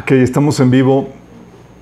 [0.00, 1.08] Ok, estamos en vivo.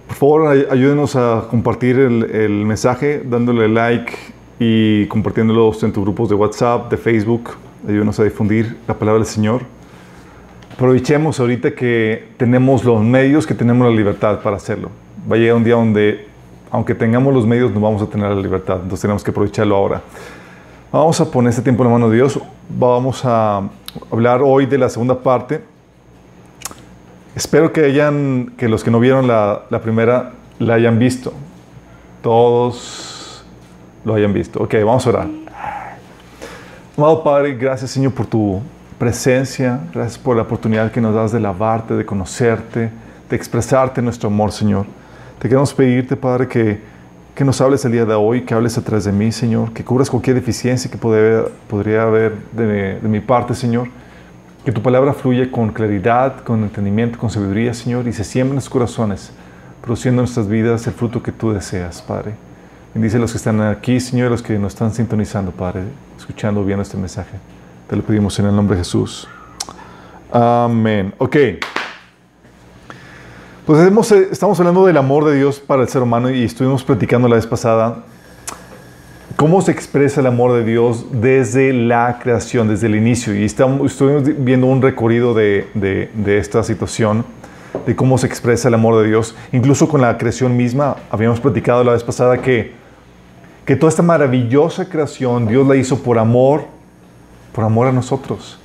[0.06, 4.12] Por favor, ay- ayúdenos a compartir el, el mensaje, dándole like
[4.58, 7.50] y compartiéndolos en tus grupos de WhatsApp, de Facebook.
[7.88, 9.62] Ayúdenos a difundir la palabra del Señor.
[10.74, 14.90] Aprovechemos ahorita que tenemos los medios, que tenemos la libertad para hacerlo.
[15.30, 16.26] Va a llegar un día donde,
[16.70, 18.76] aunque tengamos los medios, no vamos a tener la libertad.
[18.82, 20.02] Entonces tenemos que aprovecharlo ahora.
[20.92, 22.38] Vamos a poner este tiempo en la mano de Dios.
[22.68, 23.62] Vamos a
[24.10, 25.64] hablar hoy de la segunda parte.
[27.34, 31.32] Espero que hayan, que los que no vieron la, la primera la hayan visto.
[32.20, 33.42] Todos
[34.04, 34.62] lo hayan visto.
[34.62, 35.28] Ok, vamos a orar.
[36.98, 38.60] Amado Padre, gracias Señor por tu
[38.98, 39.80] presencia.
[39.94, 42.90] Gracias por la oportunidad que nos das de lavarte, de conocerte,
[43.30, 44.84] de expresarte nuestro amor, Señor.
[45.38, 46.91] Te queremos pedirte, Padre, que,
[47.42, 49.82] que nos hables el día de hoy, que hables a través de mí, Señor, que
[49.82, 53.88] cubras cualquier deficiencia que podría, haber de, mi parte, Señor.
[54.64, 58.54] Que tu palabra fluya con claridad, con entendimiento, con sabiduría, Señor, y se siembre en
[58.54, 59.32] nuestros corazones,
[59.80, 62.34] produciendo en nuestras vidas el fruto que tú deseas, Padre.
[62.94, 65.82] Bendice a los que están aquí, Señor, a los que nos están sintonizando, Padre,
[66.16, 67.38] escuchando bien este mensaje.
[67.88, 69.26] Te lo pedimos en el nombre de Jesús.
[70.30, 71.12] Amén.
[71.18, 71.36] Ok.
[73.64, 73.78] Pues
[74.10, 77.36] eh, estamos hablando del amor de Dios para el ser humano y estuvimos platicando la
[77.36, 77.98] vez pasada
[79.36, 83.36] cómo se expresa el amor de Dios desde la creación, desde el inicio.
[83.36, 87.24] Y estamos, estuvimos viendo un recorrido de, de, esta situación,
[87.86, 89.36] de cómo se expresa el amor de Dios.
[89.52, 92.72] Incluso con la creación misma, habíamos platicado la vez pasada que,
[93.64, 96.64] que toda esta maravillosa creación Dios la hizo por amor,
[97.52, 98.58] por amor a nosotros.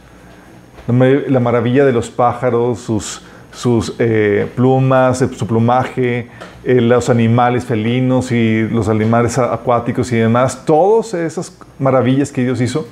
[0.88, 3.22] La maravilla de los pájaros, sus,
[3.58, 6.28] sus eh, plumas, eh, su plumaje,
[6.64, 12.62] eh, los animales felinos y los animales acuáticos y demás, todas esas maravillas que Dios
[12.62, 12.88] hizo,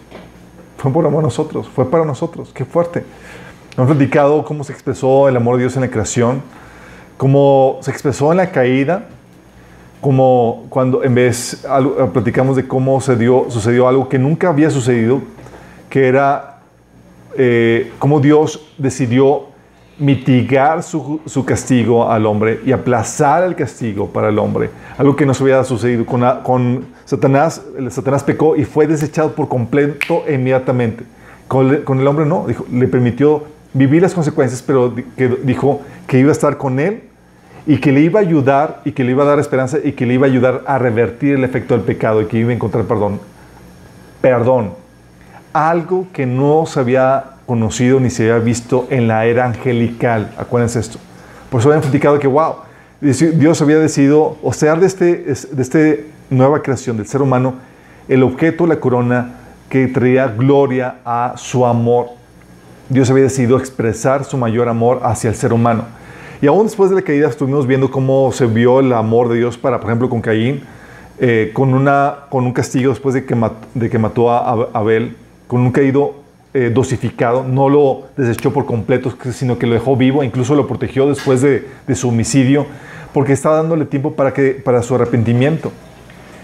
[0.78, 2.50] fue por amor a nosotros, fue para nosotros.
[2.52, 3.06] Qué fuerte.
[3.78, 6.42] Hemos platicado cómo se expresó el amor de Dios en la creación,
[7.16, 9.06] cómo se expresó en la caída,
[10.02, 14.72] como cuando en vez algo- platicamos de cómo se dio, sucedió algo que nunca había
[14.72, 15.22] sucedido,
[15.92, 16.58] que era
[17.38, 19.54] eh, cómo Dios decidió
[19.98, 24.70] mitigar su, su castigo al hombre y aplazar el castigo para el hombre.
[24.98, 27.62] Algo que no se había sucedido con, con Satanás.
[27.78, 31.04] El Satanás pecó y fue desechado por completo e inmediatamente.
[31.48, 34.94] Con, el- con el hombre no, dijo, le permitió vivir las consecuencias, pero
[35.44, 37.04] dijo que iba a estar con él
[37.68, 40.06] y que le iba a ayudar y que le iba a dar esperanza y que
[40.06, 42.86] le iba a ayudar a revertir el efecto del pecado y que iba a encontrar
[42.86, 43.20] perdón.
[44.22, 44.72] Perdón.
[45.54, 50.32] Algo que no se había conocido ni se había visto en la era angelical.
[50.38, 51.00] Acuérdense esto.
[51.50, 52.56] Por eso habían platicado que, wow,
[53.02, 55.06] Dios había decidido, o sea, de este,
[55.52, 57.56] de este nueva creación del ser humano,
[58.08, 59.36] el objeto, la corona
[59.70, 62.08] que traía gloria a su amor.
[62.90, 65.84] Dios había decidido expresar su mayor amor hacia el ser humano.
[66.42, 69.58] Y aún después de la caída estuvimos viendo cómo se vio el amor de Dios
[69.58, 70.64] para, por ejemplo, con Caín,
[71.20, 73.36] eh, con, una, con un castigo después de que,
[73.74, 75.16] de que mató a Ab- Abel,
[75.48, 76.25] con un caído
[76.58, 81.06] eh, dosificado, no lo desechó por completo, sino que lo dejó vivo, incluso lo protegió
[81.06, 82.66] después de, su homicidio,
[83.14, 85.74] porque estaba dándole tiempo para, que, para su arrepentimiento.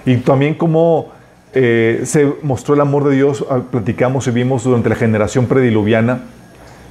[0.06, 1.14] Y también cómo
[1.54, 6.24] eh, se mostró el amor de Dios, ah, platicamos y vimos durante la generación prediluviana,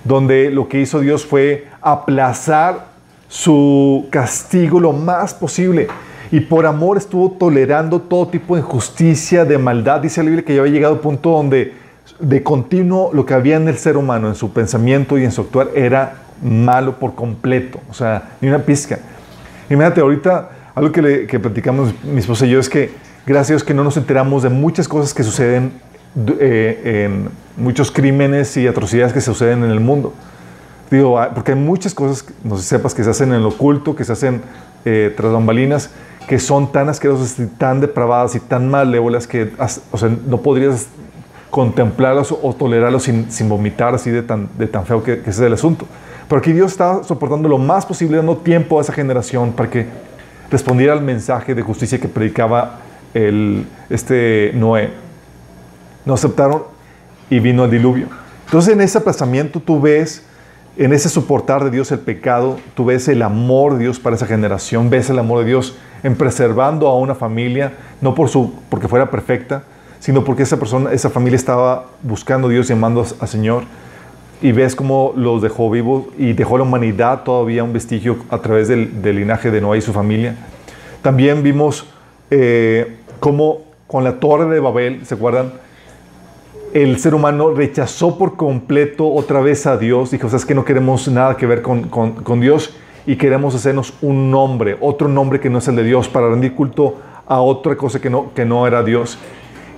[0.02, 2.86] donde lo que hizo Dios fue aplazar
[3.28, 5.88] su castigo lo más posible.
[6.32, 10.00] Y por amor estuvo tolerando todo tipo de injusticia, de maldad.
[10.00, 11.89] Dice la Biblia que ya había llegado a un punto donde
[12.20, 15.42] de continuo lo que había en el ser humano, en su pensamiento y en su
[15.42, 17.80] actuar, era malo por completo.
[17.90, 18.98] O sea, ni una pizca.
[19.68, 22.90] Imagínate, ahorita algo que, le, que platicamos mi esposa y yo es que
[23.26, 25.72] gracias a Dios que no nos enteramos de muchas cosas que suceden,
[26.40, 30.12] eh, en muchos crímenes y atrocidades que suceden en el mundo.
[30.90, 33.94] Digo, ah, porque hay muchas cosas, no sé sepas, que se hacen en lo oculto,
[33.94, 34.42] que se hacen
[34.84, 35.90] eh, tras bambalinas,
[36.26, 39.52] que son tan asquerosas y tan depravadas y tan malévolas que
[39.92, 40.88] o sea, no podrías
[41.50, 45.38] contemplarlas o, tolerarlas sin, sin vomitar así de tan, de tan feo que, que es
[45.40, 45.86] el asunto.
[46.28, 49.86] Pero aquí Dios está soportando lo más posible, dando tiempo a esa generación para que
[50.50, 52.80] respondiera al mensaje de justicia que predicaba
[53.14, 54.90] el, este Noé.
[56.04, 56.62] No aceptaron
[57.28, 58.08] y vino el diluvio.
[58.46, 60.24] Entonces en ese aplazamiento tú ves,
[60.76, 64.26] en ese soportar de Dios el pecado, tú ves el amor de Dios para esa
[64.26, 68.88] generación, ves el amor de Dios en preservando a una familia, no por su, porque
[68.88, 69.64] fuera perfecta,
[70.00, 73.62] sino porque esa persona, esa familia estaba buscando a Dios, llamando al Señor,
[74.42, 78.38] y ves cómo los dejó vivos y dejó a la humanidad todavía un vestigio a
[78.38, 80.34] través del, linaje de Noé y su familia.
[81.02, 81.86] También vimos
[82.30, 85.52] eh, cómo con la torre de Babel, ¿se acuerdan?
[86.72, 90.10] el ser humano rechazó por completo otra vez a Dios.
[90.10, 92.74] Dijo, sabes que no queremos nada que ver con, con, con Dios
[93.06, 96.54] y queremos hacernos un nombre, otro nombre que no es el de Dios, para rendir
[96.54, 99.18] culto a otra cosa que no, que no era Dios.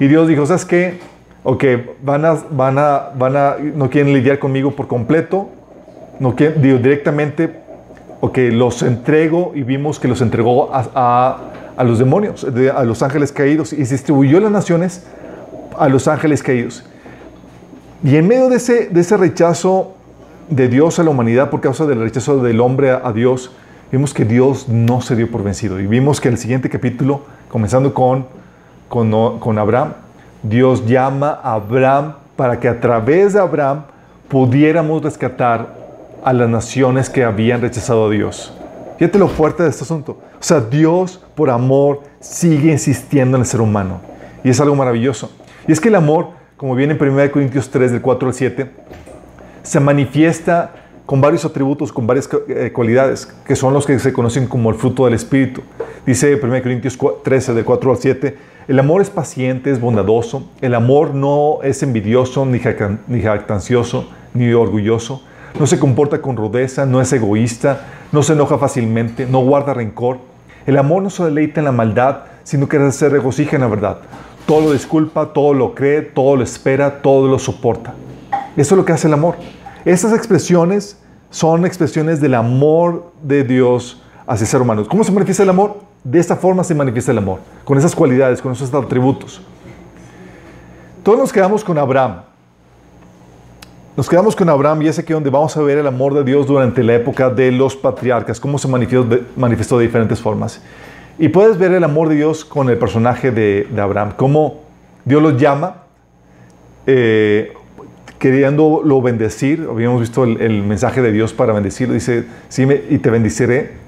[0.03, 0.99] Y Dios dijo, ¿sabes qué?
[1.45, 1.65] Ok,
[2.03, 5.49] van a, van a, van a, no quieren lidiar conmigo por completo,
[6.19, 7.61] no quieren, digo, directamente,
[8.21, 11.39] ok, los entrego y vimos que los entregó a, a,
[11.77, 12.45] a los demonios,
[12.75, 15.07] a los ángeles caídos y se distribuyó las naciones
[15.79, 16.85] a los ángeles caídos.
[18.03, 19.95] Y en medio de ese, de ese rechazo
[20.49, 23.53] de Dios a la humanidad por causa del rechazo del hombre a, a, Dios,
[23.93, 25.79] vimos que Dios no se dio por vencido.
[25.79, 28.42] Y vimos que el siguiente capítulo, comenzando con,
[28.93, 29.95] con, Abraham,
[30.43, 33.85] Dios llama a Abraham para que a través de Abraham
[34.29, 35.75] pudiéramos rescatar
[36.23, 38.53] a las naciones que habían rechazado a Dios.
[38.99, 40.19] Fíjate lo fuerte de este asunto.
[40.39, 44.01] O sea, Dios por amor sigue insistiendo en el ser humano.
[44.45, 45.31] Y es algo maravilloso.
[45.67, 46.29] Y es que el amor,
[46.59, 48.71] como viene en 1 Corintios 3, del 4 al 7,
[49.63, 50.71] se manifiesta
[51.07, 54.77] con varios atributos, con varias eh, cualidades, que son los que se conocen como el
[54.77, 55.63] fruto del Espíritu.
[56.05, 60.75] Dice 1 Corintios 13, del 4 al 7, el amor es paciente, es bondadoso, el
[60.75, 62.61] amor no es envidioso, ni,
[63.07, 65.23] ni jactancioso, ni orgulloso,
[65.61, 70.19] no se comporta con rudeza, no es egoísta, no se enoja fácilmente, no guarda rencor.
[70.67, 73.99] El amor no se deleita en la maldad, sino que se regocija en la verdad.
[74.47, 77.95] Todo lo disculpa, todo lo cree, todo lo espera, todo lo soporta.
[78.57, 79.37] Eso es lo que hace el amor.
[79.85, 81.01] Estas expresiones
[81.31, 84.87] son expresiones del amor de Dios hacia el ser humano.
[84.89, 85.92] ¿Cómo se manifiesta el amor?
[86.05, 89.41] De esta forma se manifiesta el amor, con esas cualidades, con esos atributos.
[91.03, 92.23] Todos nos quedamos con Abraham.
[93.97, 96.47] Nos quedamos con Abraham y es aquí donde vamos a ver el amor de Dios
[96.47, 100.63] durante la época de los patriarcas, cómo se manifestó de, diferentes formas.
[101.19, 104.63] Y puedes ver el amor de Dios con el personaje de, Abraham, cómo
[105.05, 105.83] Dios lo llama,
[106.87, 107.53] eh,
[108.19, 109.69] queriéndolo bendecir.
[109.71, 111.95] Habíamos visto el, el, mensaje de Dios para bendecirlo.
[111.95, 113.82] Dice, sí, me, y te bendeciré.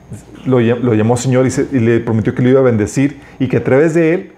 [0.44, 3.94] Lo, llamó Señor y, le prometió que lo iba a bendecir y que a través
[3.94, 4.32] de él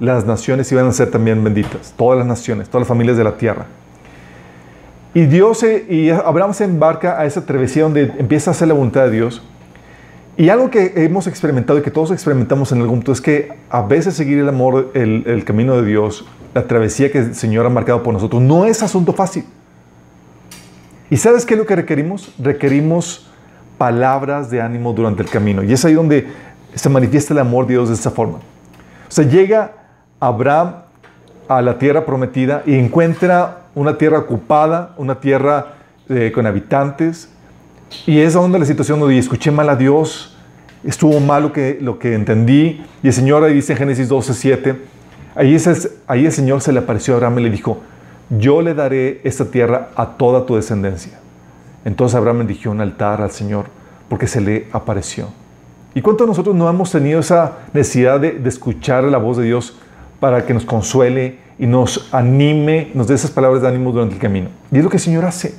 [0.00, 1.94] las naciones iban a ser también benditas.
[1.96, 3.66] Todas las naciones, todas las familias de la tierra.
[5.14, 9.04] Y Dios y Abraham se embarca a esa travesía donde empieza a hacer la voluntad
[9.04, 9.42] de Dios.
[10.36, 13.80] Y algo que hemos experimentado y que todos experimentamos en algún punto es que a
[13.80, 17.70] veces seguir el amor, el, el, camino de Dios, la travesía que el Señor ha
[17.70, 19.44] marcado por nosotros, no es asunto fácil.
[21.08, 22.34] ¿Y sabes qué es lo que requerimos?
[22.38, 23.30] Requerimos
[23.78, 25.62] palabras de ánimo durante el camino.
[25.62, 26.26] Y es ahí donde
[26.74, 28.38] se manifiesta el amor de Dios de esa forma.
[28.38, 29.72] O sea, llega
[30.20, 30.76] Abraham
[31.48, 35.74] a la tierra prometida y encuentra una tierra ocupada, una tierra
[36.08, 37.28] eh, con habitantes.
[38.06, 40.36] Y es donde la situación donde escuché mal a Dios,
[40.84, 42.84] estuvo mal lo que, lo que entendí.
[43.02, 44.76] Y el Señor ahí dice en Génesis 12, 7,
[45.34, 45.56] ahí,
[46.06, 47.80] ahí el Señor se le apareció a Abraham y le dijo,
[48.30, 51.20] yo le daré esta tierra a toda tu descendencia.
[51.86, 53.66] Entonces Abraham eligió un altar al Señor
[54.08, 55.28] porque se le apareció.
[55.94, 59.78] ¿Y cuántos de nosotros no hemos tenido esa necesidad de, escuchar la voz de Dios
[60.18, 64.20] para que nos consuele y nos anime, nos dé esas palabras de ánimo durante el
[64.20, 64.48] camino.
[64.72, 65.54] Y es lo que el Señor hace.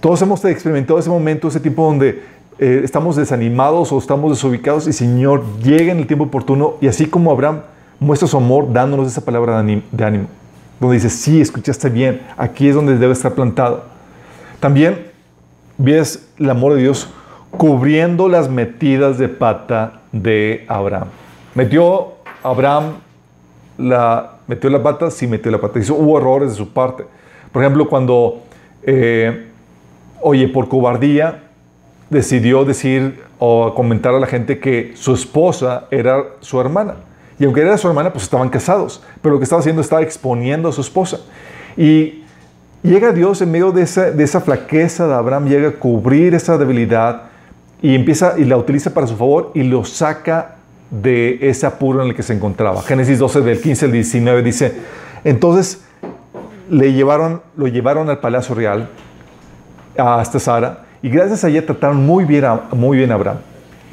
[0.00, 2.22] Todos hemos experimentado ese momento, ese tiempo donde
[2.58, 6.88] eh, estamos desanimados o estamos desubicados y el Señor llega en el tiempo oportuno y
[6.88, 7.60] así como Abraham
[8.00, 10.28] muestra su amor dándonos esa palabra de ánimo,
[10.80, 13.84] donde dice, sí, escuchaste bien, aquí es donde debe estar plantado.
[14.58, 15.11] También
[15.82, 17.08] ves el amor de Dios
[17.50, 21.08] cubriendo las metidas de pata de Abraham.
[21.54, 22.94] Metió Abraham
[23.78, 25.78] la, metió la pata, sí metió la pata.
[25.78, 27.04] Hizo, hubo errores de su parte.
[27.50, 28.42] Por ejemplo, cuando,
[28.84, 29.48] eh,
[30.20, 31.42] oye, por cobardía,
[32.08, 36.94] decidió decir o comentar a la gente que su esposa era su hermana.
[37.38, 39.02] Y aunque era su hermana, pues estaban casados.
[39.20, 41.20] Pero lo que estaba haciendo estaba exponiendo a su esposa.
[41.76, 42.21] Y
[42.82, 46.58] llega Dios en medio de esa, de esa flaqueza de Abraham, llega a cubrir esa
[46.58, 47.22] debilidad
[47.80, 50.56] y empieza y la utiliza para su favor y lo saca
[50.90, 52.82] de ese apuro en el que se encontraba.
[52.82, 54.72] Génesis 12, del 15 al 19 dice,
[55.24, 55.82] entonces
[56.70, 58.88] le llevaron, lo llevaron al palacio real
[59.96, 63.38] hasta Sara y gracias a ella trataron muy bien a, muy bien a Abraham.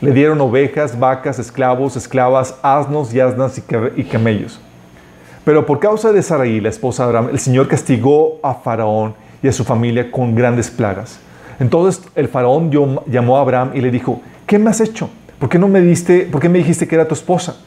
[0.01, 3.61] Le dieron ovejas, vacas, esclavos, esclavas, asnos y asnas
[3.97, 4.61] y camellos.
[5.49, 9.47] Pero por causa de Sarai, la esposa de Abraham, el Señor castigó a Faraón y
[9.47, 11.19] a su familia con grandes plagas.
[11.59, 12.69] Entonces el Faraón
[13.07, 15.09] llamó a Abraham y le dijo, ¿qué me has hecho?
[15.39, 17.57] ¿Por qué no me diste, por qué me dijiste que era tu esposa?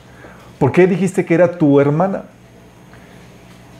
[0.60, 2.22] ¿Por qué dijiste que era tu hermana?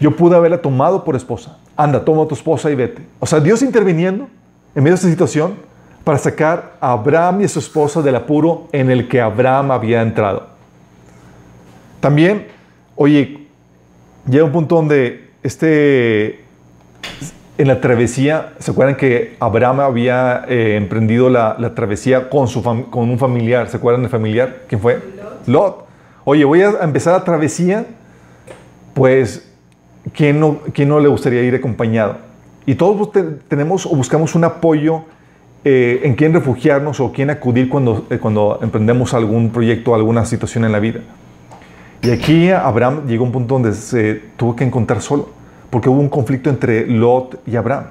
[0.01, 1.59] Yo pude haberla tomado por esposa.
[1.77, 3.07] Anda, toma a tu esposa y vete.
[3.21, 4.27] O sea, Dios interviniendo
[4.75, 5.55] en medio de esta situación
[6.03, 10.03] para sacar a Abraham y a su esposa del apuro en el que Abraham había
[10.03, 10.49] entrado.
[12.01, 12.49] También,
[12.97, 13.42] oye,
[14.29, 16.41] llega un punto donde este,
[17.59, 23.11] en la travesía, ¿se acuerdan que Abraham había eh, emprendido la, travesía con, su con
[23.11, 23.69] un familiar?
[23.69, 24.63] ¿Se acuerdan del familiar?
[24.69, 24.95] ¿Quién fue?
[24.95, 25.49] Lot.
[25.49, 25.87] Lot.
[26.25, 27.85] Oye, voy a empezar la travesía,
[28.95, 29.51] pues,
[30.15, 32.19] ¿quién no, quién no le gustaría ir acompañado?
[32.65, 33.11] Y todos
[33.49, 35.05] tenemos o buscamos un apoyo
[35.65, 40.65] eh, en quién refugiarnos o quién acudir cuando, eh, cuando emprendemos algún proyecto, alguna situación
[40.65, 41.01] en la vida.
[42.05, 45.29] Y aquí Abraham llegó a un punto donde se tuvo que encontrar solo,
[45.71, 47.85] porque hubo un conflicto entre Lot y Abraham.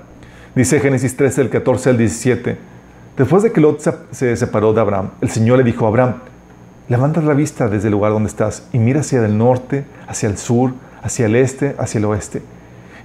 [0.53, 2.57] Dice Génesis 13, del 14 al 17.
[3.15, 3.79] Después de que Lot
[4.11, 6.15] se separó de Abraham, el Señor le dijo a Abraham,
[6.89, 10.37] levanta la vista desde el lugar donde estás y mira hacia el norte, hacia el
[10.37, 12.41] sur, hacia el este, hacia el oeste.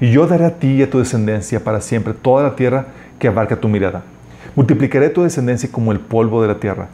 [0.01, 2.87] Y yo daré a ti y a tu descendencia para siempre toda la tierra
[3.21, 4.03] que abarca tu mirada.
[4.57, 6.89] Multiplicaré tu descendencia como el polvo de la tierra.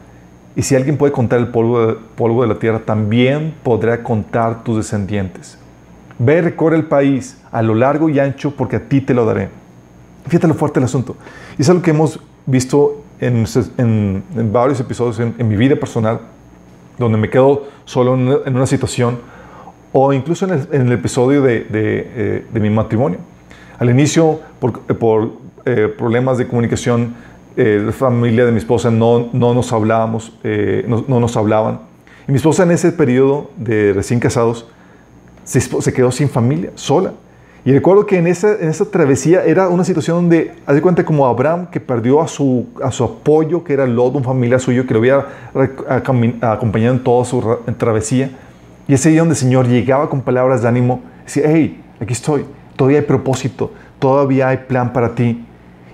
[0.54, 4.62] Y si alguien puede contar el polvo de, polvo de la tierra, también podrá contar
[4.64, 5.58] tus descendientes.
[6.18, 9.24] Ve y recorre el país a lo largo y ancho porque a ti te lo
[9.24, 9.48] daré.
[10.26, 11.16] Fíjate lo fuerte del asunto.
[11.58, 16.20] Y es algo que hemos visto en, varios episodios en, mi vida personal,
[16.98, 19.18] donde me quedo solo en una, situación,
[19.92, 23.18] o incluso en el, episodio eh, de, mi matrimonio.
[23.78, 25.32] Al inicio, por,
[25.64, 27.14] eh, problemas de comunicación,
[27.56, 31.80] eh, la familia de mi esposa no, no nos hablábamos, eh, no, no, nos hablaban.
[32.26, 34.66] Y mi esposa en ese periodo de recién casados
[35.44, 37.12] se, se, quedó sin familia, sola.
[37.64, 41.04] Y recuerdo que en esa, en esa travesía era una situación donde, haz de cuenta
[41.04, 44.84] como Abraham, que perdió a su, a su apoyo, que era Lot, un familiar suyo,
[44.84, 45.26] que lo había
[46.40, 48.30] acompañado en toda su travesía.
[48.88, 52.44] Y ese día donde el Señor llegaba con palabras de ánimo, decía, hey, aquí estoy,
[52.74, 55.44] todavía hay propósito, todavía hay plan para ti.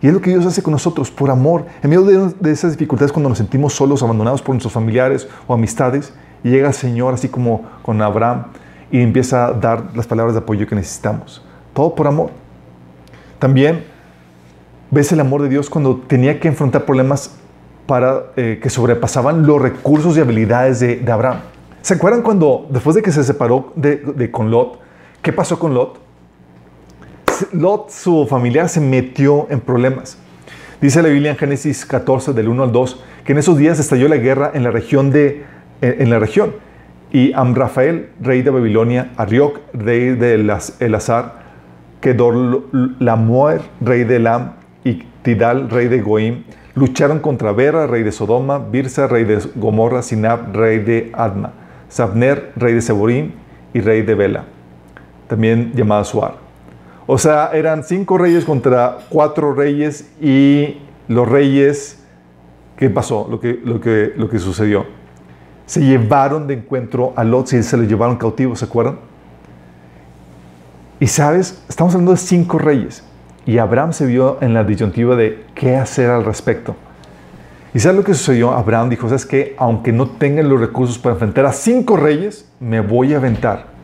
[0.00, 1.66] Y es lo que Dios hace con nosotros, por amor.
[1.82, 6.12] En medio de, esas dificultades, cuando nos sentimos solos, abandonados por nuestros familiares o amistades,
[6.42, 8.46] llega el Señor, así como con Abraham,
[8.90, 11.44] y empieza a dar las palabras de apoyo que necesitamos.
[11.74, 12.30] Todo por amor.
[13.38, 13.84] También
[14.90, 17.36] ves el amor de Dios cuando tenía que enfrentar problemas
[17.86, 21.40] para, eh, que sobrepasaban los recursos y habilidades de, Abraham.
[21.82, 24.78] ¿Se acuerdan cuando, después de que se separó de, de, con Lot,
[25.22, 26.07] qué pasó con Lot?
[27.52, 30.18] Lot, su familiar, se metió en problemas.
[30.80, 34.08] Dice la Biblia en Génesis 14, del 1 al 2, que en esos días estalló
[34.08, 35.44] la guerra en la región de,
[35.80, 36.54] en la región.
[37.10, 41.42] Y Amrafael, rey de Babilonia, Arioc, rey de Elazar,
[42.00, 44.52] Kedorlamoer, rey de Elam,
[44.84, 50.02] y Tidal, rey de Goim, lucharon contra Bera, rey de Sodoma, Birsa, rey de Gomorra,
[50.02, 51.52] Sinab, rey de Adma,
[51.88, 53.32] Sabner, rey de Seborim,
[53.74, 54.44] y rey de Bela,
[55.26, 56.47] también llamada Suar.
[57.10, 60.76] O sea, eran cinco reyes contra cuatro reyes y
[61.08, 62.04] los reyes,
[62.76, 63.26] ¿qué pasó?
[63.30, 64.84] Lo que, lo que, lo que sucedió.
[65.64, 68.98] Se llevaron de encuentro a Lot y se lo llevaron cautivo, ¿se acuerdan?
[71.00, 73.02] Y sabes, estamos hablando de cinco reyes.
[73.46, 76.76] Y Abraham se vio en la disyuntiva de qué hacer al respecto.
[77.72, 78.52] ¿Y sabes lo que sucedió?
[78.52, 79.54] Abraham dijo, ¿sabes qué?
[79.56, 83.77] Aunque no tengan los recursos para enfrentar a cinco reyes, me voy a aventar.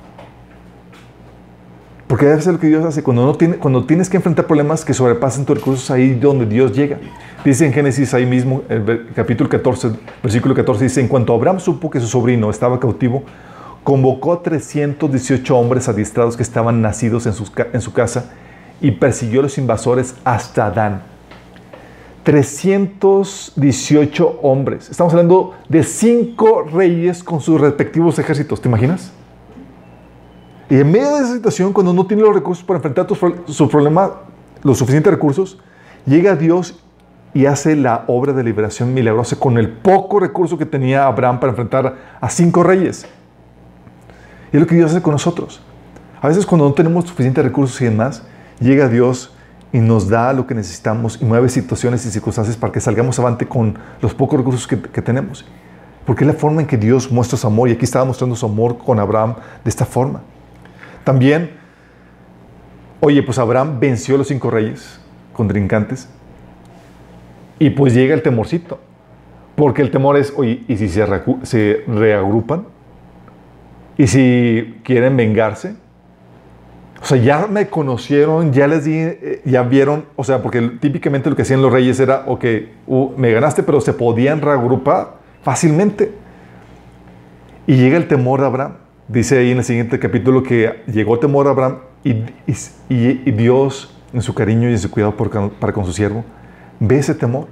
[2.06, 3.02] Porque ser lo que Dios hace.
[3.02, 6.72] Cuando, no tiene, cuando tienes que enfrentar problemas que sobrepasen tus recursos, ahí donde Dios
[6.72, 6.98] llega.
[7.44, 9.90] Dice en Génesis ahí mismo, el capítulo 14,
[10.22, 13.24] versículo 14, dice, en cuanto Abraham supo que su sobrino estaba cautivo,
[13.82, 17.32] convocó a 318 hombres adiestrados que estaban nacidos en,
[17.72, 18.32] en su casa
[18.80, 21.02] y persiguió a los invasores hasta Dan.
[22.22, 24.90] 318 hombres.
[24.90, 28.62] Estamos hablando de cinco reyes con sus respectivos ejércitos.
[28.62, 29.12] ¿Te imaginas?
[30.74, 33.06] Y en medio de esa situación, cuando no tiene los recursos para enfrentar
[33.46, 34.10] su problema,
[34.64, 35.56] los suficientes recursos,
[36.04, 36.82] llega Dios
[37.32, 41.50] y hace la obra de liberación milagrosa con el poco recurso que tenía Abraham para
[41.50, 43.06] enfrentar a cinco reyes.
[44.52, 45.62] Y es lo que Dios hace con nosotros.
[46.20, 48.24] A veces cuando no tenemos suficientes recursos y demás,
[48.58, 49.32] llega Dios
[49.72, 53.46] y nos da lo que necesitamos y mueve situaciones y circunstancias para que salgamos avante
[53.46, 55.44] con los pocos recursos que, que tenemos.
[56.04, 58.44] Porque es la forma en que Dios muestra su amor y aquí estaba mostrando su
[58.44, 60.33] amor con Abraham de esta forma.
[61.04, 61.50] También,
[63.00, 65.00] oye, pues Abraham venció a los cinco reyes
[65.34, 66.08] contrincantes
[67.58, 68.80] y pues llega el temorcito.
[69.54, 72.66] Porque el temor es, oye, ¿y si se, reagrupan?
[73.96, 75.76] ¿Y si quieren vengarse?
[77.00, 81.36] O sea, ya me conocieron, ya les eh, ya vieron, o sea, porque típicamente lo
[81.36, 82.44] que hacían los reyes era, ok,
[83.16, 86.12] me ganaste, pero se podían reagrupar fácilmente.
[87.66, 88.72] Y llega el temor de Abraham.
[89.06, 92.14] Dice ahí en el siguiente capítulo que llegó temor a Abraham y,
[93.32, 96.24] Dios, en su cariño y en su cuidado para con su siervo,
[96.80, 97.48] ve ese temor.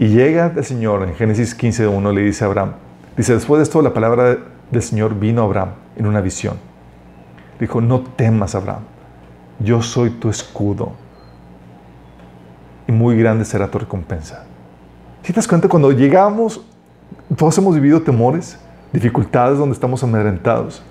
[0.00, 2.72] Y llega el Señor en Génesis 15.1, le dice a Abraham,
[3.16, 4.38] dice, después de esto la palabra
[4.70, 6.56] del Señor vino a Abraham en una visión.
[7.60, 8.82] Dijo, no temas Abraham,
[9.60, 10.92] yo soy tu escudo
[12.88, 14.44] y muy grande será tu recompensa.
[15.22, 16.62] Si te das cuenta, cuando llegamos,
[17.36, 18.58] todos hemos vivido temores,
[18.92, 20.82] dificultades donde estamos amedrentados.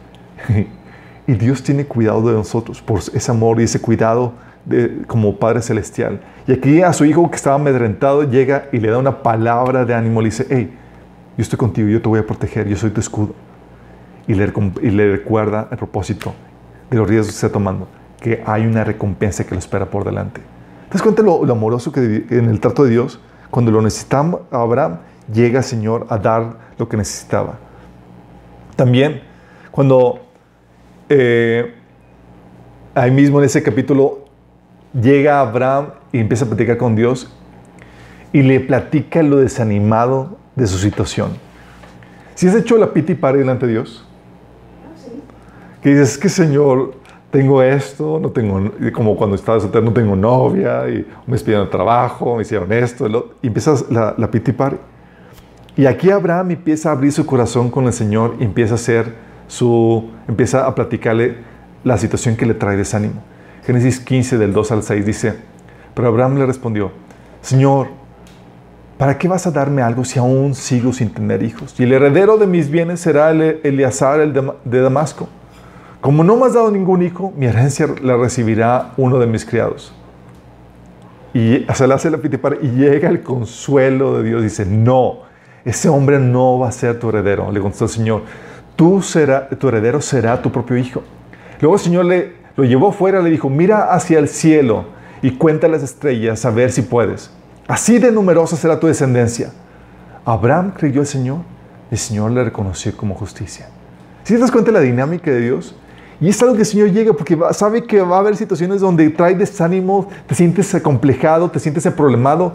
[1.27, 4.33] y Dios tiene cuidado de nosotros por ese amor y ese cuidado
[4.65, 6.21] de, como Padre Celestial.
[6.47, 9.93] Y aquí a su hijo que estaba amedrentado llega y le da una palabra de
[9.93, 10.73] ánimo, le dice, hey,
[11.37, 13.33] yo estoy contigo, yo te voy a proteger, yo soy tu escudo.
[14.27, 14.51] Y le,
[14.81, 16.33] y le recuerda el propósito
[16.89, 17.87] de los riesgos que está tomando,
[18.19, 20.41] que hay una recompensa que lo espera por delante.
[20.89, 23.19] ¿Te das cuenta lo, lo amoroso que en el trato de Dios?
[23.51, 24.97] Cuando lo necesitaba Abraham,
[25.31, 27.68] llega Señor a dar lo que necesitaba.
[28.79, 29.19] También,
[29.71, 30.21] cuando
[31.09, 31.73] eh,
[32.95, 34.19] ahí mismo en ese capítulo
[34.93, 37.29] llega Abraham y empieza a platicar con Dios
[38.31, 41.31] y le platica lo desanimado de su situación.
[42.35, 44.07] Si has hecho la piti para delante de Dios,
[45.83, 46.93] que dices, es que Señor,
[47.31, 51.71] tengo esto, no tengo, como cuando estaba soltero, no tengo novia, y me despidieron de
[51.71, 54.77] trabajo, me hicieron esto, y empiezas la, la piti party.
[55.79, 59.15] Y aquí Abraham empieza a abrir su corazón con el Señor y empieza a hacer
[59.47, 61.37] su, empieza a platicarle
[61.85, 63.23] la situación que le trae desánimo.
[63.65, 65.35] Génesis 15 del 2 al 6 dice,
[65.93, 66.91] pero Abraham le respondió,
[67.39, 67.87] Señor,
[68.97, 71.73] ¿para qué vas a darme algo si aún sigo sin tener hijos?
[71.79, 75.29] Y el heredero de mis bienes será Eleazar el de Damasco.
[76.01, 79.93] Como no me has dado ningún hijo, mi herencia la recibirá uno de mis criados.
[81.33, 84.43] Y se le hace la pitipara y llega el consuelo de Dios.
[84.43, 85.28] Dice, no,
[85.65, 87.51] ese hombre no va a ser tu heredero.
[87.51, 88.23] Le contestó el Señor,
[88.75, 91.03] Tú será, tu heredero será tu propio hijo.
[91.59, 94.85] Luego el Señor le, lo llevó fuera, le dijo, mira hacia el cielo
[95.21, 97.29] y cuenta las estrellas a ver si puedes.
[97.67, 99.51] Así de numerosa será tu descendencia.
[100.23, 101.39] Abraham creyó al Señor
[101.91, 103.67] el Señor le reconoció como justicia.
[104.23, 105.75] Si te das cuenta la dinámica de Dios,
[106.21, 109.09] y es algo que el Señor llega porque sabe que va a haber situaciones donde
[109.09, 112.53] trae desánimo, te sientes acomplejado, te sientes problemado.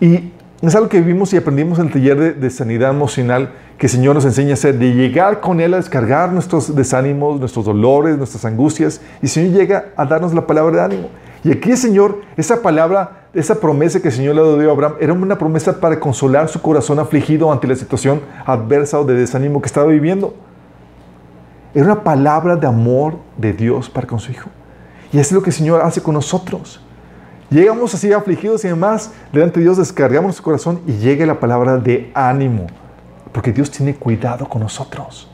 [0.00, 0.30] Y
[0.68, 4.14] es algo que vivimos y aprendimos en el taller de, sanidad emocional que el Señor
[4.14, 8.44] nos enseña a hacer, de llegar con Él a descargar nuestros desánimos, nuestros dolores, nuestras
[8.44, 9.00] angustias.
[9.20, 11.08] Y el Señor llega a darnos la palabra de ánimo.
[11.42, 15.12] Y aquí Señor, esa palabra, esa promesa que el Señor le dio a Abraham, era
[15.12, 19.66] una promesa para consolar su corazón afligido ante la situación adversa o de desánimo que
[19.66, 20.32] estaba viviendo.
[21.74, 24.48] Era una palabra de amor de Dios para con su Hijo.
[25.12, 26.80] Y es lo que el Señor hace con nosotros.
[27.52, 31.76] Llegamos así afligidos y demás, delante de Dios descargamos nuestro corazón y llega la palabra
[31.76, 32.66] de ánimo,
[33.30, 35.28] porque Dios tiene cuidado con nosotros.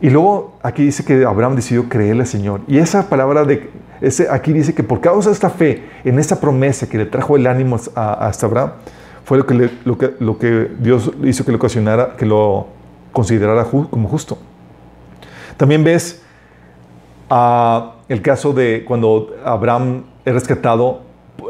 [0.00, 2.60] Y luego aquí dice que Abraham decidió creerle al Señor.
[2.68, 3.68] Y esa palabra de,
[4.00, 7.34] ese, aquí dice que por causa de esta fe, en esa promesa que le trajo
[7.34, 8.70] el ánimo a, Abraham,
[9.24, 12.68] fue lo que, lo, que, lo que Dios hizo que lo ocasionara, que lo
[13.10, 14.38] considerara como justo.
[15.56, 16.22] También ves
[17.28, 21.00] uh, el caso de cuando Abraham es rescatado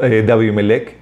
[0.01, 0.95] eh, de Abimelech,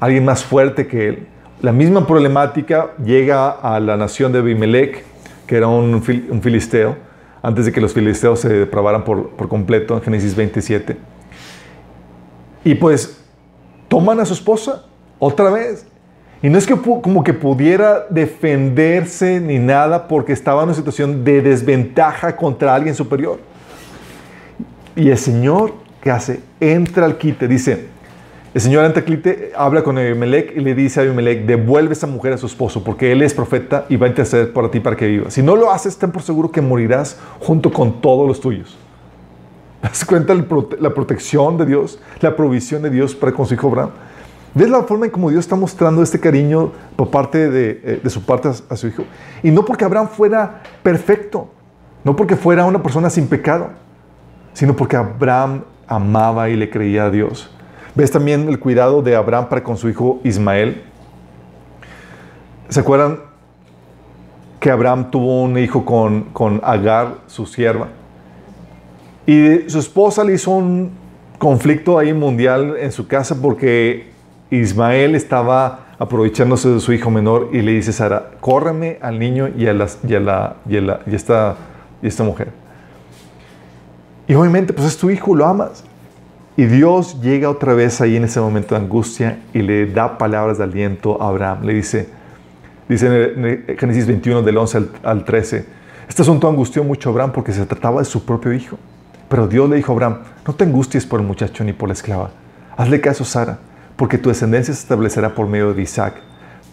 [0.00, 1.26] alguien más fuerte que él.
[1.62, 5.04] La misma problemática llega a la nación de Abimelech,
[5.46, 6.96] que era un, filisteo,
[7.42, 10.96] antes de que los filisteos se depravaran por, por completo en Génesis 27.
[12.64, 13.24] Y pues
[13.86, 14.84] toman a su esposa
[15.18, 15.86] otra vez
[16.40, 21.24] y no es que como que pudiera defenderse ni nada porque estaba en una situación
[21.24, 23.40] de desventaja contra alguien superior.
[24.94, 26.40] Y el Señor, ¿qué hace?
[26.60, 27.88] Entra al quite, dice,
[28.54, 32.38] el Señor quite, habla con Abimelech y le dice a Abimelech, devuelve esa mujer a
[32.38, 35.30] su esposo porque él es profeta y va a interceder por ti para que viva.
[35.30, 38.78] Si no lo haces, ten por seguro que morirás junto con todos los tuyos.
[39.82, 43.68] ¿Te das cuenta la protección de Dios, la provisión de Dios para con su hijo
[43.68, 43.90] Abraham?
[44.54, 48.10] ¿Ves la forma en cómo Dios está mostrando este cariño por parte de, eh, de
[48.10, 49.04] su parte a, su hijo?
[49.42, 51.48] Y no porque Abraham fuera perfecto,
[52.02, 53.68] no porque fuera una persona sin pecado,
[54.54, 57.50] sino porque Abraham amaba y le creía a Dios.
[57.94, 60.82] ¿Ves también el cuidado de Abraham para con su hijo Ismael?
[62.68, 63.20] ¿Se acuerdan
[64.60, 67.88] que Abraham tuvo un hijo con, con Agar, su sierva?
[69.26, 70.92] Y su esposa le hizo un
[71.38, 74.10] conflicto ahí mundial en su casa porque
[74.50, 79.48] Ismael estaba aprovechándose de su hijo menor y le dice a Sara, córreme al niño
[79.48, 79.72] y a,
[80.06, 81.56] y a, la, y y esta,
[82.02, 82.67] y esta mujer.
[84.28, 85.82] Y obviamente, pues es tu hijo, lo amas.
[86.56, 90.58] Y Dios llega otra vez ahí en ese momento de angustia y le da palabras
[90.58, 91.64] de aliento a Abraham.
[91.64, 92.08] Le dice,
[92.88, 95.64] dice en Génesis 21 del 11 al, al 13,
[96.08, 98.78] este asunto angustió mucho a Abraham porque se trataba de su propio hijo.
[99.28, 101.92] Pero Dios le dijo a Abraham, no te angusties por el muchacho ni por la
[101.92, 102.30] esclava.
[102.76, 103.58] Hazle caso a Sara
[103.96, 106.14] porque tu descendencia se establecerá por medio de Isaac,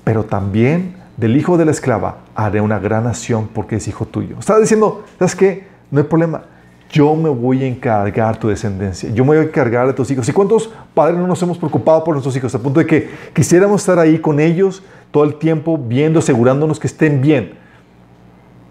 [0.04, 4.38] pero también del hijo de la esclava haré una gran nación porque es hijo tuyo.
[4.39, 5.68] Estaba diciendo, ¿sabes qué?
[5.89, 6.44] No hay problema.
[6.91, 10.28] Yo me voy a encargar tu descendencia, yo me voy a encargar de tus hijos.
[10.30, 12.54] ¿Y cuántos padres no nos hemos preocupado por nuestros hijos?
[12.56, 16.88] A punto de que quisiéramos estar ahí con ellos todo el tiempo, viendo, asegurándonos que
[16.88, 17.54] estén bien.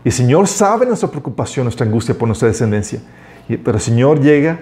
[0.04, 3.00] Y el Señor sabe nuestra preocupación, nuestra angustia por nuestra descendencia.
[3.48, 4.58] Pero el Señor llega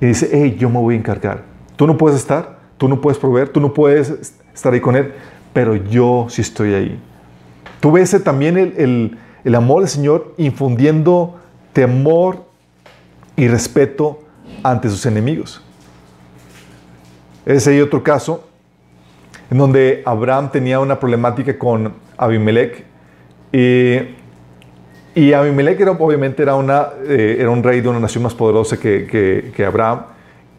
[0.00, 1.44] y dice, hey, yo me voy a encargar.
[1.76, 5.12] Tú no puedes estar, tú no puedes proveer, tú no puedes estar ahí con Él,
[5.52, 7.00] pero yo sí estoy ahí.
[7.80, 11.36] Tú ves también el, el amor del Señor infundiendo
[11.72, 12.47] temor
[13.38, 14.18] y respeto
[14.62, 15.62] ante sus enemigos.
[17.46, 18.46] Ese hay otro caso
[19.50, 22.84] en donde Abraham tenía una problemática con Abimelech
[23.52, 23.96] y,
[25.14, 28.76] y Abimelech era, obviamente era, una, eh, era un rey de una nación más poderosa
[28.76, 29.06] que,
[29.54, 30.02] que, Abraham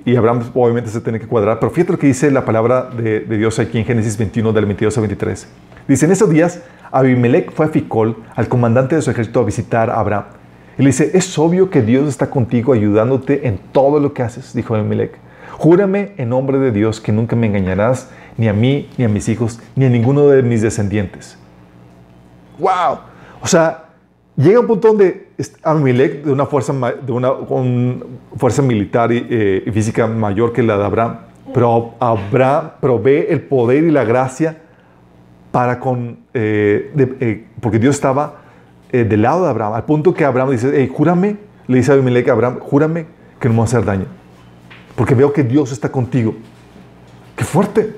[0.05, 3.19] y Abraham obviamente se tiene que cuadrar, pero fíjate lo que dice la palabra de,
[3.19, 5.47] de Dios aquí en Génesis 21 del 22 al 23.
[5.85, 9.89] Dice, en esos días Abimelech fue a Ficol, al comandante de su ejército, a visitar
[9.89, 10.38] a Abraham.
[10.79, 14.53] Y le dice, es obvio que Dios está contigo ayudándote en todo lo que haces,
[14.53, 15.11] dijo Abimelech.
[15.57, 19.27] Júrame en nombre de Dios que nunca me engañarás, ni a mí, ni a mis
[19.27, 21.37] hijos, ni a ninguno de mis descendientes.
[22.59, 22.99] ¡Wow!
[23.41, 23.89] O sea,
[24.37, 25.27] llega un punto donde
[25.63, 27.33] Abimelech, de una fuerza, de una,
[28.37, 31.17] fuerza militar eh, y, física mayor que la de Abraham,
[31.53, 34.59] pero Abraham provee el poder y la gracia
[35.51, 38.48] para con, eh, eh, porque Dios estaba
[38.91, 41.93] eh, del lado de Abraham, al punto que Abraham dice, hey, júrame, le dice a
[41.95, 43.07] Abimelech Abraham, júrame
[43.39, 44.05] que no me va a hacer daño,
[44.95, 46.35] porque veo que Dios está contigo.
[47.35, 47.95] ¡Qué fuerte!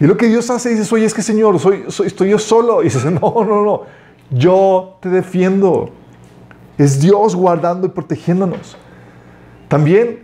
[0.00, 2.80] Y lo que Dios hace, dice, oye, es que Señor, soy, soy, estoy yo solo.
[2.80, 3.82] Y dice, no, no, no,
[4.30, 5.90] yo te defiendo.
[6.78, 8.76] Es Dios guardando y protegiéndonos.
[9.68, 10.20] También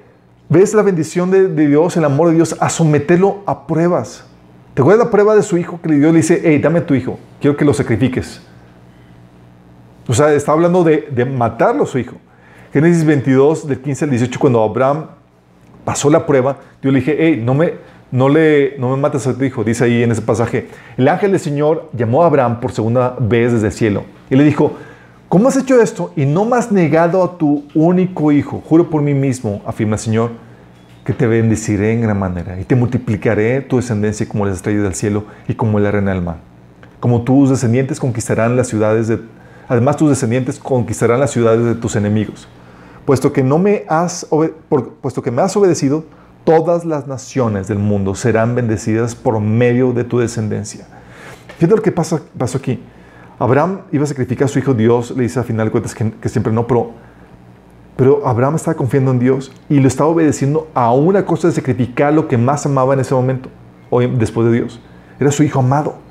[0.49, 4.25] ves la bendición de, Dios, el amor de Dios, a someterlo a pruebas.
[4.73, 7.19] ¿Te acuerdas la prueba de su hijo que Dios le dice, hey, dame tu hijo,
[7.41, 8.41] quiero que lo sacrifiques?
[10.09, 12.17] O sea, está hablando de, de matarlo a su hijo.
[12.73, 15.07] Génesis 22, del 15 al 18, cuando Abraham
[15.85, 17.75] pasó la prueba, Dios le dije, hey, no me,
[18.11, 19.65] no, le, no me mates a tu hijo.
[19.65, 23.53] Dice ahí en ese pasaje, el ángel del Señor llamó a Abraham por segunda vez
[23.53, 24.73] desde el cielo y le dijo,
[25.29, 28.63] ¿cómo has hecho esto y no me has negado a tu único hijo?
[28.69, 30.31] Juro por mí mismo, afirma el Señor,
[31.05, 34.95] que te bendeciré en gran manera y te multiplicaré tu descendencia como las estrellas del
[34.95, 36.39] cielo y como la arena del mar.
[36.99, 39.21] Como tus descendientes conquistarán las ciudades de
[39.69, 42.49] Además, tus descendientes conquistarán las ciudades de tus enemigos.
[43.05, 44.27] Puesto que, no me has,
[45.01, 46.05] puesto que me has obedecido,
[46.45, 50.87] todas las naciones del mundo serán bendecidas por medio de tu descendencia.
[51.59, 52.81] Fíjate lo que pasa, pasó aquí.
[53.39, 56.29] Abraham iba a sacrificar a su hijo, Dios le dice al final de cuentas que,
[56.29, 56.93] siempre no, pero,
[57.97, 62.15] pero Abraham estaba confiando en Dios y lo estaba obedeciendo a una cosa de sacrificar
[62.15, 63.49] lo que más amaba en ese momento,
[64.17, 64.81] después de Dios.
[65.19, 66.06] Era su hijo amado.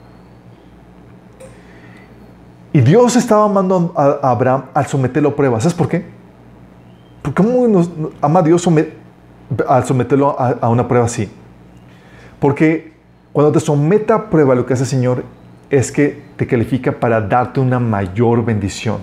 [2.75, 5.63] Y Dios estaba amando a Abraham al someterlo a pruebas.
[5.63, 6.03] ¿Sabes por qué?
[7.21, 7.81] Porque ¿cómo
[8.19, 8.67] ama Dios
[9.65, 11.31] al someterlo a, una prueba así?
[12.37, 12.91] Porque
[13.31, 15.23] cuando te somete a prueba lo que hace el Señor
[15.69, 18.97] es que te califica para darte una mayor bendición.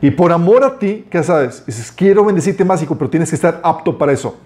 [0.00, 1.62] Y por amor a ti, ¿qué sabes?
[1.66, 4.38] Dices, quiero bendecirte más, hijo, pero tienes que estar apto para eso.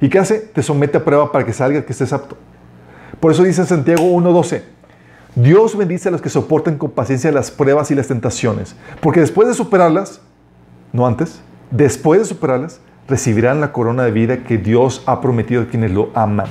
[0.00, 0.38] ¿Y qué hace?
[0.38, 2.36] Te somete a prueba para que salga que estés apto.
[3.18, 4.62] Por eso dice Santiago 1.12,
[5.34, 9.48] Dios bendice a los que soportan con paciencia las pruebas y las tentaciones, porque después
[9.48, 10.20] de superarlas,
[10.92, 11.40] no antes,
[11.70, 16.10] después de superarlas, recibirán la corona de vida que Dios ha prometido a quienes lo
[16.14, 16.46] aman.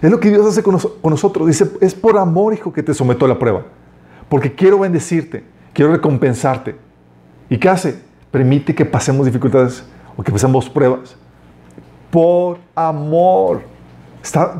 [0.00, 1.46] Es lo que Dios hace con, nosotros.
[1.46, 3.62] Dice, es por amor, hijo, que te someto a la prueba.
[4.28, 6.76] Porque quiero bendecirte, quiero recompensarte.
[7.48, 8.00] ¿Y qué hace?
[8.30, 9.84] Permite que pasemos dificultades
[10.16, 11.16] o que pasemos pruebas.
[12.10, 13.62] Por amor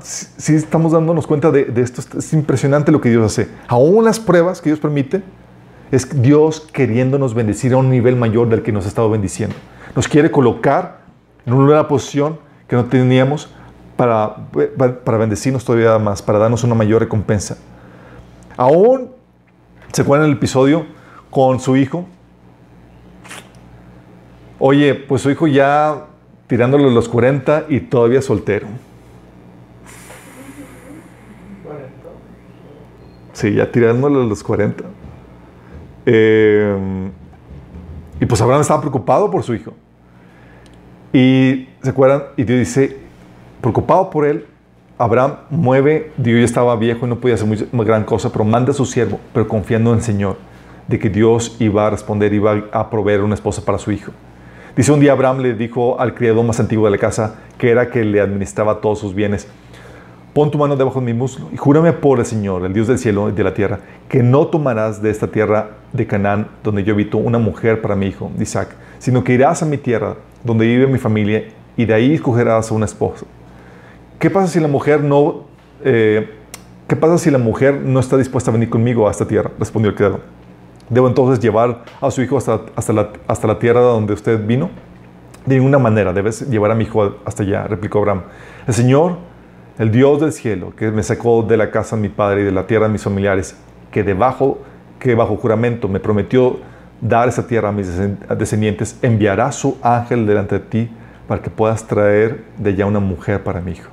[0.03, 2.19] si estamos dándonos cuenta de, esto.
[2.19, 3.49] Es impresionante lo que Dios hace.
[3.69, 5.23] Aún las pruebas que Dios permite,
[5.91, 9.57] es Dios queriéndonos bendecir a un nivel mayor del que nos ha estado bendiciendo.
[9.95, 11.01] Nos quiere colocar
[11.45, 13.49] en una posición que no teníamos
[13.97, 14.37] para,
[15.05, 17.57] para bendecirnos todavía más, para darnos una mayor recompensa.
[18.57, 19.11] Aún,
[19.93, 20.87] ¿se acuerdan el episodio
[21.31, 22.07] con su hijo?
[24.59, 26.07] Oye, pues su hijo ya
[26.47, 28.67] tirándole los 40 y todavía soltero.
[33.37, 34.83] Sí, ya tirándole a los 40.
[36.07, 37.11] Eh,
[38.19, 39.75] y pues Abraham estaba preocupado por su hijo.
[41.13, 42.97] Y se acuerdan, y Dios dice,
[43.61, 44.47] preocupado por él,
[44.97, 48.71] Abraham mueve, Dios ya estaba viejo y no podía hacer muy, gran cosa, pero manda
[48.71, 50.39] a su siervo, pero confiando en el Señor,
[50.89, 54.13] de que Dios iba a responder, iba a proveer una esposa para su hijo.
[54.75, 57.91] Dice un día Abraham le dijo al criado más antiguo de la casa, que era
[57.91, 59.47] que le administraba todos sus bienes,
[60.37, 62.99] pon tu mano debajo de mi muslo y júrame por el Señor, el Dios del
[62.99, 66.93] cielo y de la tierra, que no tomarás de esta tierra de Canaán, donde yo
[66.93, 70.89] habito, una mujer para mi hijo, Isaac, sino que irás a mi tierra, donde vive
[70.89, 71.45] mi familia,
[71.75, 73.25] y de ahí escogerás a una esposa.
[74.19, 75.45] ¿Qué pasa si la mujer no,
[75.83, 76.29] eh,
[76.87, 79.53] qué pasa si la mujer no está dispuesta a venir conmigo a esta tierra?
[79.59, 80.21] Respondió el criado.
[80.91, 84.69] ¿Debo entonces llevar a su hijo hasta, hasta, la, hasta la tierra donde usted vino?
[85.47, 88.25] De ninguna manera, debes llevar a mi hijo hasta allá, replicó Abraham.
[88.67, 89.17] El Señor,
[89.79, 92.53] el Dios del cielo, que me sacó de la casa de mi padre y de
[92.53, 93.57] la tierra de mis familiares,
[93.91, 94.59] que debajo,
[94.99, 96.59] que bajo juramento me prometió
[97.01, 97.91] dar esa tierra a mis
[98.39, 100.91] descendientes, enviará su ángel delante de ti
[101.29, 103.91] para que puedas traer de allá una mujer para mi hijo.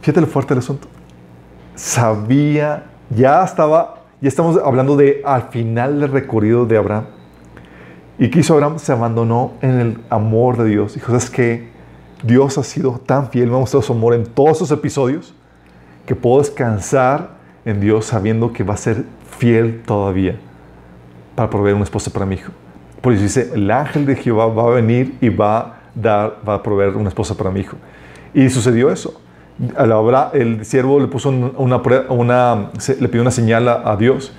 [0.00, 0.88] Fíjate lo fuerte del asunto.
[1.74, 7.04] Sabía, ya estaba, ya estamos hablando de al final del recorrido de Abraham.
[8.18, 8.78] ¿Y qué hizo Abraham?
[8.78, 10.94] Se abandonó en el amor de Dios.
[10.94, 11.75] Dijo, ¿sabes qué?
[12.22, 15.34] Dios ha sido tan fiel, me ha mostrado su amor en todos esos episodios,
[16.06, 17.30] que puedo descansar
[17.64, 19.04] en Dios sabiendo que va a ser
[19.38, 20.36] fiel todavía
[21.34, 22.52] para proveer una esposa para mi hijo.
[23.00, 26.54] Por eso dice, el ángel de Jehová va a venir y va a, dar, va
[26.54, 27.76] a proveer una esposa para mi hijo.
[28.32, 29.20] Y sucedió eso.
[29.76, 31.82] A la hora, el siervo le puso una,
[32.98, 34.32] le pidió una señal a, Dios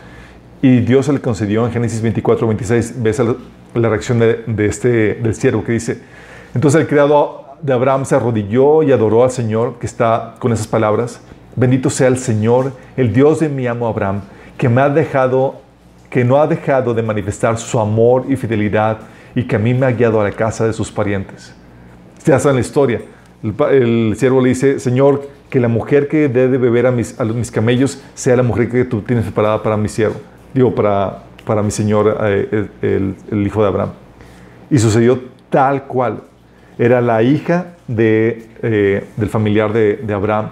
[0.62, 3.02] y Dios se le concedió en Génesis 24, 26.
[3.02, 3.36] Ves la,
[3.74, 6.02] la reacción de, de, este, del siervo que dice,
[6.54, 10.68] entonces el criado de Abraham se arrodilló y adoró al Señor que está con esas
[10.68, 11.22] palabras.
[11.56, 14.22] Bendito sea el Señor, el Dios de mi amo Abraham,
[14.58, 15.68] que me ha dejado
[16.10, 19.00] que no ha dejado de manifestar su amor y fidelidad
[19.36, 21.54] y que a mí me ha guiado a la casa de sus parientes.
[22.18, 23.02] Ustedes saben la historia.
[23.44, 27.26] El, siervo le dice, Señor, que la mujer que dé de beber a mis, a
[27.54, 30.16] camellos sea la mujer que tú tienes preparada para mi siervo.
[30.54, 33.92] Digo, para, para mi Señor, eh, el, hijo de Abraham.
[34.70, 36.22] Y sucedió tal cual.
[36.78, 40.52] Era la hija eh, del familiar de, de Abraham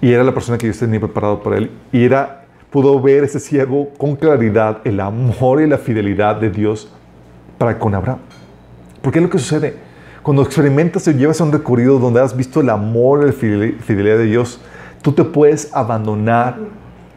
[0.00, 1.70] y era la persona que Dios tenía preparado para él.
[1.92, 6.90] Y era pudo ver ese siervo con claridad el amor y la fidelidad de Dios
[7.58, 8.18] para con Abraham.
[9.02, 9.76] Porque es lo que sucede.
[10.22, 14.16] Cuando experimentas y llevas a un recorrido donde has visto el amor y la fidelidad
[14.16, 14.60] de Dios,
[15.02, 16.56] tú te puedes abandonar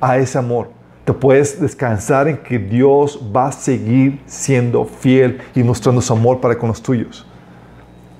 [0.01, 0.69] a ese amor.
[1.05, 6.41] Te puedes descansar en que Dios va a seguir siendo fiel y mostrando su amor
[6.41, 7.25] para con los tuyos.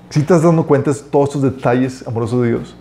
[0.09, 2.75] Si estás dando cuenta de todos estos detalles amorosos de Dios.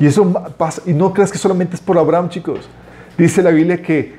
[0.00, 2.68] Y eso pasa, y no creas que solamente es por Abraham, chicos.
[3.16, 4.16] Dice la Biblia que,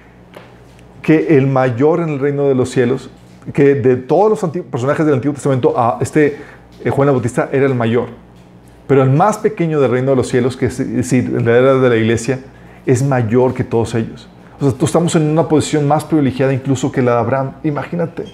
[1.01, 3.09] que el mayor en el reino de los cielos,
[3.53, 6.37] que de todos los personajes del Antiguo Testamento, a este
[6.83, 8.09] eh, Juan el Bautista era el mayor.
[8.87, 11.89] Pero el más pequeño del reino de los cielos, que es decir, la era de
[11.89, 12.39] la iglesia,
[12.85, 14.27] es mayor que todos ellos.
[14.59, 17.51] O sea, tú estamos en una posición más privilegiada incluso que la de Abraham.
[17.63, 18.25] Imagínate.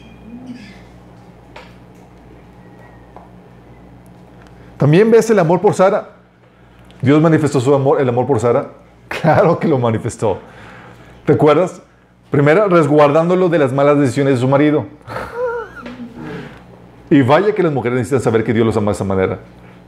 [4.77, 6.09] También ves el amor por Sara.
[7.01, 8.71] Dios manifestó su amor, el amor por Sara.
[9.07, 10.39] Claro que lo manifestó.
[11.25, 11.81] ¿Te acuerdas?
[12.31, 14.85] Primero, resguardándolo de las malas decisiones de su marido.
[17.09, 19.39] Y vaya que las mujeres necesitan saber que Dios los ama de esa manera.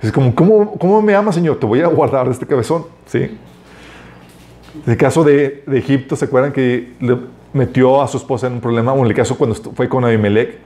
[0.02, 1.58] Es como, ¿cómo, me ama, Señor?
[1.60, 2.86] Te voy a guardar de este cabezón.
[3.08, 3.38] ¿Sí?
[4.86, 7.18] El caso de, de, Egipto, ¿se acuerdan que le
[7.54, 8.94] metió a su esposa en un problema?
[8.94, 10.60] O en el caso cuando fue con Abimelech,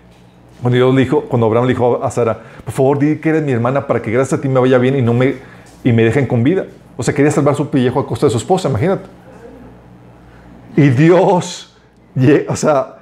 [0.61, 3.43] cuando, Dios le dijo, cuando Abraham le dijo a Sara, por favor, di que eres
[3.43, 5.35] mi hermana para que gracias a ti me vaya bien y, no me,
[5.83, 6.65] y me dejen con vida.
[6.97, 9.05] O sea, quería salvar su pellejo a costa de su esposa, imagínate.
[10.75, 11.75] Y Dios,
[12.47, 12.97] o sea,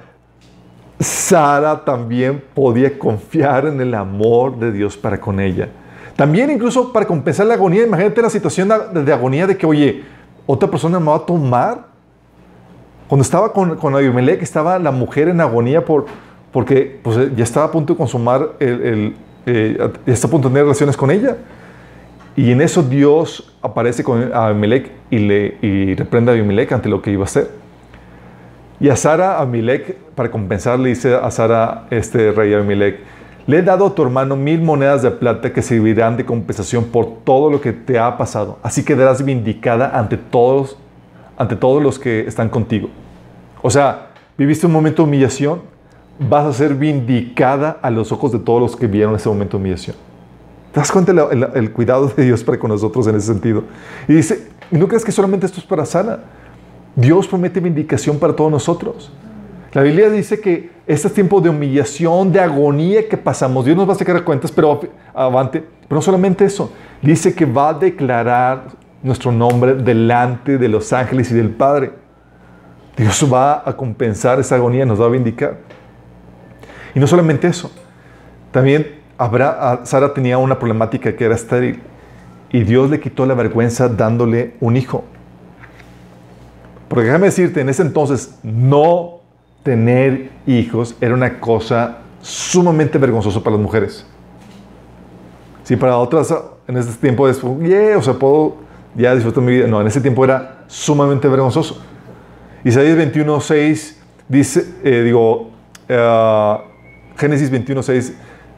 [0.98, 5.68] Sara también podía confiar en el amor de Dios para con ella.
[6.16, 10.04] También incluso para compensar la agonía, imagínate la situación de, agonía de que, oye,
[10.46, 11.86] otra persona me va a tomar.
[13.08, 16.06] Cuando estaba con, con Abimelech, estaba la mujer en agonía por,
[16.52, 20.64] porque pues, ya estaba a punto de consumar, el, eh, está a punto de tener
[20.64, 21.36] relaciones con ella.
[22.36, 27.02] Y en eso Dios aparece con Abimelech y, le, y reprende a Abimelech ante lo
[27.02, 27.50] que iba a hacer.
[28.78, 33.00] Y a Sara, Abimelech, para compensar, le dice a Sara, este rey Abimelech,
[33.46, 37.24] le he dado a tu hermano mil monedas de plata que servirán de compensación por
[37.24, 38.58] todo lo que te ha pasado.
[38.62, 40.78] Así quedarás vindicada ante todos,
[41.36, 42.88] ante todos los que están contigo.
[43.60, 45.62] O sea, viviste un momento de humillación,
[46.20, 49.62] vas a ser vindicada a los ojos de todos los que vieron ese momento de
[49.62, 49.96] humillación.
[50.72, 51.12] ¿Te das cuenta
[51.54, 53.64] el, cuidado de Dios para con nosotros en ese sentido?
[54.06, 56.20] Y dice, no crees que solamente esto es para Sana.
[56.94, 59.10] Dios promete vindicación para todos nosotros.
[59.72, 63.94] La Biblia dice que este tiempo de humillación, de agonía que pasamos, Dios nos va
[63.94, 64.80] a sacar cuentas, pero
[65.14, 65.60] avante.
[65.60, 68.64] Pero no solamente eso, dice que va a declarar
[69.02, 71.92] nuestro nombre delante de los ángeles y del Padre.
[72.96, 75.58] Dios va a compensar esa agonía, nos va a vindicar.
[76.94, 77.70] Y no solamente eso,
[78.50, 79.00] también
[79.84, 81.82] Sara tenía una problemática que era estéril.
[82.52, 85.04] y Dios le quitó la vergüenza dándole un hijo.
[86.88, 89.20] Porque déjame decirte, en ese entonces no
[89.62, 94.04] tener hijos era una cosa sumamente vergonzosa para las mujeres.
[95.62, 96.34] Si para otras
[96.66, 98.56] en este tiempo es, yeah, o sea, puedo
[98.96, 99.68] ya disfrutar mi vida.
[99.68, 101.80] No, en ese tiempo era sumamente vergonzoso.
[102.64, 103.96] Isaías 21.6
[104.28, 105.50] dice, eh, digo,
[105.88, 106.69] uh,
[107.20, 108.14] Génesis 21.6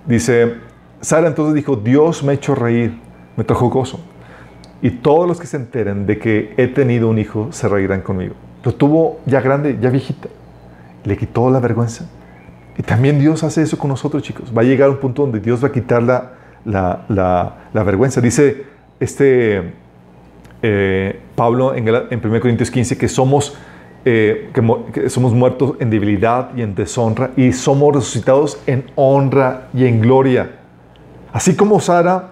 [0.07, 0.55] dice,
[1.01, 2.97] Sara entonces dijo, Dios me ha hecho reír,
[3.37, 3.99] me trajo gozo.
[4.81, 8.35] Y todos los que se enteren de que he tenido un hijo se reirán conmigo.
[8.63, 10.29] Lo tuvo ya grande, ya viejita.
[11.05, 12.09] Le quitó la vergüenza.
[12.79, 14.53] Y también Dios hace eso con nosotros, chicos.
[14.57, 16.33] Va a llegar un punto donde Dios va a quitar la,
[16.65, 17.05] la,
[17.73, 18.21] la, vergüenza.
[18.21, 18.65] Dice
[19.01, 19.73] este
[20.63, 23.57] eh, Pablo en, en 1 Corintios 15 que somos,
[24.05, 29.85] eh, que, somos muertos en debilidad y en deshonra y somos resucitados en honra y
[29.87, 30.59] en gloria.
[31.33, 32.31] Así como Sara,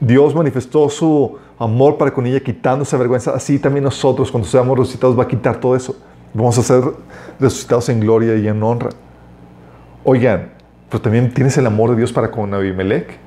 [0.00, 4.76] Dios manifestó su amor para con ella quitando esa vergüenza, así también nosotros cuando seamos
[4.76, 5.96] resucitados va a quitar todo eso.
[6.34, 6.82] Vamos a ser
[7.38, 8.90] resucitados en gloria y en honra.
[10.02, 10.50] Oigan,
[10.90, 13.18] pero también tienes el amor de Dios para con Abimelech.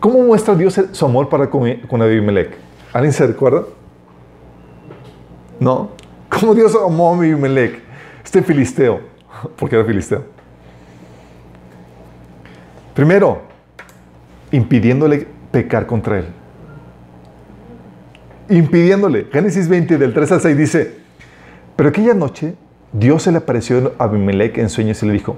[0.00, 2.56] ¿Cómo muestra Dios su amor para con, con Abimelech?
[2.92, 3.64] ¿Alguien se recuerda?
[5.60, 5.90] ¿No?
[6.30, 7.80] ¿Cómo Dios amó a Abimelech?
[8.24, 9.00] Este filisteo,
[9.56, 10.24] porque era filisteo.
[12.94, 13.42] Primero,
[14.50, 16.26] impidiéndole pecar contra él.
[18.48, 19.28] Impidiéndole.
[19.30, 20.96] Génesis 20, del 3 al 6 dice,
[21.76, 22.54] pero aquella noche
[22.92, 25.36] Dios se le apareció a Abimelech en sueños y le dijo,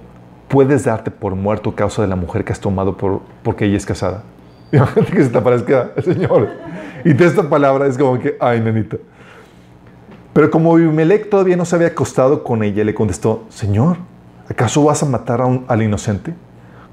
[0.48, 3.76] puedes darte por muerto a causa de la mujer que has tomado por, porque ella
[3.76, 4.22] es casada.
[4.72, 6.48] Imagínate que se te aparezca el Señor.
[7.04, 8.96] Y de esta palabra es como que, ay, nenita.
[10.32, 13.98] Pero como Abimelech todavía no se había acostado con ella, le contestó, Señor,
[14.48, 16.34] ¿acaso vas a matar a un, al inocente?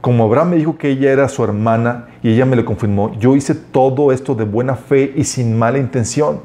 [0.01, 3.35] Como Abraham me dijo que ella era su hermana y ella me lo confirmó, yo
[3.35, 6.41] hice todo esto de buena fe y sin mala intención.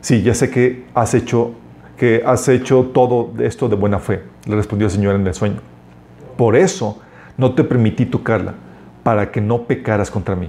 [0.00, 1.52] Sí, ya sé que has hecho,
[1.96, 5.60] que has hecho todo esto de buena fe, le respondió el Señor en el sueño.
[6.36, 7.00] Por eso
[7.36, 8.54] no te permití tocarla,
[9.02, 10.48] para que no pecaras contra mí.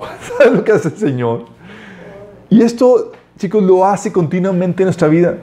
[0.38, 1.44] ¿Sabes lo que hace el Señor?
[2.48, 5.38] Y esto, chicos, lo hace continuamente en nuestra vida.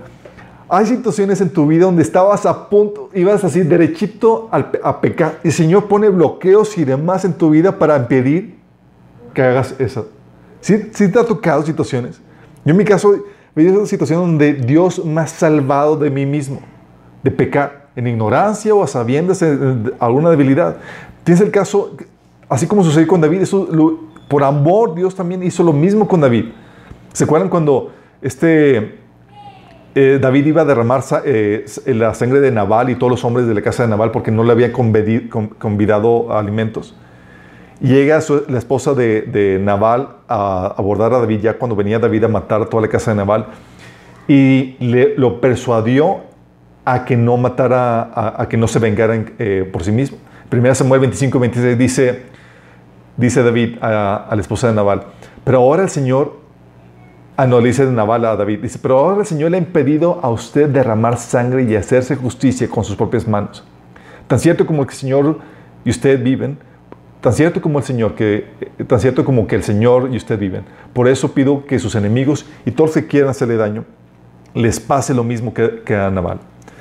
[0.69, 5.39] Hay situaciones en tu vida donde estabas a punto, ibas así derechito a pecar.
[5.43, 8.55] Y el Señor pone bloqueos y demás en tu vida para impedir
[9.33, 10.09] que hagas eso.
[10.61, 12.21] ¿Sí, te ha tocado situaciones?
[12.63, 13.15] Yo en mi caso,
[13.55, 16.59] vivido una situación donde Dios me ha salvado de mí mismo,
[17.23, 20.77] de pecar en ignorancia o a sabiendas de alguna debilidad.
[21.23, 21.95] Tienes el caso,
[22.47, 23.67] así como sucedió con David, eso,
[24.27, 26.45] por amor Dios también hizo lo mismo con David.
[27.17, 28.99] ¿Se acuerdan cuando este,
[29.95, 33.55] eh, David iba a derramar eh, la sangre de Nabal y todos los hombres de
[33.55, 36.95] la casa de Nabal porque no le habían convidado alimentos?
[37.81, 42.27] Llega la esposa de, de, Nabal a abordar a David ya cuando venía David a
[42.27, 43.47] matar a toda la casa de Nabal
[44.27, 46.17] y le, lo persuadió
[46.85, 50.19] a que no matara, a, que no se vengara eh, por sí mismo.
[50.49, 52.21] Primera Samuel 25, 26 dice,
[53.17, 55.05] dice David a, la esposa de Nabal,
[55.43, 56.45] pero ahora el Señor,
[57.37, 60.19] ah no, le dice Nabal a David, dice, pero ahora el Señor le ha impedido
[60.23, 63.63] a usted derramar sangre y hacerse justicia con sus propias manos.
[64.27, 65.39] Tan cierto como el Señor
[65.85, 66.57] y usted viven,
[67.21, 68.45] tan cierto como el Señor que
[68.87, 70.65] tan cierto como que el Señor y usted viven.
[70.93, 73.85] Por eso pido que sus enemigos y todos que quieran hacerle daño
[74.53, 76.39] les pase lo mismo que, a Nabal.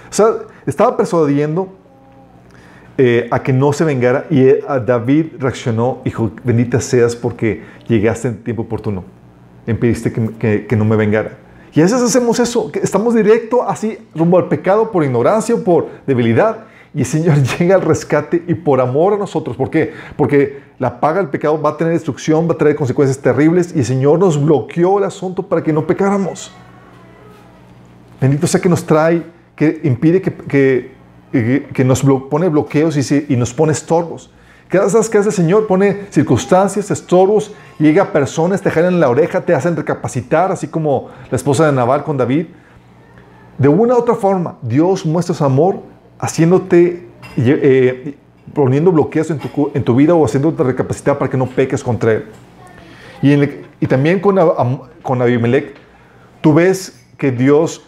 [0.08, 0.26] O sea,
[0.66, 1.68] estaba persuadiendo
[2.96, 8.28] eh, a que no se vengara y eh, David reaccionó, dijo, bendita seas porque llegaste
[8.28, 9.04] en tiempo oportuno,
[9.66, 11.38] impediste que, que, no me vengara.
[11.72, 15.62] Y a veces hacemos eso, que estamos directo así rumbo al pecado por ignorancia o
[15.62, 16.64] por debilidad.
[16.94, 19.56] Y el Señor llega al rescate y por amor a nosotros.
[19.56, 19.92] ¿Por qué?
[20.16, 23.80] Porque la paga del pecado va a tener destrucción, va a traer consecuencias terribles y
[23.80, 26.52] el Señor nos bloqueó el asunto para que no pecáramos.
[28.20, 30.92] Bendito sea que nos trae que impide que,
[31.72, 34.30] que, nos pone bloqueos y, y, nos pone estorbos.
[34.68, 39.40] Cada vez que hace el Señor pone circunstancias, estorbos, llega personas, te jalan la oreja,
[39.42, 42.46] te hacen recapacitar, así como la esposa de Naval con David.
[43.58, 45.82] De una u otra forma, Dios muestra su amor
[46.18, 48.16] haciéndote, eh,
[48.52, 49.38] poniendo bloqueos en
[49.84, 52.24] tu, vida o haciéndote recapacitar para que no peques contra Él.
[53.22, 53.32] Y,
[53.80, 54.36] y también con,
[55.02, 55.74] con Abimelech,
[56.40, 57.82] tú ves que Dios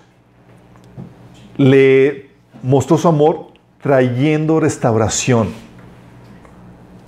[1.56, 2.30] le
[2.62, 3.48] mostró su amor
[3.82, 5.67] trayendo restauración.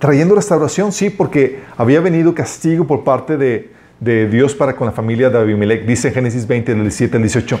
[0.01, 5.29] Trayendo restauración, sí, porque había venido castigo por parte de, Dios para con la familia
[5.29, 5.85] de Abimelech.
[5.85, 7.59] Dice en Génesis 20, del 17 al 18.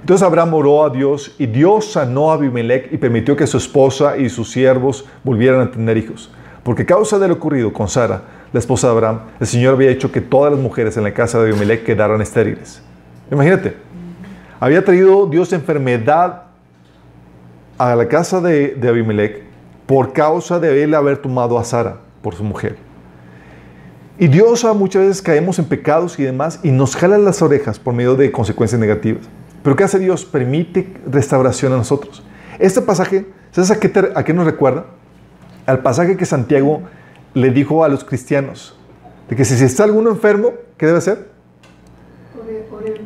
[0.00, 4.18] Entonces Abraham oró a Dios y Dios sanó a Abimelech y permitió que su esposa
[4.18, 6.30] y sus siervos volvieran a tener hijos.
[6.62, 8.20] porque a causa de lo ocurrido con Sara,
[8.52, 11.42] la esposa de Abraham, el Señor había hecho que todas las mujeres en la casa
[11.42, 12.82] de Abimelech quedaran estériles.
[13.30, 13.76] Imagínate,
[14.60, 16.42] había traído Dios enfermedad
[17.78, 19.51] a la casa de, de Abimelech
[19.92, 22.76] por causa de él haber tomado a Sara por su mujer.
[24.18, 27.92] Y Dios muchas veces caemos en pecados y demás y nos jala las orejas por
[27.92, 29.28] medio de consecuencias negativas.
[29.62, 30.24] Pero ¿qué hace Dios?
[30.24, 32.22] Permite restauración a nosotros.
[32.58, 34.86] Este pasaje, ¿sabes a qué, a qué nos recuerda?
[35.66, 36.80] Al pasaje que Santiago
[37.34, 38.74] le dijo a los cristianos,
[39.28, 41.28] de que si está alguno enfermo, ¿qué debe hacer?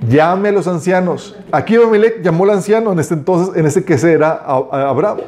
[0.08, 1.36] Llame a los ancianos.
[1.50, 5.18] Aquí Abimelech llamó al anciano en este entonces, en este que era Abraham,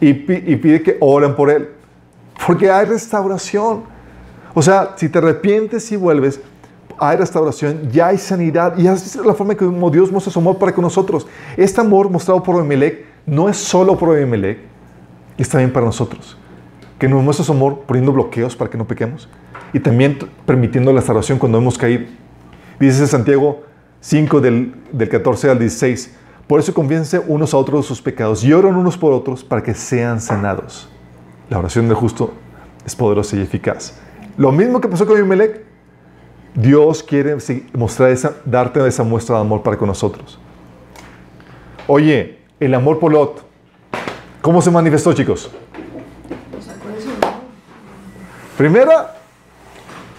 [0.00, 1.68] y pide que oren por él.
[2.46, 3.82] Porque hay restauración.
[4.54, 6.40] O sea, si te arrepientes y vuelves,
[6.98, 8.76] hay restauración, ya hay sanidad.
[8.76, 11.26] Y es la forma que Dios muestra su amor para con nosotros.
[11.56, 14.58] Este amor mostrado por Abimelech no es solo por Abimelech,
[15.36, 16.36] es también para nosotros.
[16.98, 19.28] Que nos muestra su amor poniendo bloqueos para que no pequemos
[19.72, 22.06] y también permitiendo la restauración cuando hemos caído.
[22.80, 23.62] Dice Santiago
[24.00, 26.14] 5 del, del 14 al 16.
[26.48, 29.62] Por eso confiénse unos a otros de sus pecados y oran unos por otros para
[29.62, 30.88] que sean sanados.
[31.50, 32.32] La oración del justo
[32.86, 33.98] es poderosa y eficaz.
[34.38, 35.62] Lo mismo que pasó con Abimelech,
[36.54, 37.36] Dios quiere
[37.74, 40.38] mostrar esa, darte esa muestra de amor para con nosotros.
[41.86, 43.44] Oye, el amor por Lot,
[44.40, 45.50] ¿cómo se manifestó, chicos?
[48.56, 49.16] Primera,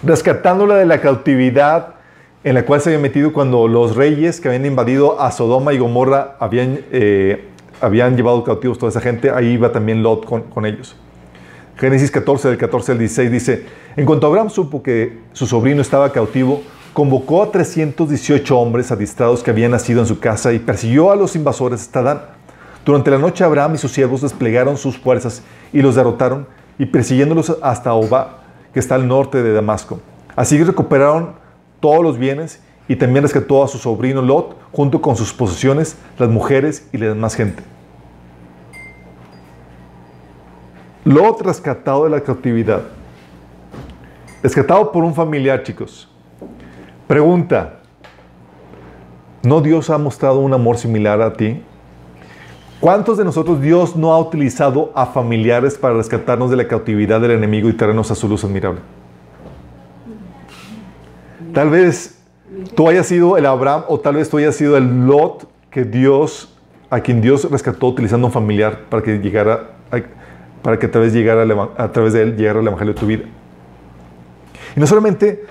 [0.02, 1.99] rescatándola de la cautividad
[2.42, 5.78] en la cual se había metido cuando los reyes que habían invadido a Sodoma y
[5.78, 7.48] Gomorra habían, eh,
[7.80, 10.96] habían llevado cautivos toda esa gente, ahí iba también Lot con, con, ellos.
[11.76, 13.66] Génesis 14, del 14 al 16 dice,
[13.96, 16.62] en cuanto Abraham supo que su sobrino estaba cautivo,
[16.94, 21.36] convocó a 318 hombres adistrados que habían nacido en su casa y persiguió a los
[21.36, 22.20] invasores hasta Dan.
[22.84, 26.46] Durante la noche Abraham y sus siervos desplegaron sus fuerzas y los derrotaron
[26.78, 28.38] y persiguiéndolos hasta Oba,
[28.72, 30.00] que está al norte de Damasco.
[30.34, 31.39] Así recuperaron
[31.80, 36.28] todos los bienes y también rescató a su sobrino Lot junto con sus posesiones, las
[36.28, 37.62] mujeres y la demás gente.
[41.04, 42.82] Lot rescatado de la cautividad.
[44.42, 46.08] Rescatado por un familiar, chicos.
[47.06, 47.80] Pregunta,
[49.42, 51.62] ¿no Dios ha mostrado un amor similar a ti?
[52.80, 57.32] ¿Cuántos de nosotros Dios no ha utilizado a familiares para rescatarnos de la cautividad del
[57.32, 58.80] enemigo y traernos a su luz admirable?
[61.52, 62.18] Tal vez
[62.74, 66.56] tú hayas sido el Abraham o tal vez tú hayas sido el Lot que Dios,
[66.90, 69.70] a quien Dios rescató utilizando un familiar para que llegara,
[70.62, 73.24] para que a través, de él llegara el evangelio de tu vida.
[74.76, 75.44] Y no solamente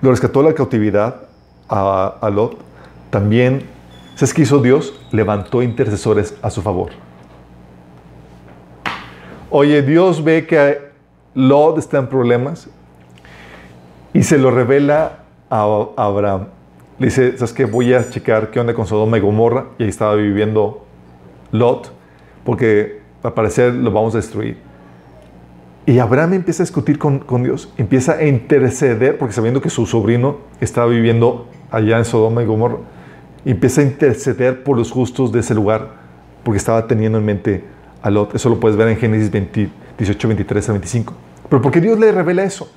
[0.00, 1.22] lo rescató la cautividad
[1.68, 2.58] a, Lot,
[3.10, 3.62] también,
[4.16, 4.94] ¿sabes qué Dios?
[5.10, 6.90] Levantó intercesores a su favor.
[9.50, 10.78] Oye, Dios ve que
[11.34, 12.68] Lot está en problemas
[14.12, 16.46] y se lo revela a Abraham.
[16.98, 17.64] Le dice, ¿sabes qué?
[17.64, 19.66] Voy a checar qué onda con Sodoma y Gomorra.
[19.78, 20.84] Y ahí estaba viviendo
[21.50, 21.92] Lot,
[22.44, 24.58] porque al parecer lo vamos a destruir.
[25.86, 29.84] Y Abraham empieza a discutir con, con, Dios, empieza a interceder, porque sabiendo que su
[29.84, 32.78] sobrino estaba viviendo allá en Sodoma y Gomorra,
[33.44, 35.88] empieza a interceder por los justos de ese lugar,
[36.42, 37.64] porque estaba teniendo en mente
[38.00, 38.34] a Lot.
[38.34, 41.14] Eso lo puedes ver en Génesis 18, 23 a 25.
[41.50, 42.70] Pero ¿por qué Dios le revela eso?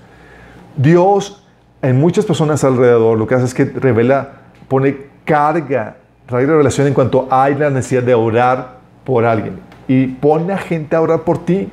[0.76, 1.47] Dios
[1.82, 4.32] en muchas personas alrededor lo que hace es que revela,
[4.68, 10.54] pone carga, trae revelación en cuanto hay la necesidad de orar por alguien y pone
[10.54, 11.70] a gente a orar por ti.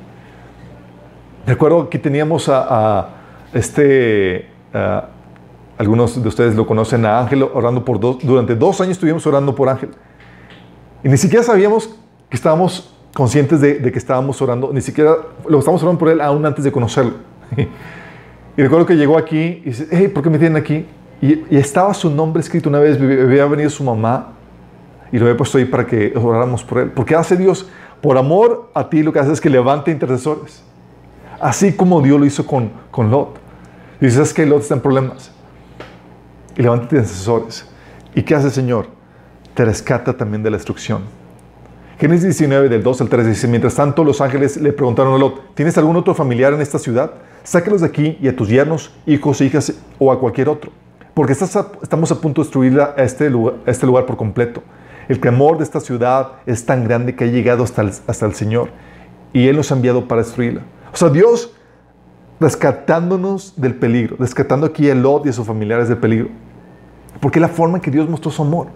[1.45, 3.09] Recuerdo que teníamos a,
[3.53, 4.49] este,
[5.77, 9.53] algunos de ustedes lo conocen, a Ángel orando por dos, durante dos años estuvimos orando
[9.53, 9.91] por Ángel.
[11.03, 11.89] Y ni siquiera sabíamos
[12.29, 15.15] que estábamos conscientes de, de que estábamos orando, ni siquiera
[15.47, 17.13] lo estábamos orando por él aún antes de conocerlo.
[18.57, 20.85] Y recuerdo que llegó aquí y dice, hey, ¿por qué me tienen aquí?
[21.21, 24.33] Y, estaba su nombre escrito una vez, había venido su mamá
[25.11, 26.91] y lo había puesto ahí para que oráramos por él.
[26.91, 27.69] Porque hace Dios,
[28.01, 30.63] por amor a ti, lo que hace es que levante intercesores.
[31.39, 33.37] Así como Dios lo hizo con, con Lot.
[33.99, 35.31] Y dices que Lot está en problemas.
[36.57, 37.67] Y levanta intercesores.
[38.13, 38.87] ¿Y qué hace el Señor?
[39.53, 41.01] Te rescata también de la destrucción.
[41.97, 45.55] Génesis 19, del 2 al 3 dice, mientras tanto los ángeles le preguntaron a Lot,
[45.55, 47.13] ¿tienes algún otro familiar en esta ciudad?
[47.43, 50.71] Sáquelos de aquí y a tus yernos, hijos, hijas o a cualquier otro,
[51.13, 54.61] porque estamos a punto de destruir a este, lugar, este lugar por completo.
[55.07, 58.33] El clamor de esta ciudad es tan grande que ha llegado hasta el, hasta el
[58.33, 58.71] Señor
[59.31, 60.63] y Él nos ha enviado para destruirla.
[60.91, 61.53] O sea, Dios
[62.41, 66.27] rescatándonos del peligro, rescatando aquí a Lot y a sus familiares del peligro.
[67.21, 68.67] Porque es la forma en que Dios mostró su amor.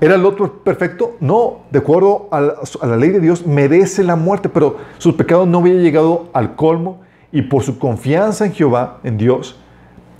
[0.00, 1.16] ¿Era el otro perfecto?
[1.20, 5.58] No, de acuerdo a la, ley de Dios, merece la muerte, pero su pecado no
[5.58, 7.00] había llegado al colmo
[7.32, 9.60] y por su confianza en Jehová, en Dios,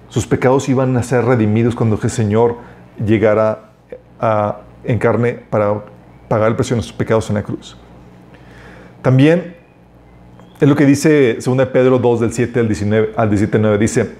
[0.08, 2.56] sus pecados iban a ser redimidos cuando el Señor
[3.04, 3.70] llegara
[4.20, 5.82] a, en carne para
[6.28, 7.76] pagar el precio de sus pecados en la cruz.
[9.00, 9.56] También
[10.60, 14.10] es lo que dice 2 Pedro 2 del 7 al 19 al 17 dice,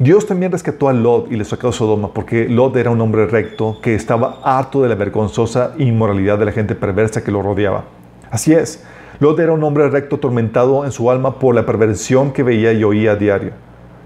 [0.00, 3.26] Dios también rescató a Lot y le sacó a Sodoma porque Lot era un hombre
[3.26, 7.82] recto que estaba harto de la vergonzosa inmoralidad de la gente perversa que lo rodeaba.
[8.30, 8.84] Así es,
[9.18, 12.84] Lot era un hombre recto atormentado en su alma por la perversión que veía y
[12.84, 13.50] oía a diario.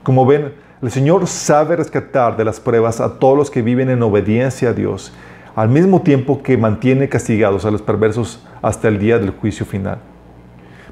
[0.02, 4.02] Como ven, el Señor sabe rescatar de las pruebas a todos los que viven en
[4.02, 5.12] obediencia a Dios,
[5.54, 9.98] al mismo tiempo que mantiene castigados a los perversos hasta el día del juicio final.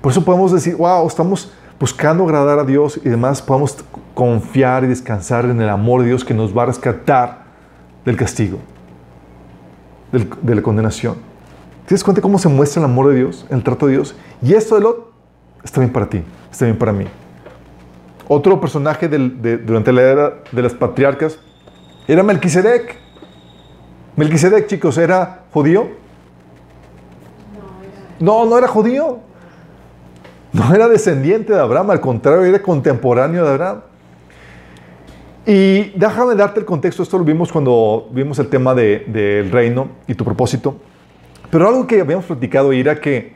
[0.02, 3.82] Por eso podemos decir, wow, estamos buscando agradar a Dios y demás, podemos
[4.14, 7.44] confiar y descansar en el amor de Dios que nos va a rescatar
[8.04, 8.58] del castigo,
[10.12, 11.16] de la condenación.
[11.86, 14.14] ¿Tienes cuenta cómo se muestra el amor de Dios, el trato de Dios?
[14.42, 15.10] Y esto de Lot
[15.64, 16.22] está bien para ti,
[16.52, 17.06] está bien para mí.
[18.28, 21.38] Otro personaje durante la era de las patriarcas
[22.06, 22.96] era Melquisedec.
[24.16, 25.88] Melquisedec, chicos, ¿era judío?
[28.20, 29.29] No, no era judío.
[30.52, 33.80] No era descendiente de Abraham, al contrario, era contemporáneo de Abraham.
[35.46, 40.14] Y déjame darte el contexto, esto lo vimos cuando vimos el tema del reino y
[40.14, 40.76] tu propósito.
[41.50, 43.32] Pero algo que habíamos platicado era que,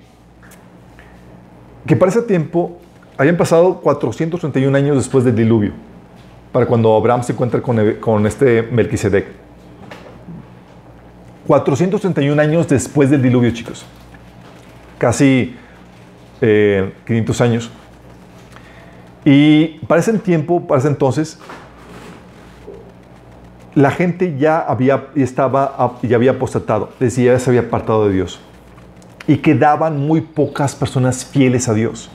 [1.87, 2.79] que para ese tiempo
[3.17, 5.73] habían pasado 431 años después del diluvio,
[6.53, 9.27] para cuando Abraham se encuentra con, con este Melquisedec.
[11.47, 13.85] 431 años después del diluvio, chicos.
[14.99, 15.57] Casi
[16.45, 17.71] 500 eh, años.
[19.25, 21.39] Y para ese tiempo, para ese entonces,
[23.75, 28.41] la gente ya había, estaba, ya había apostatado, decía, ya se había apartado de Dios.
[29.27, 32.11] Y quedaban muy pocas personas fieles a Dios.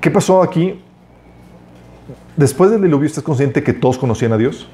[0.00, 0.80] ¿Qué pasó aquí?
[2.36, 4.68] Después del diluvio, ¿estás consciente que todos conocían a Dios?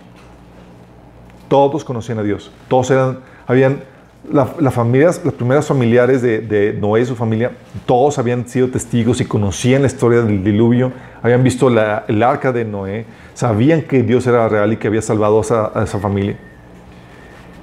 [1.48, 2.50] Todos conocían a Dios.
[2.68, 3.82] Todos eran, habían
[4.30, 7.52] las familias, las primeras familiares de, Noé y su familia,
[7.86, 10.92] todos habían sido testigos y conocían la historia del diluvio,
[11.22, 13.04] habían visto el arca de Noé,
[13.34, 16.38] sabían que Dios era real y que había salvado a esa, familia.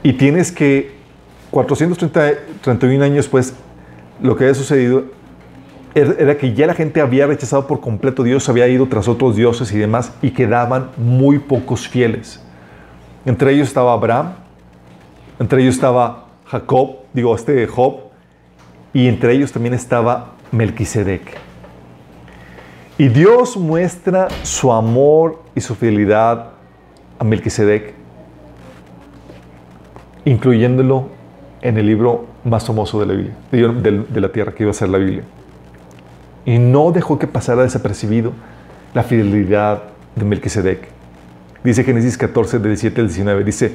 [0.04, 0.98] Y tienes que,
[1.52, 3.54] 431 años después,
[4.22, 5.06] lo que había sucedido
[5.96, 9.36] era que ya la gente había rechazado por completo a Dios, había ido tras otros
[9.36, 12.42] dioses y demás, y quedaban muy pocos fieles.
[13.26, 14.34] Entre ellos estaba Abraham,
[15.40, 18.10] entre ellos estaba Jacob, digo, este Job,
[18.92, 21.38] y entre ellos también estaba Melquisedec.
[22.98, 26.52] Y Dios muestra su amor y su fidelidad
[27.20, 27.94] a Melquisedec,
[30.26, 31.10] incluyéndolo
[31.62, 34.90] en el libro más famoso de la Biblia, de, la tierra que iba a ser
[34.90, 35.24] la Biblia.
[36.46, 38.34] Y no dejó que pasara desapercibido
[38.94, 39.84] la fidelidad
[40.16, 40.88] de Melquisedec.
[41.64, 43.74] Dice Génesis 14, 17 al 19, dice,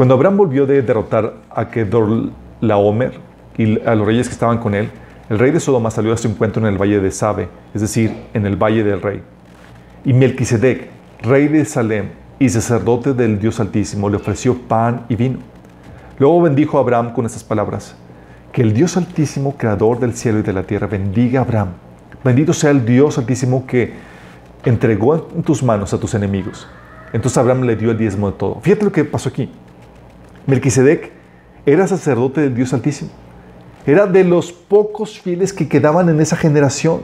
[0.00, 3.18] cuando Abraham volvió de derrotar a Kedorlaomer
[3.58, 4.88] y a los reyes que estaban con él,
[5.28, 8.10] el rey de Sodoma salió a su encuentro en el valle de Sabe, es decir,
[8.32, 9.20] en el valle del rey.
[10.06, 10.88] Y Melquisedec,
[11.20, 15.40] rey de Salem y sacerdote del Dios Altísimo, le ofreció pan y vino.
[16.18, 17.94] Luego bendijo a Abraham con estas palabras:
[18.52, 21.72] Que el Dios Altísimo, creador del cielo y de la tierra, bendiga a Abraham.
[22.24, 23.92] Bendito sea el Dios Altísimo que
[24.64, 26.66] entregó en tus manos a tus enemigos.
[27.12, 28.60] Entonces Abraham le dio el diezmo de todo.
[28.62, 29.50] Fíjate lo que pasó aquí.
[30.50, 31.10] Melquisedec
[31.64, 33.10] era sacerdote del Dios Altísimo.
[33.86, 37.02] Era de los pocos fieles que quedaban en esa generación.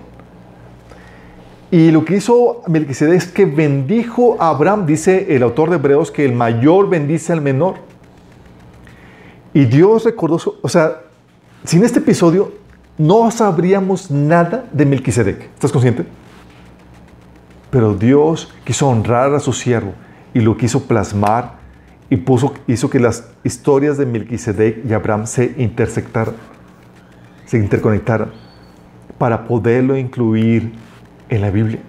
[1.71, 6.11] Y lo que hizo Melquisedec es que bendijo a Abraham, dice el autor de Hebreos,
[6.11, 7.77] que el mayor bendice al menor.
[9.55, 11.03] Y Dios recordó, o sea,
[11.65, 12.53] sin este episodio
[12.99, 15.51] no sabríamos nada de Melquisedec.
[15.55, 16.05] ¿Estás consciente?
[17.71, 19.93] Pero Dios quiso honrar a su siervo
[20.33, 21.56] y lo quiso plasmar
[22.09, 26.35] y puso, hizo que las historias de Melquisedec y Abraham se intersectaran,
[27.45, 28.31] se interconectaran
[29.19, 30.73] para poderlo incluir
[31.29, 31.81] en la Biblia.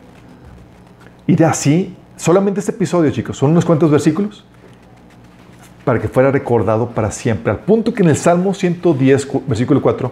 [1.28, 4.46] Y de así, solamente este episodio, chicos, son unos cuantos versículos
[5.84, 7.52] para que fuera recordado para siempre.
[7.52, 10.12] Al punto que en el Salmo 110, versículo 4,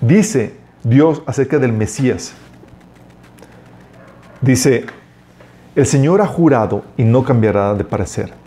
[0.00, 0.54] dice
[0.84, 2.34] Dios acerca del Mesías.
[4.40, 4.86] Dice,
[5.74, 8.45] el Señor ha jurado y no cambiará de parecer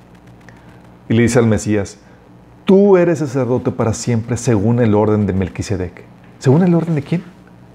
[1.09, 1.97] y le dice al Mesías,
[2.65, 6.03] tú eres sacerdote para siempre según el orden de Melquisedec.
[6.37, 7.23] ¿Según el orden de quién?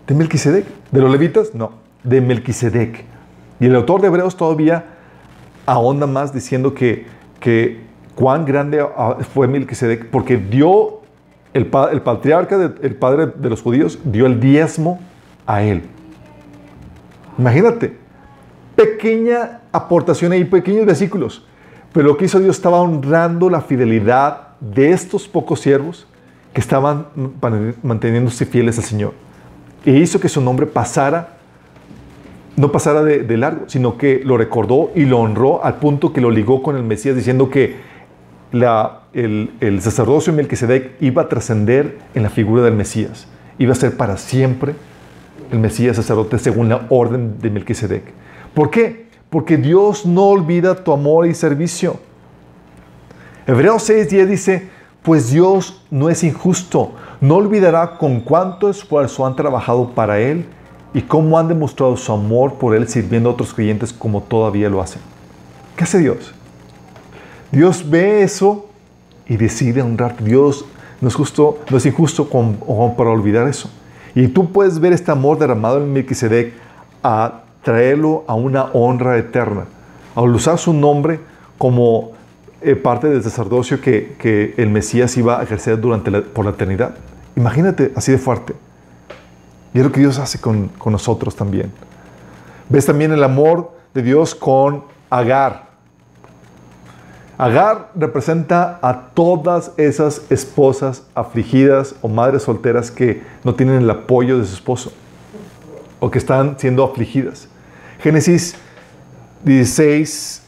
[0.07, 0.65] ¿De Melquisedec?
[0.93, 1.53] ¿De los levitas?
[1.55, 1.73] No,
[2.05, 3.05] de Melquisedec.
[3.59, 4.85] Y el autor de Hebreos todavía
[5.67, 7.07] ahonda más diciendo que,
[8.15, 8.87] cuán grande
[9.35, 11.01] fue Melquisedec porque dio,
[11.53, 15.01] el, el patriarca, el padre de los judíos, dio el diezmo
[15.45, 15.83] a él.
[17.37, 17.97] Imagínate,
[18.77, 21.45] pequeña aportación ahí, pequeños versículos.
[21.95, 26.09] Pero lo que hizo Dios estaba honrando la fidelidad de estos pocos siervos
[26.53, 27.07] que estaban
[27.85, 29.13] manteniéndose fieles al Señor.
[29.87, 31.37] E hizo que su nombre pasara,
[32.57, 36.33] no pasara de, largo, sino que lo recordó y lo honró al punto que lo
[36.33, 37.77] ligó con el Mesías, diciendo que
[38.51, 43.29] la, el, el sacerdocio de Melquisedec iba a trascender en la figura del Mesías.
[43.59, 44.75] Iba a ser para siempre
[45.53, 48.03] el Mesías sacerdote según la orden de Melquisedec.
[48.53, 49.04] ¿Por qué?
[49.35, 51.97] Porque Dios no olvida tu amor y servicio.
[53.49, 54.69] Hebreos 6.10 dice,
[55.03, 60.47] pues Dios no es injusto, no olvidará con cuánto esfuerzo han trabajado para Él
[60.95, 64.81] y cómo han demostrado su amor por Él sirviendo a otros creyentes como todavía lo
[64.81, 65.03] hacen.
[65.75, 66.33] ¿Qué hace Dios?
[67.51, 68.69] Dios ve eso
[69.27, 70.15] y decide honrar.
[70.23, 70.65] Dios
[71.01, 73.69] no es, justo, no es injusto para olvidar eso.
[74.15, 76.53] Y tú puedes ver este amor derramado en Melquisedec
[77.03, 79.65] a traerlo a una honra eterna,
[80.15, 81.19] al usar su nombre
[81.59, 82.13] como
[82.61, 86.95] eh, parte del sacerdocio que, el Mesías iba a ejercer durante por la eternidad.
[87.37, 88.55] Imagínate así de fuerte.
[89.73, 91.73] Y es lo que Dios hace con, con nosotros también.
[92.69, 95.65] Ves también el amor de Dios con Agar.
[97.37, 104.39] Agar representa a todas esas esposas afligidas o madres solteras que no tienen el apoyo
[104.39, 104.93] de su esposo
[105.99, 107.49] o que están siendo afligidas.
[108.05, 108.55] Génesis
[109.45, 110.43] 16,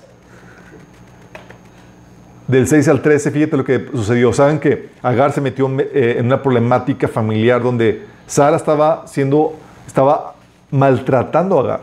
[2.48, 4.30] del 6 al 13, fíjate lo que sucedió.
[4.34, 10.34] Saben que Agar se metió eh, en una problemática familiar donde Sara estaba siendo, estaba
[10.70, 11.80] maltratando a Agar.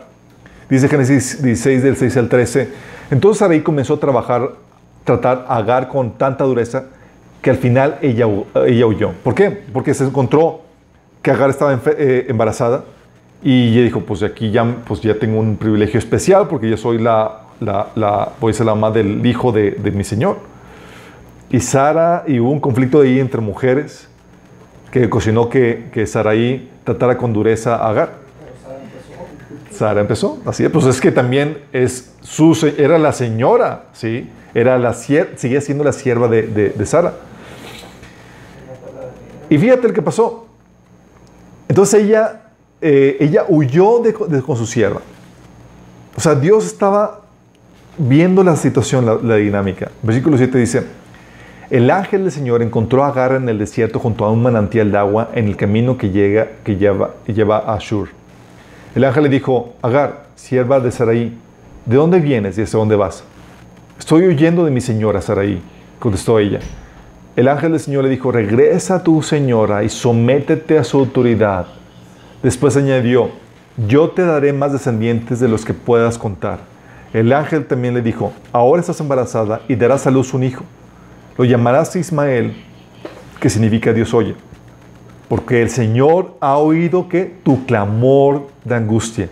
[0.70, 2.70] Dice Génesis 16 del 6 al 13.
[3.10, 4.52] Entonces Sarai comenzó a trabajar,
[5.02, 6.84] tratar a Agar con tanta dureza
[7.42, 8.26] que al final ella,
[8.64, 9.10] ella huyó.
[9.24, 9.50] ¿Por qué?
[9.50, 10.60] Porque se encontró
[11.20, 12.84] que Agar estaba eh, embarazada
[13.44, 16.98] y ella dijo, pues aquí ya, pues ya tengo un privilegio especial porque yo soy
[16.98, 20.38] la, la, la voy a ser la mamá del hijo de, de, mi Señor.
[21.50, 24.08] Y Sara, y hubo un conflicto ahí entre mujeres
[24.90, 28.12] que cocinó que, que Saraí tratara con dureza a Agar.
[29.70, 34.30] Sara empezó, así es, pues es que también es su, era la señora, ¿sí?
[34.54, 37.12] Era la, seguía siendo la sierva de, de, de Sara.
[39.50, 40.46] Y fíjate el que pasó.
[41.68, 42.43] Entonces ella
[42.80, 45.00] eh, ella huyó de, con su sierva.
[46.16, 47.20] O sea, Dios estaba
[47.98, 49.90] viendo la situación, la, dinámica.
[50.02, 50.84] Versículo 7 dice,
[51.70, 54.98] el ángel del Señor encontró a Agar en el desierto junto a un manantial de
[54.98, 56.48] agua en el camino que, lleva,
[57.26, 58.08] lleva a Ashur.
[58.94, 61.32] El ángel le dijo, Agar, sierva de Sarai,
[61.86, 63.24] ¿de dónde vienes y hacia dónde vas?
[63.98, 65.60] Estoy huyendo de mi señora Sarai,
[65.98, 66.60] contestó ella.
[67.36, 71.66] El ángel del Señor le dijo, regresa a tu señora y sométete a su autoridad
[72.44, 73.30] Después añadió,
[73.88, 76.58] yo te daré más descendientes de los que puedas contar.
[77.14, 80.62] El ángel también le dijo, ahora estás embarazada y darás a luz un hijo.
[81.38, 82.54] Lo llamarás Ismael,
[83.40, 84.34] que significa Dios oye.
[85.26, 89.30] Porque el Señor ha oído que tu clamor de angustia.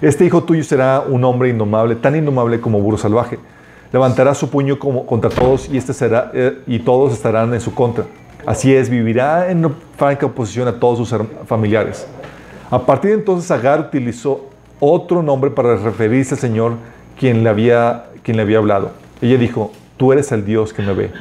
[0.00, 3.40] Este hijo tuyo será un hombre indomable, tan indomable como burro salvaje.
[3.92, 5.92] Levantará su puño contra todos este
[6.34, 8.04] eh, y todos estarán en su contra.
[8.46, 12.06] Así es, vivirá en franca oposición a todos sus familiares.
[12.70, 14.48] A partir de entonces, Agar utilizó
[14.80, 16.74] otro nombre para referirse al Señor
[17.18, 18.92] quien le había, quien le había hablado.
[19.20, 21.12] Ella dijo, tú eres el Dios que me ve.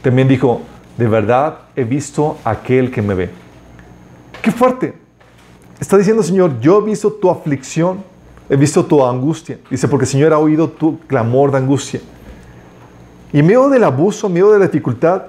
[0.00, 0.62] También dijo,
[0.96, 3.30] de verdad he visto aquel que me ve.
[4.40, 4.94] Qué fuerte.
[5.78, 8.02] Está diciendo Señor, yo he visto tu aflicción,
[8.48, 9.58] he visto tu angustia.
[9.70, 12.00] Dice, porque el Señor ha oído tu clamor de angustia.
[13.32, 15.22] Y en medio del abuso, en medio de la dificultad,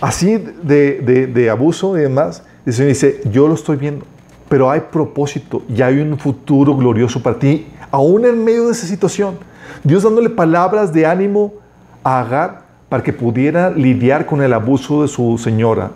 [0.00, 4.04] así de, abuso y demás, el dice, yo lo estoy viendo,
[4.48, 8.86] pero hay propósito y hay un futuro glorioso para ti, aún en medio de esa
[8.86, 9.38] situación.
[9.84, 11.54] Dios dándole palabras de ánimo
[12.02, 15.90] a Agar para que pudiera lidiar con el abuso de su señora,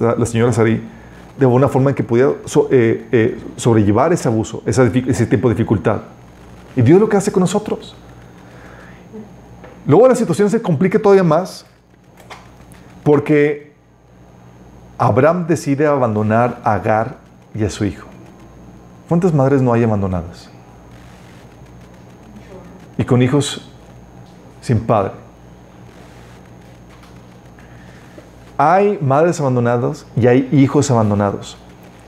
[0.00, 0.82] la señora Sarí,
[1.38, 2.32] de una forma en que pudiera
[2.70, 6.00] eh, eh, sobrellevar ese abuso, ese tipo de dificultad.
[6.76, 7.96] Y Dios lo que hace con nosotros.
[9.86, 11.64] Luego la situación se complica todavía más
[13.08, 13.72] porque
[14.98, 17.16] Abraham decide abandonar a Agar
[17.54, 18.06] y a su hijo.
[19.08, 20.50] ¿Cuántas madres no hay abandonadas?
[22.98, 23.66] Y con hijos
[24.60, 25.12] sin padre.
[28.58, 31.56] Hay madres abandonadas y hay hijos abandonados.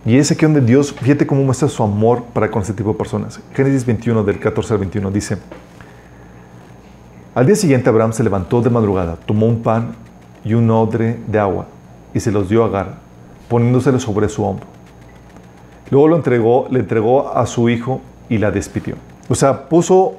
[0.05, 2.99] Y es aquí donde Dios, fíjate cómo muestra su amor para con ese tipo de
[2.99, 3.41] personas.
[3.55, 5.39] Génesis 21, del 14 al 21, dice,
[7.35, 10.10] al día siguiente Abraham se levantó de madrugada, tomó un pan
[10.45, 11.67] y un odre de agua
[12.15, 12.95] y se los dio a Agar,
[13.49, 14.67] poniéndoselo sobre su hombro.
[15.91, 18.95] Luego lo entregó, le entregó a su hijo y la despidió.
[19.29, 20.15] O sea, puso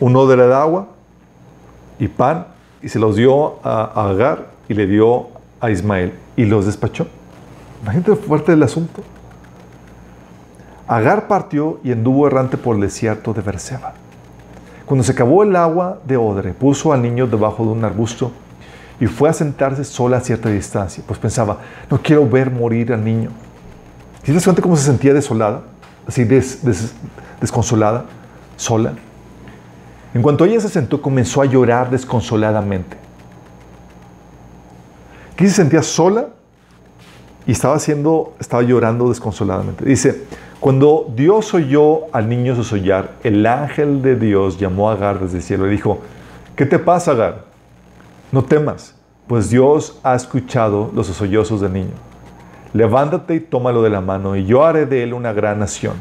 [0.00, 0.88] un odre de agua
[1.98, 2.46] y pan
[2.82, 5.28] y se los dio a Agar y le dio
[5.60, 7.06] a Ismael y los despachó.
[7.82, 9.02] Imagínate fuerte el asunto.
[10.86, 13.92] Agar partió y anduvo errante por el desierto de Berseba.
[14.86, 18.32] Cuando se acabó el agua de odre, puso al niño debajo de un arbusto
[19.00, 21.58] y fue a sentarse sola a cierta distancia, pues pensaba,
[21.90, 23.30] no quiero ver morir al niño.
[24.26, 25.62] ¿Y te cuenta cómo se sentía desolada?
[26.06, 26.24] Así
[27.40, 28.04] desconsolada,
[28.56, 28.92] sola.
[30.14, 32.96] En cuanto ella se sentó, comenzó a llorar desconsoladamente.
[35.32, 36.28] Aquí se sentía sola
[37.46, 39.84] y estaba haciendo, estaba llorando desconsoladamente.
[39.84, 40.24] Dice,
[40.60, 45.42] cuando Dios oyó al niño sosollar, el ángel de Dios llamó a Agar desde el
[45.42, 46.00] cielo y dijo,
[46.56, 47.47] ¿qué te pasa, Agar?
[48.30, 48.94] No temas,
[49.26, 51.94] pues Dios ha escuchado los sollozos del niño.
[52.74, 55.94] Levántate y tómalo de la mano, y yo haré de él una gran nación.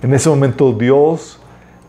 [0.00, 1.40] En ese momento Dios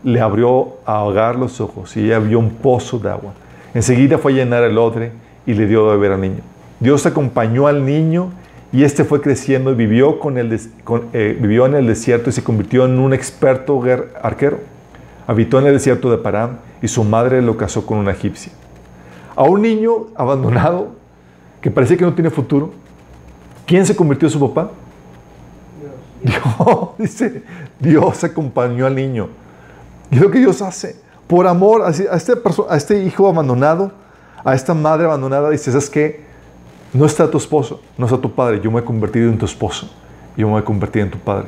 [0.02, 3.34] le abrió a Agar los ojos y ella vio un pozo de agua.
[3.72, 5.12] Enseguida fue a llenar el odre
[5.46, 6.40] y le dio de beber al niño.
[6.80, 8.30] Dios acompañó al niño
[8.72, 10.58] y este fue creciendo y vivió, con el,
[11.12, 13.80] eh, vivió en el desierto y se convirtió en un experto
[14.22, 14.58] arquero.
[15.28, 18.52] Habitó en el desierto de Parán y su madre lo casó con una egipcia.
[19.38, 20.88] A un niño abandonado
[21.60, 22.72] que parecía que no tiene futuro,
[23.64, 24.72] ¿quién se convirtió en su papá?
[26.20, 26.42] Dios.
[26.42, 27.42] Dios, dice,
[27.78, 29.28] Dios acompañó al niño.
[30.10, 30.96] Y es lo que Dios hace.
[31.28, 32.08] Por amor a este,
[32.68, 33.92] a este hijo abandonado,
[34.44, 36.24] a esta madre abandonada, dice, ¿sabes qué?
[36.92, 38.60] No está tu esposo, no está tu padre.
[38.60, 39.88] Yo me he convertido en tu esposo.
[40.36, 41.46] Yo me he convertido en tu padre.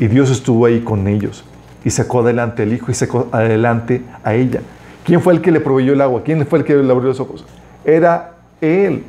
[0.00, 1.44] Y Dios estuvo ahí con ellos.
[1.84, 4.62] Y sacó adelante al hijo y sacó adelante a ella.
[5.04, 6.22] ¿Quién fue el que le proveyó el agua?
[6.24, 7.44] ¿Quién fue el que le abrió los ojos?
[7.84, 9.04] Era Él,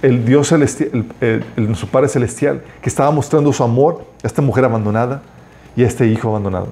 [0.00, 4.64] el Dios celestial, el, su Padre celestial, que estaba mostrando su amor a esta mujer
[4.64, 5.22] abandonada
[5.74, 6.68] y a este hijo abandonado.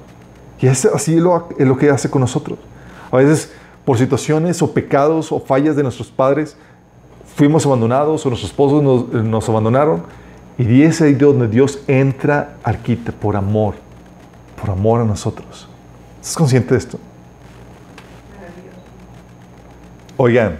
[0.60, 2.58] Y es así lo, es lo que hace con nosotros.
[3.10, 3.52] A veces,
[3.84, 6.56] por situaciones o pecados o fallas de nuestros padres,
[7.34, 10.02] fuimos abandonados o nuestros esposos nos, abandonaron.
[10.58, 13.74] Y es ahí donde Dios entra al quite por amor,
[14.58, 15.68] por amor a nosotros.
[16.20, 16.98] ¿Estás consciente de esto?
[20.18, 20.56] Oigan,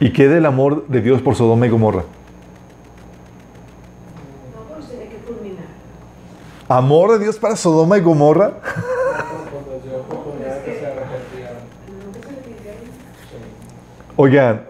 [0.00, 2.02] ¿y qué del amor de Dios por Sodoma y Gomorra?
[6.68, 8.52] ¿Amor de Dios para Sodoma y Gomorra?
[14.16, 14.62] Oigan,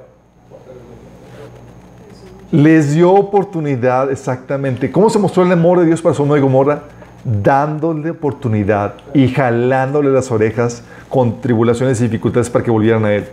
[2.53, 4.93] les dio oportunidad exactamente.
[4.93, 6.83] ¿Cómo se mostró el amor de Dios para Sodoma y Gomorra?
[7.25, 13.29] Dándole oportunidad y jalándole las orejas con tribulaciones y dificultades para que volvieran a Él.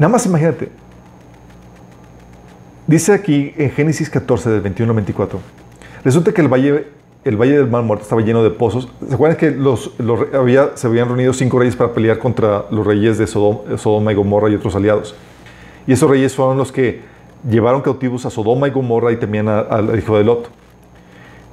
[0.00, 0.70] Nada más imagínate.
[2.86, 5.38] Dice aquí en Génesis 14, del 21 al 24.
[6.02, 6.86] Resulta que el valle,
[7.22, 8.88] el valle del Mar Muerto estaba lleno de pozos.
[9.06, 9.92] ¿Se acuerdan que los,
[10.32, 14.48] había, se habían reunido cinco reyes para pelear contra los reyes de Sodoma y Gomorra
[14.48, 15.14] y otros aliados?
[15.86, 17.02] Y esos reyes fueron los que
[17.46, 20.48] llevaron cautivos a Sodoma y Gomorra y también al hijo de Lot.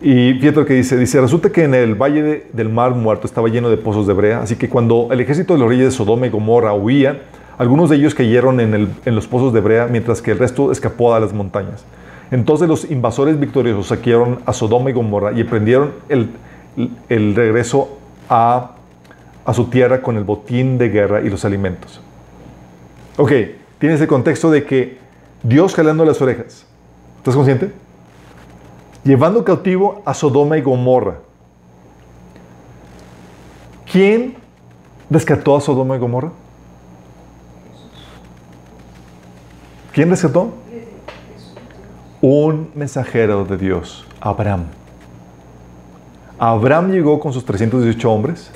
[0.02, 3.50] Y fíjate lo que dice, dice, resulta que en el valle del mar muerto estaba
[3.50, 6.28] lleno de pozos de brea, así que cuando el ejército de los reyes de Sodoma
[6.28, 7.24] y Gomorra huía,
[7.58, 11.20] algunos de ellos cayeron en, los pozos de brea, mientras que el resto escapó a
[11.20, 11.84] las montañas.
[12.30, 17.98] Entonces los invasores victoriosos saquearon a Sodoma y Gomorra y emprendieron el, regreso
[18.30, 18.76] a,
[19.54, 22.00] su tierra con el botín de guerra y los alimentos.
[23.18, 23.32] Ok,
[23.80, 25.00] tienes el contexto de que
[25.42, 26.66] Dios jalando las orejas.
[27.18, 27.72] ¿Estás consciente?
[29.04, 31.16] Llevando cautivo a Sodoma y Gomorra.
[33.92, 34.36] ¿Quién
[35.10, 36.32] rescató a Sodoma y Gomorra?
[39.98, 40.52] ¿Quién rescató?
[42.22, 44.66] Un mensajero de Dios, Abraham.
[46.38, 48.52] Abraham llegó con sus 318 hombres,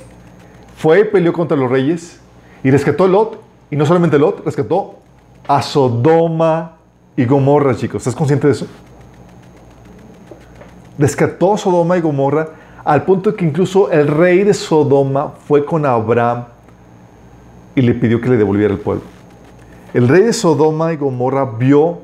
[0.77, 2.19] fue peleó contra los reyes
[2.63, 3.41] y rescató a Lot.
[3.71, 4.99] Y no solamente Lot, rescató
[5.47, 6.73] a Sodoma
[7.17, 8.01] y Gomorra, chicos.
[8.01, 8.67] ¿Estás consciente de eso?
[10.99, 12.49] Rescató a Sodoma y Gomorra
[12.83, 16.43] al punto que incluso el rey de Sodoma fue con Abraham
[17.73, 19.20] y le pidió que le devolviera el pueblo.
[19.93, 22.01] El rey de Sodoma y Gomorra vio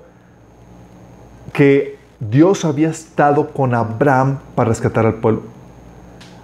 [1.54, 5.44] que Dios había estado con Abraham para rescatar al pueblo.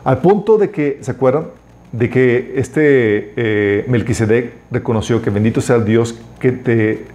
[0.03, 1.47] Al punto de que, ¿se acuerdan?
[1.93, 7.05] de que este eh, Melquisedec reconoció que bendito sea el Dios que te,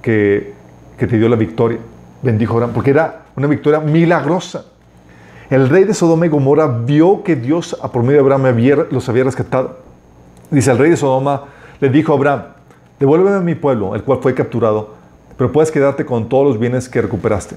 [0.00, 0.54] que,
[0.98, 1.78] te dio la victoria.
[2.22, 4.64] Bendijo Abraham, porque era una victoria milagrosa.
[5.50, 9.06] El rey de Sodoma y Gomorra vio que Dios, a por medio de Abraham, los
[9.10, 9.80] había rescatado.
[10.50, 11.44] Dice, el rey de Sodoma
[11.78, 12.42] le dijo a Abraham,
[12.98, 14.94] devuélveme a mi pueblo, el cual fue capturado,
[15.36, 17.56] pero puedes quedarte con todos los bienes que recuperaste.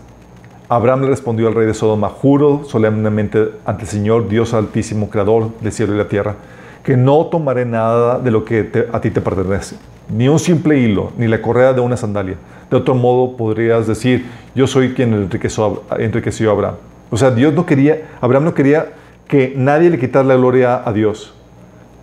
[0.67, 5.49] Abraham le respondió al rey de Sodoma, juro solemnemente ante el Señor, Dios altísimo, creador
[5.61, 6.35] del cielo y la tierra,
[6.83, 9.75] que no tomaré nada de lo que a ti te pertenece,
[10.09, 12.37] ni un simple hilo, ni la correa de una sandalia.
[12.71, 14.25] De otro modo podrías decir,
[14.55, 16.75] yo soy quien enriqueció, enriqueció a Abraham.
[17.11, 18.93] O sea, Dios no quería, Abraham no quería
[19.27, 21.33] que nadie le quitara la gloria a Dios.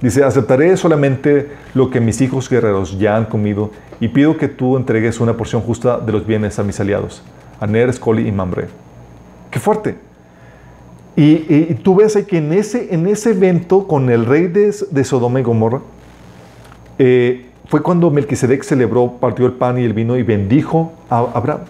[0.02, 4.76] Dice, aceptaré solamente lo que mis hijos guerreros ya han comido y pido que tú
[4.76, 7.22] entregues una porción justa de los bienes a mis aliados,
[7.60, 8.66] a Ner, Escoli y Mamre.
[9.50, 9.94] ¡Qué fuerte!
[11.14, 15.42] Y, tú ves que en ese, en ese evento con el rey de, Sodoma y
[15.44, 15.80] Gomorra,
[16.98, 21.60] eh, fue cuando Melquisedec celebró, partió el pan y el vino y bendijo a Abraham.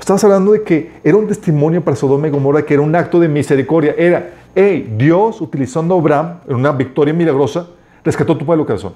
[0.00, 3.20] Estamos hablando de que era un testimonio para Sodoma y Gomorra, que era un acto
[3.20, 3.94] de misericordia.
[3.98, 7.66] Era, hey, Dios utilizando a Abraham en una victoria milagrosa,
[8.06, 8.94] rescató tu pueblo corazón.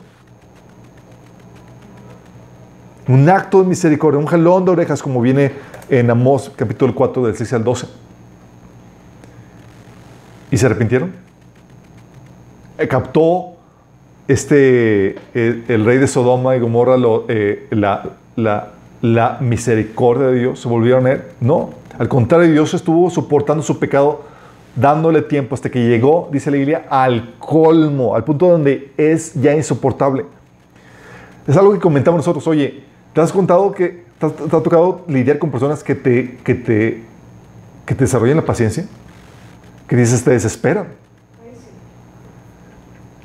[3.08, 5.52] Un acto de misericordia, un jalón de orejas, como viene
[5.88, 7.86] en Amós capítulo 4, del 6 al 12.
[10.52, 11.12] ¿Y se arrepintieron?
[12.78, 13.56] Eh, captó
[14.28, 16.94] este, el, rey de Sodoma y Gomorra
[17.28, 18.14] eh, la,
[19.02, 20.61] la, misericordia de Dios?
[20.61, 21.22] ¿Se volvieron a él?
[21.40, 21.70] No.
[21.98, 24.22] Al contrario, Dios estuvo soportando su pecado,
[24.77, 29.55] dándole tiempo hasta que llegó, dice la Biblia, al colmo, al punto donde es ya
[29.55, 30.25] insoportable.
[31.47, 32.47] Es algo que comentamos nosotros.
[32.47, 37.03] Oye, ¿te has contado que te, ha tocado lidiar con personas que te, que te,
[37.87, 38.87] que te desarrollan la paciencia?
[39.89, 40.89] Que dices, te desesperan.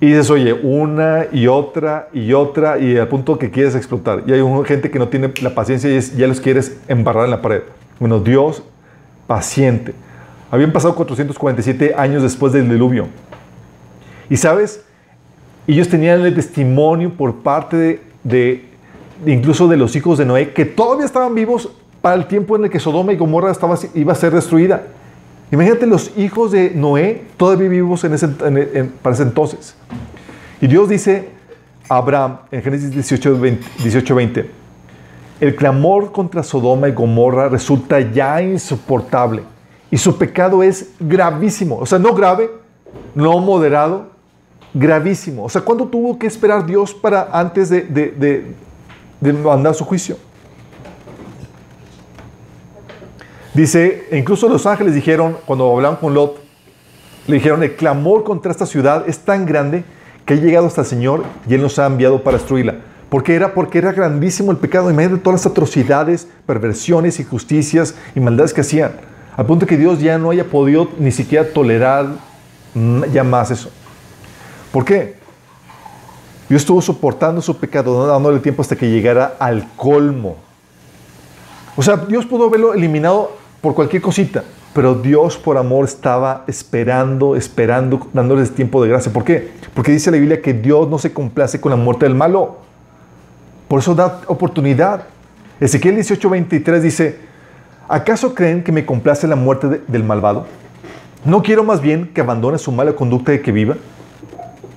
[0.02, 4.24] Y dices, oye, una y otra y otra y al punto que quieres explotar.
[4.28, 7.41] Y hay gente que no tiene la paciencia y ya los quieres embarrar en la
[7.41, 7.62] pared.
[8.00, 8.64] Bueno, Dios,
[9.26, 9.93] paciente.
[10.52, 13.08] Habían pasado 447 años después del diluvio.
[14.30, 14.84] Y sabes,
[15.68, 18.66] ellos tenían el testimonio por parte de,
[19.26, 21.70] incluso de los hijos de Noé que todavía estaban vivos
[22.02, 24.84] para el tiempo en el que Sodoma y Gomorra estaba, iba a ser destruida.
[25.52, 29.76] Imagínate los hijos de Noé todavía vivos en ese, para ese entonces.
[30.62, 31.30] Y Dios dice
[31.89, 34.50] a Abraham en Génesis 18 20,
[35.41, 39.55] el clamor contra Sodoma y Gomorra resulta ya insoportable
[39.91, 41.77] y su pecado es gravísimo.
[41.77, 42.49] O sea, no grave,
[43.13, 44.07] no moderado,
[44.73, 45.45] gravísimo.
[45.45, 48.45] O sea, ¿cuánto tuvo que esperar Dios para antes de, de,
[49.21, 50.17] de mandar su juicio?
[53.53, 56.41] Dice, incluso los ángeles dijeron, cuando hablaban con Lot,
[57.27, 59.86] le dijeron, el clamor contra esta ciudad es tan grande
[60.25, 62.75] que ha llegado hasta el Señor y Él nos ha enviado para destruirla.
[63.09, 63.53] ¿Por qué era?
[63.53, 64.91] Porque era grandísimo el pecado.
[64.91, 68.91] Imagínate todas las atrocidades, perversiones, injusticias y maldades que hacían.
[69.36, 72.07] Al punto que Dios ya no haya podido ni siquiera tolerar
[73.11, 73.69] ya más eso.
[74.71, 75.15] ¿Por qué?
[76.49, 80.38] Dios estuvo soportando su pecado, dándole tiempo hasta que llegara al colmo.
[81.75, 83.31] O sea, Dios pudo haberlo eliminado
[83.61, 84.43] por cualquier cosita.
[84.73, 89.11] Pero Dios por amor estaba esperando, esperando, dándoles tiempo de gracia.
[89.11, 89.51] ¿Por qué?
[89.73, 92.57] Porque dice la Biblia que Dios no se complace con la muerte del malo.
[93.69, 95.03] Por eso da oportunidad.
[95.61, 97.19] Ezequiel 18:23 dice,
[97.88, 100.45] ¿acaso creen que me complace la muerte del malvado?
[101.23, 103.75] ¿No quiero más bien que abandone su mala conducta y que viva?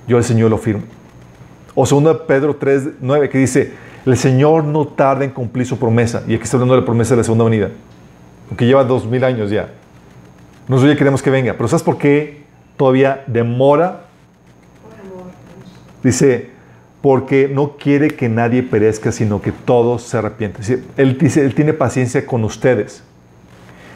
[0.07, 0.83] Yo el Señor lo firmo.
[1.75, 3.73] O 2 Pedro 3:9 que dice,
[4.05, 6.23] el Señor no tarda en cumplir su promesa.
[6.27, 7.69] Y aquí está hablando de la promesa de la segunda venida
[8.49, 9.69] aunque lleva dos mil años ya.
[10.67, 12.43] Nosotros ya queremos que venga, pero ¿sabes por qué
[12.77, 14.05] todavía demora?
[16.03, 16.49] Dice,
[17.01, 20.63] porque no quiere que nadie perezca, sino que todos se arrepientan.
[20.97, 23.03] Él dice, Él tiene paciencia con ustedes.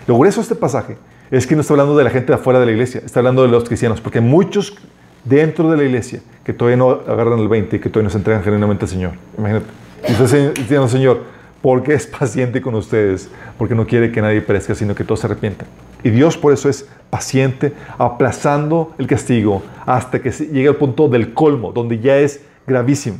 [0.07, 0.97] Lo grueso de este pasaje
[1.31, 3.41] es que no está hablando de la gente de afuera de la iglesia, está hablando
[3.41, 4.75] de los cristianos, porque muchos
[5.23, 8.17] dentro de la iglesia que todavía no agarran el 20 y que todavía no se
[8.17, 9.11] entregan genuinamente al Señor.
[9.37, 9.65] Imagínate.
[10.07, 11.21] Y entonces diciendo, Señor,
[11.61, 15.27] porque es paciente con ustedes, porque no quiere que nadie perezca, sino que todos se
[15.27, 15.67] arrepientan.
[16.03, 21.33] Y Dios por eso es paciente, aplazando el castigo hasta que llegue al punto del
[21.33, 23.17] colmo, donde ya es gravísimo.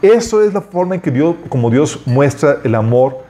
[0.00, 3.24] Eso es la forma en que Dios, como Dios muestra el amor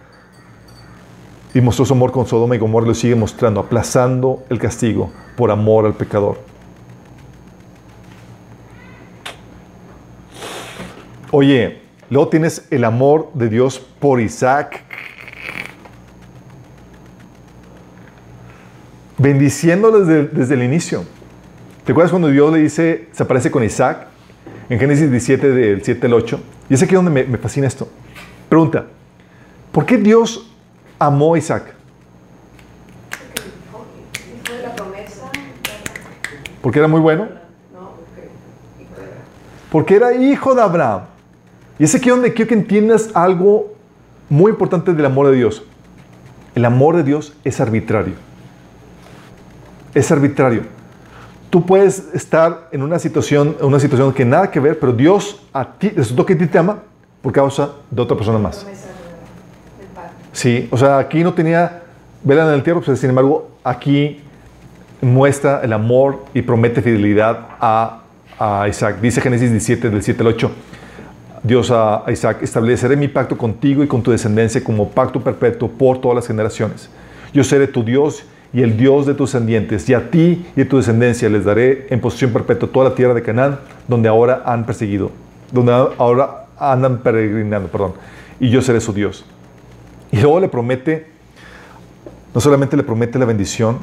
[1.55, 5.51] y mostró su amor con Sodoma y Gomorra, lo sigue mostrando, aplazando el castigo por
[5.51, 6.39] amor al pecador.
[11.31, 14.83] Oye, Luego tienes el amor de Dios por Isaac.
[19.19, 21.05] Bendiciéndolo desde, el inicio.
[21.85, 24.07] ¿Te acuerdas cuando Dios le dice, se aparece con Isaac?
[24.71, 26.41] En Génesis 17, del 7 al 8.
[26.69, 27.89] Y es aquí donde me, fascina esto.
[28.49, 28.87] Pregunta,
[29.73, 30.51] ¿por qué Dios
[30.99, 31.75] amó a Isaac?
[36.61, 37.29] ¿Porque era muy bueno?
[39.71, 41.03] Porque era hijo de Abraham.
[41.79, 43.75] Y es aquí donde quiero que entiendas algo
[44.29, 45.63] muy importante del amor de Dios.
[46.55, 48.15] el amor de Dios es arbitrario.
[49.95, 50.78] Es arbitrario.
[51.51, 55.65] Tú puedes estar en una situación, una situación que nada que ver, pero Dios a
[55.65, 56.83] ti, resultó que a ti te ama
[57.23, 58.67] por causa de otra persona más.
[60.33, 61.83] Sí, o sea, aquí no tenía
[62.23, 64.21] vela en el tierra, pues, sin embargo, aquí
[65.01, 68.03] muestra el amor y promete fidelidad a,
[68.39, 69.01] a Isaac.
[69.01, 70.51] Dice Génesis 17, del 7 al 8.
[71.43, 76.01] Dios a Isaac, estableceré mi pacto contigo y con tu descendencia como pacto perpetuo por
[76.01, 76.91] todas las generaciones.
[77.33, 80.69] Yo seré tu Dios y el Dios de tus descendientes, y a ti y a
[80.69, 84.65] tu descendencia les daré en posesión perpetua toda la tierra de Canaán, donde ahora han
[84.65, 85.11] perseguido,
[85.53, 87.93] donde ahora andan peregrinando, perdón,
[88.41, 89.25] y yo seré su Dios.
[90.11, 91.07] Y luego le promete,
[92.35, 93.79] no solamente le promete la bendición,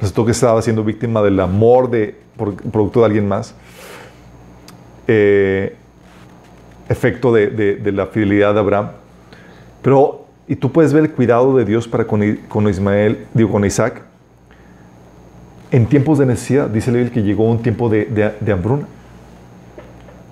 [0.00, 3.54] resultó que estaba siendo víctima del amor de, producto de alguien más,
[5.08, 5.74] eh,
[6.88, 8.90] efecto de, de, la fidelidad de Abraham,
[9.82, 13.64] pero, y tú puedes ver el cuidado de Dios para con, con Ismael, digo, con
[13.64, 14.02] Isaac,
[15.70, 18.86] en tiempos de necesidad, dice Biblia que llegó un tiempo de, de hambruna.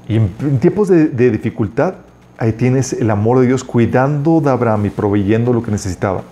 [0.09, 1.95] Y en, tiempos de, de, dificultad,
[2.39, 6.23] ahí tienes el amor de Dios cuidando de Abraham y proveyendo lo que necesitaba.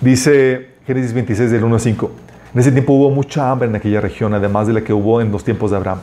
[0.00, 2.10] Dice Génesis 26 del 1 al 5.
[2.54, 5.30] En ese tiempo hubo mucha hambre en aquella región, además de la que hubo en
[5.30, 5.98] los tiempos de Abraham.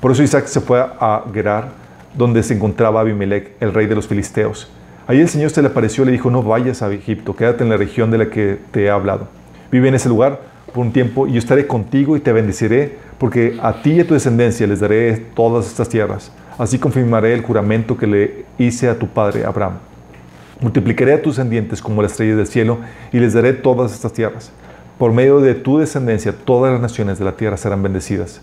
[0.00, 1.70] Por eso Isaac se fue a Gerar,
[2.14, 4.70] donde se encontraba Abimelech, el rey de los filisteos.
[5.08, 7.70] Ahí el Señor se le apareció y le dijo, no vayas a Egipto, quédate en
[7.70, 9.26] la región de la que te he hablado.
[9.72, 10.38] Vive en ese lugar
[10.74, 14.06] por un tiempo y yo estaré contigo y te bendeciré, porque a ti y a
[14.06, 16.30] tu descendencia les daré todas estas tierras.
[16.58, 19.78] Así confirmaré el juramento que le hice a tu padre Abraham.
[20.60, 22.76] Multiplicaré a tus descendientes como las estrellas del cielo
[23.10, 24.52] y les daré todas estas tierras.
[24.98, 28.42] Por medio de tu descendencia, todas las naciones de la tierra serán bendecidas.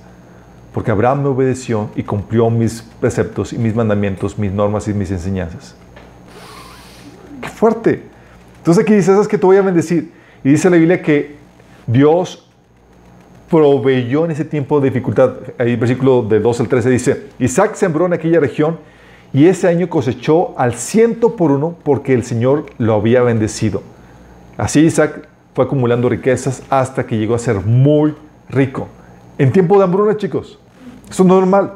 [0.74, 5.12] Porque Abraham me obedeció y cumplió mis preceptos y mis mandamientos, mis normas y mis
[5.12, 5.76] enseñanzas.
[7.66, 8.04] ¡Qué fuerte!
[8.60, 10.12] Entonces aquí dice, ¿sabes que te voy a bendecir?
[10.44, 11.36] Y dice la Biblia que
[11.88, 12.48] Dios
[13.50, 15.34] proveyó en ese tiempo de dificultad.
[15.58, 18.78] Ahí versículo de 2 al 13 dice, Isaac sembró en aquella región
[19.34, 23.82] y ese año cosechó al ciento por uno porque el Señor lo había bendecido.
[24.58, 28.14] Así Isaac fue acumulando riquezas hasta que llegó a ser muy
[28.48, 28.90] rico.
[29.40, 30.60] En tiempo de hambruna, chicos.
[31.10, 31.74] Eso es normal.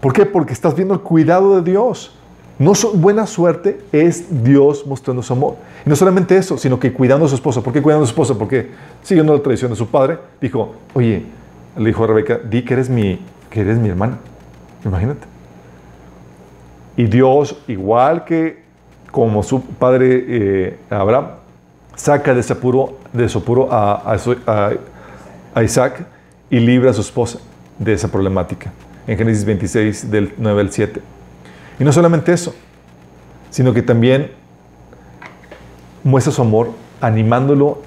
[0.00, 0.24] ¿Por qué?
[0.24, 2.15] Porque estás viendo el cuidado de Dios.
[2.58, 5.56] No buena suerte es Dios mostrando su amor.
[5.84, 7.60] No solamente eso, sino que cuidando a su esposa.
[7.60, 8.34] ¿Por qué cuidando a su esposa?
[8.38, 8.70] Porque
[9.02, 11.24] siguiendo la tradición de su padre, dijo, oye,
[11.76, 14.18] le dijo a Rebeca, di que eres mi, que eres mi hermana.
[14.84, 15.26] Imagínate.
[16.96, 18.64] Y Dios, igual que
[19.10, 21.26] como su padre eh, Abraham,
[21.94, 24.14] saca de ese apuro, de su apuro a,
[25.54, 26.06] a, Isaac
[26.50, 27.38] y libra a su esposa
[27.78, 28.72] de esa problemática.
[29.06, 31.00] En Génesis 26, del 9 al 7.
[31.78, 32.54] Y no solamente eso,
[33.50, 34.30] sino que también
[36.04, 36.70] muestra su amor
[37.00, 37.82] animándolo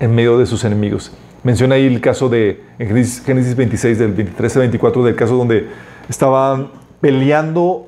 [0.00, 1.12] en medio de sus enemigos.
[1.42, 5.68] Menciona ahí el caso de, en Génesis 26, del 23 al 24, del caso donde
[6.08, 7.86] estaban peleando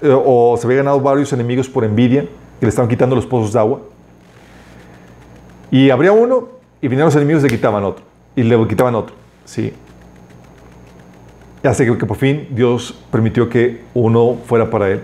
[0.00, 3.52] eh, o se había ganado varios enemigos por envidia, que le estaban quitando los pozos
[3.52, 3.82] de agua.
[5.70, 6.48] Y abría uno
[6.80, 8.04] y vinieron los enemigos y le quitaban otro.
[8.36, 9.14] Y le quitaban otro.
[9.44, 9.72] Sí.
[11.64, 15.00] Hasta que, que por fin Dios permitió que uno fuera para él.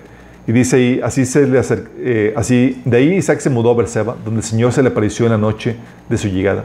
[0.47, 1.61] Y dice ahí, así, se le
[1.99, 5.27] eh, así de ahí Isaac se mudó a Berseba, donde el Señor se le apareció
[5.27, 5.77] en la noche
[6.09, 6.65] de su llegada.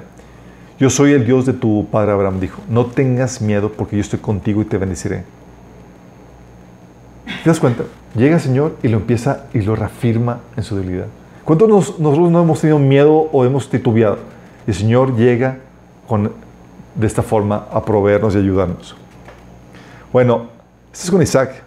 [0.79, 2.61] Yo soy el Dios de tu padre Abraham, dijo.
[2.69, 5.23] No tengas miedo porque yo estoy contigo y te bendeciré.
[7.43, 7.83] ¿Te das cuenta?
[8.15, 11.07] Llega el Señor y lo empieza y lo reafirma en su debilidad.
[11.43, 14.17] ¿Cuántos nosotros no hemos tenido miedo o hemos titubeado?
[14.65, 15.59] Y el Señor llega
[16.07, 16.31] con,
[16.95, 18.95] de esta forma a proveernos y ayudarnos.
[20.15, 20.47] Bueno,
[20.93, 21.61] esto es con Isaac.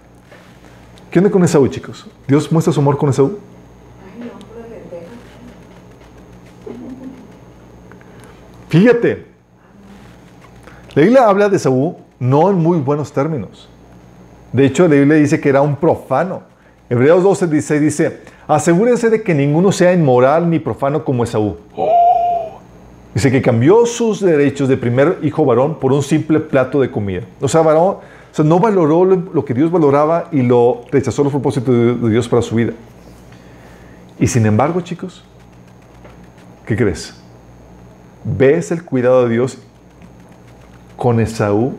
[1.10, 2.06] ¿Qué onda con Esaú, chicos?
[2.26, 3.38] ¿Dios muestra su amor con Esaú?
[8.70, 9.26] Fíjate,
[10.94, 13.68] la Biblia habla de Esaú no en muy buenos términos.
[14.54, 16.40] De hecho, la Biblia dice que era un profano.
[16.88, 21.58] Hebreos 12, 16 dice, asegúrense de que ninguno sea inmoral ni profano como Esaú.
[23.12, 27.24] Dice que cambió sus derechos de primer hijo varón por un simple plato de comida.
[27.42, 27.96] O sea, varón,
[28.44, 32.54] no valoró lo, que Dios valoraba y lo rechazó los propósitos de, Dios para su
[32.54, 32.72] vida.
[34.18, 35.24] Y sin embargo, chicos,
[36.66, 37.14] ¿qué crees?
[38.24, 39.58] ¿Ves el cuidado de Dios
[40.96, 41.74] con Esaú?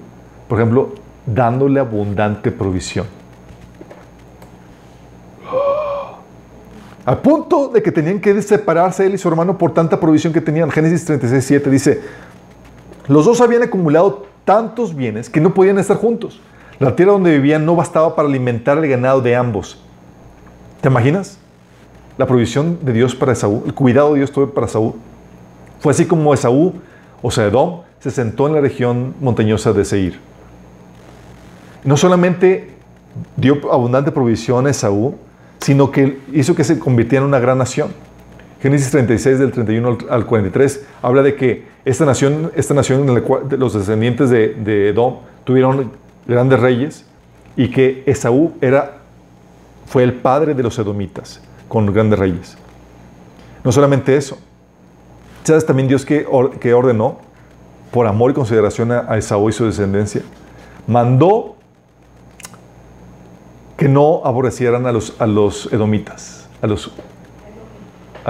[0.48, 0.94] Por ejemplo,
[1.26, 3.06] dándole abundante provisión.
[7.06, 10.42] Al punto de que tenían que separarse él y su hermano por tanta provisión que
[10.42, 10.70] tenían.
[10.70, 12.02] Génesis 36, 7 dice,
[13.08, 16.42] los dos habían acumulado tantos bienes que no podían estar juntos.
[16.80, 19.80] La tierra donde vivían no bastaba para alimentar el ganado de ambos.
[20.82, 21.38] ¿Te imaginas?
[22.20, 24.94] la provisión de Dios para Esaú, el cuidado de Dios para Esaú.
[25.80, 26.74] Fue así como Esaú,
[27.22, 30.20] o sea, Edom, se sentó en la región montañosa de Seir.
[31.86, 32.76] No solamente
[33.38, 35.16] dio abundante provisión a Esaú,
[35.62, 37.92] sino que hizo que se convirtiera en una gran nación.
[38.62, 43.22] Génesis 36, del 31 al 43, habla de que esta nación, esta nación en la
[43.22, 45.92] cual los descendientes de, Edom tuvieron
[46.28, 47.06] grandes reyes
[47.56, 48.98] y que Esaú era,
[49.86, 52.58] fue el padre de los edomitas con grandes reyes.
[53.64, 54.38] No solamente eso,
[55.44, 56.28] ¿sabes también Dios que,
[56.60, 57.20] que ordenó,
[57.92, 60.22] por amor y consideración a, Esaú y su descendencia,
[60.86, 61.56] mandó
[63.78, 66.92] que no aborrecieran a los, a los edomitas, a los,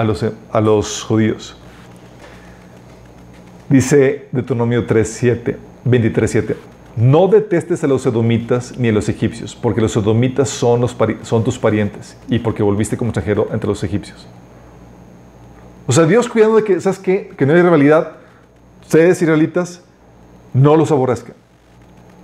[0.00, 1.56] a los, a los judíos.
[3.68, 5.22] Dice Deuteronomio 3,
[5.84, 6.56] 23, 7.
[6.96, 11.44] No detestes a los edomitas ni a los egipcios, porque los edomitas son, los son
[11.44, 14.26] tus parientes y porque volviste como extranjero entre los egipcios.
[15.86, 17.32] O sea, Dios cuidando de que, ¿sabes qué?
[17.36, 18.12] Que no hay rivalidad.
[18.82, 19.82] Ustedes israelitas,
[20.52, 21.34] no los aborrezcan.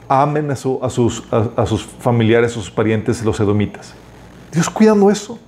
[0.08, 3.92] Amen a, sus, a, sus familiares, a sus parientes, los edomitas.
[4.52, 5.38] Dios cuidando eso.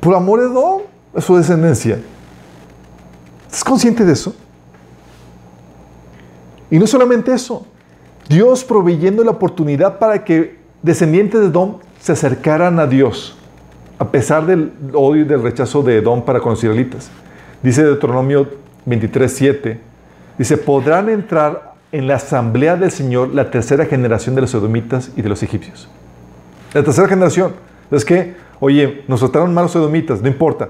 [0.00, 0.82] Por amor de Edom,
[1.18, 1.98] su descendencia.
[3.46, 4.34] ¿Estás consciente de eso?
[6.70, 7.66] Y no solamente eso,
[8.28, 13.36] Dios proveyendo la oportunidad para que descendientes de Edom se acercaran a Dios,
[13.98, 17.10] a pesar del odio y del rechazo de Edom para con los israelitas.
[17.62, 18.48] Dice Deuteronomio
[18.86, 19.80] 23, 7,
[20.38, 25.22] dice, podrán entrar en la asamblea del Señor la tercera generación de los edomitas y
[25.22, 25.88] de los egipcios.
[26.72, 27.52] La tercera generación.
[27.90, 30.68] Es que, oye, nos trataron mal los edomitas, no importa.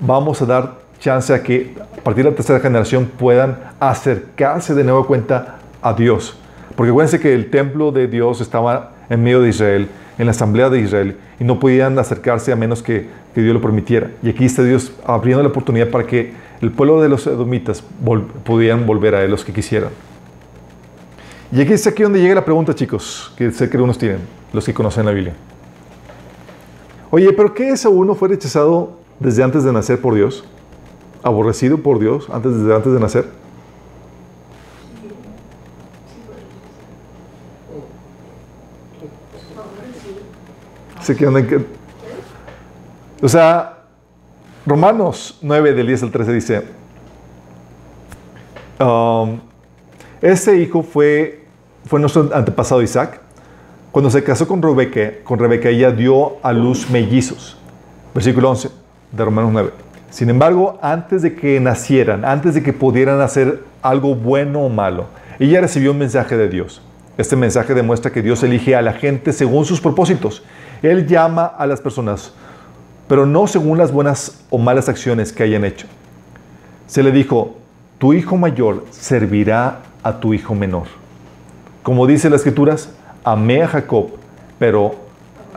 [0.00, 4.82] Vamos a dar chance a que a partir de la tercera generación puedan acercarse de
[4.82, 6.36] nuevo cuenta a Dios.
[6.74, 9.88] Porque acuérdense que el templo de Dios estaba en medio de Israel,
[10.18, 14.10] en la asamblea de Israel, y no podían acercarse a menos que, Dios lo permitiera.
[14.22, 17.82] Y aquí está Dios abriendo la oportunidad para que el pueblo de los edomitas
[18.44, 19.90] pudieran volver a él los que quisieran.
[21.52, 24.20] Y aquí es aquí donde llega la pregunta, chicos, que sé que algunos tienen,
[24.52, 25.34] los que conocen la Biblia.
[27.10, 30.44] Oye, ¿pero qué es uno fue rechazado desde antes de nacer por Dios?
[31.22, 33.26] ¿Aborrecido por Dios antes, desde antes de nacer?
[43.22, 43.84] O sea,
[44.64, 46.62] Romanos 9, del 10 al 13 dice,
[48.78, 49.40] um,
[50.22, 51.44] ese hijo fue,
[51.84, 53.20] fue nuestro antepasado Isaac.
[53.92, 57.56] Cuando se casó con Rebeca, con Rebeca ella dio a luz mellizos.
[58.14, 58.79] Versículo 11
[59.12, 59.70] de Romanos 9.
[60.10, 65.06] Sin embargo, antes de que nacieran, antes de que pudieran hacer algo bueno o malo,
[65.38, 66.82] ella recibió un mensaje de Dios.
[67.16, 70.42] Este mensaje demuestra que Dios elige a la gente según sus propósitos
[70.82, 72.32] él llama a las personas,
[73.06, 75.86] pero no según las buenas o malas acciones que hayan hecho.
[76.86, 77.56] Se le dijo,
[77.98, 80.86] tu hijo mayor servirá a tu hijo menor.
[81.82, 82.90] Como dice las escrituras,
[83.24, 84.12] amé a Jacob,
[84.58, 84.94] pero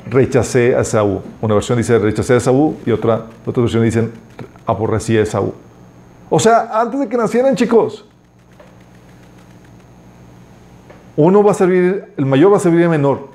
[0.09, 1.21] rechacé a Esaú.
[1.41, 4.09] Una versión dice rechacé a Esaú y otra, otra versión dice
[4.65, 5.53] aborrecí a Esaú.
[6.29, 8.05] O sea, antes de que nacieran chicos,
[11.15, 13.27] uno va a servir, el mayor va a servir al menor.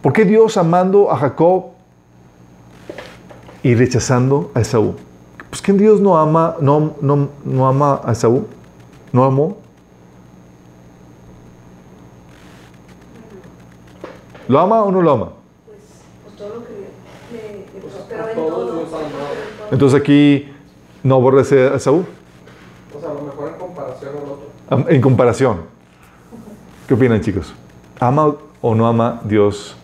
[0.00, 1.66] ¿Por qué Dios amando a Jacob
[3.62, 4.96] y rechazando a Esaú?
[5.50, 8.46] Pues que Dios no ama, no, no, no ama a Esaú,
[9.12, 9.58] no amó.
[14.48, 15.32] ¿Lo ama o no lo ama?
[15.66, 15.78] Pues,
[16.24, 18.11] pues todo lo que
[19.70, 20.52] Entonces aquí
[21.02, 22.04] no aborrece a Esaú.
[22.96, 24.90] O sea, a lo mejor en comparación al otro.
[24.90, 25.60] En comparación.
[26.86, 27.54] ¿Qué opinan, chicos?
[28.00, 29.76] ¿Ama o no ama Dios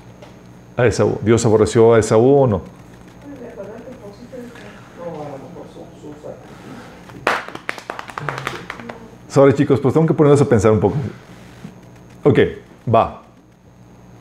[0.77, 1.19] a Esaú?
[1.23, 2.63] ¿Dios aborreció a Esaú o no?
[9.29, 10.97] Sorry chicos, pues tengo que ponernos a pensar un poco.
[12.25, 12.39] Ok,
[12.93, 13.23] va.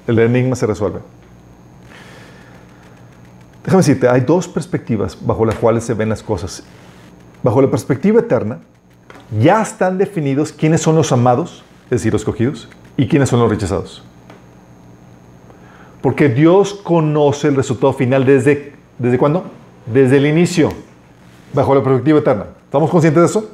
[0.06, 1.00] El enigma se resuelve.
[3.68, 6.64] Déjame decirte, hay dos perspectivas bajo las cuales se ven las cosas.
[7.44, 8.60] Bajo la perspectiva eterna,
[9.42, 13.50] ya están definidos quiénes son los amados, es decir, los escogidos, y quiénes son los
[13.50, 14.06] rechazados.
[16.02, 19.44] Porque Dios conoce el resultado final desde, ¿desde cuándo?
[19.86, 20.70] Desde el inicio,
[21.54, 22.46] bajo la perspectiva eterna.
[22.64, 23.52] ¿Estamos conscientes de eso?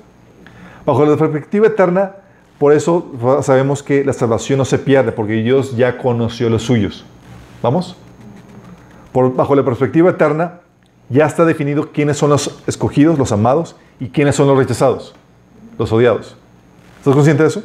[0.85, 2.18] Bajo la perspectiva eterna,
[2.60, 7.03] por eso sabemos que la salvación no se pierde, porque Dios ya conoció los suyos.
[7.64, 7.98] ¿Vamos?
[9.14, 10.61] Bajo la perspectiva eterna,
[11.10, 15.14] ya está definido quiénes son los escogidos, los amados, y quiénes son los rechazados,
[15.77, 16.35] los odiados.
[16.98, 17.64] ¿Estás consciente de eso?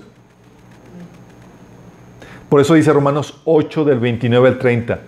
[2.49, 5.01] Por eso dice Romanos 8 del 29 al 30.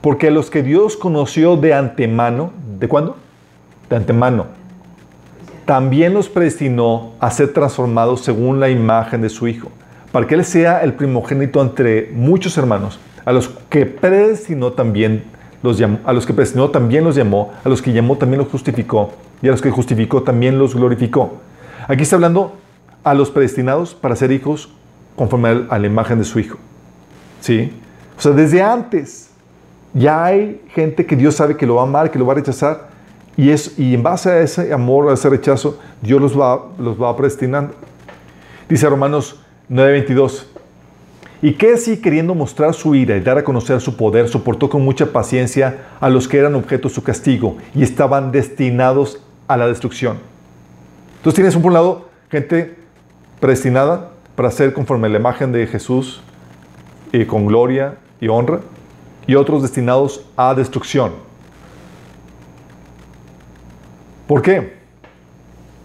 [0.00, 3.16] Porque los que Dios conoció de antemano, ¿de cuándo?
[3.88, 4.46] De antemano.
[5.64, 9.70] También los predestinó a ser transformados según la imagen de su Hijo,
[10.12, 13.00] para que Él sea el primogénito entre muchos hermanos.
[13.24, 15.24] A los que predestinó también
[16.04, 19.12] a los que predestinó también los llamó, a los que llamó también los justificó,
[19.42, 21.38] y a los que justificó también los glorificó.
[21.88, 22.56] Aquí está hablando
[23.02, 24.68] a los predestinados para ser hijos
[25.16, 26.58] conforme a la imagen de su Hijo.
[27.40, 27.72] ¿Sí?
[28.18, 29.30] O sea, desde antes
[29.94, 32.36] ya hay gente que Dios sabe que lo va a amar, que lo va a
[32.36, 32.88] rechazar,
[33.36, 37.00] y, es, y en base a ese amor, a ese rechazo, Dios los va, los
[37.00, 37.74] va predestinando.
[38.68, 40.55] Dice Romanos 9:22.
[41.42, 44.82] ¿Y qué si queriendo mostrar su ira y dar a conocer su poder, soportó con
[44.82, 49.66] mucha paciencia a los que eran objeto de su castigo y estaban destinados a la
[49.68, 50.18] destrucción?
[51.18, 52.76] Entonces tienes por un lado gente
[53.40, 56.22] predestinada para ser conforme a la imagen de Jesús
[57.12, 58.60] y con gloria y honra,
[59.26, 61.12] y otros destinados a destrucción.
[64.26, 64.76] ¿Por qué?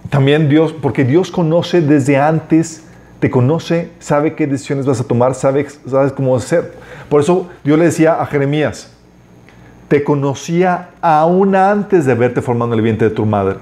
[0.09, 2.83] También Dios, porque Dios conoce desde antes,
[3.21, 6.73] te conoce, sabe qué decisiones vas a tomar, sabe, sabes cómo hacer.
[7.07, 8.89] Por eso Dios le decía a Jeremías,
[9.87, 13.57] te conocía aún antes de haberte formado en el vientre de tu madre,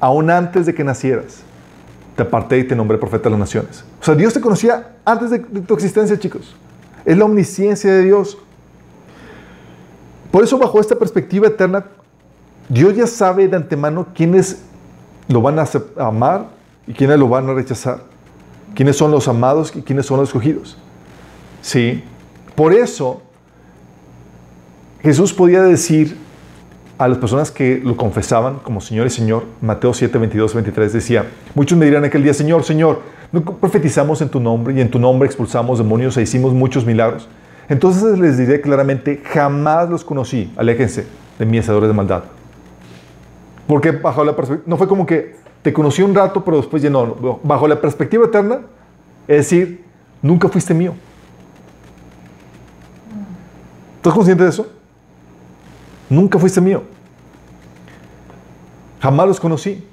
[0.00, 1.42] aún antes de que nacieras.
[2.16, 3.84] Te aparté y te nombré profeta de las naciones.
[4.00, 6.56] O sea, Dios te conocía antes de, de tu existencia, chicos.
[7.04, 8.38] Es la omnisciencia de Dios.
[10.32, 11.84] Por eso, bajo esta perspectiva eterna,
[12.68, 14.60] Dios ya sabe de antemano quiénes
[15.28, 15.68] lo van a
[15.98, 16.48] amar
[16.88, 18.09] y quiénes lo van a rechazar.
[18.74, 20.76] Quiénes son los amados y quiénes son los escogidos.
[21.62, 22.02] Sí.
[22.54, 23.22] Por eso,
[25.02, 26.16] Jesús podía decir
[26.98, 31.26] a las personas que lo confesaban como Señor y Señor, Mateo 7, 22, 23, decía,
[31.54, 33.00] muchos me dirán aquel día, Señor, Señor,
[33.32, 37.26] ¿no profetizamos en tu nombre y en tu nombre expulsamos demonios e hicimos muchos milagros?
[37.70, 41.06] Entonces les diré claramente, jamás los conocí, aléjense
[41.38, 42.24] de mí, hacedores de maldad.
[43.66, 46.90] Porque bajo la perspectiva, no fue como que te conocí un rato, pero después ya
[46.90, 47.38] no.
[47.42, 48.60] Bajo la perspectiva eterna,
[49.28, 49.84] es decir,
[50.22, 50.94] nunca fuiste mío.
[53.96, 54.66] ¿Estás consciente de eso?
[56.08, 56.82] Nunca fuiste mío.
[59.00, 59.84] Jamás los conocí.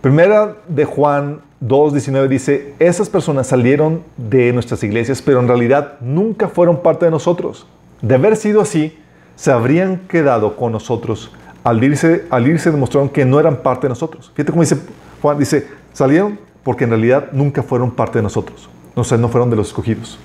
[0.00, 6.48] Primera de Juan 2.19 dice, esas personas salieron de nuestras iglesias, pero en realidad nunca
[6.48, 7.66] fueron parte de nosotros.
[8.02, 8.98] De haber sido así,
[9.36, 11.30] se habrían quedado con nosotros.
[11.64, 14.30] Al irse, al irse demostraron que no eran parte de nosotros.
[14.34, 14.78] Fíjate cómo dice
[15.22, 18.68] Juan, dice, salieron porque en realidad nunca fueron parte de nosotros.
[18.94, 20.18] O sea, no fueron de los escogidos.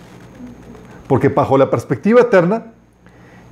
[1.07, 2.73] Porque bajo la perspectiva eterna,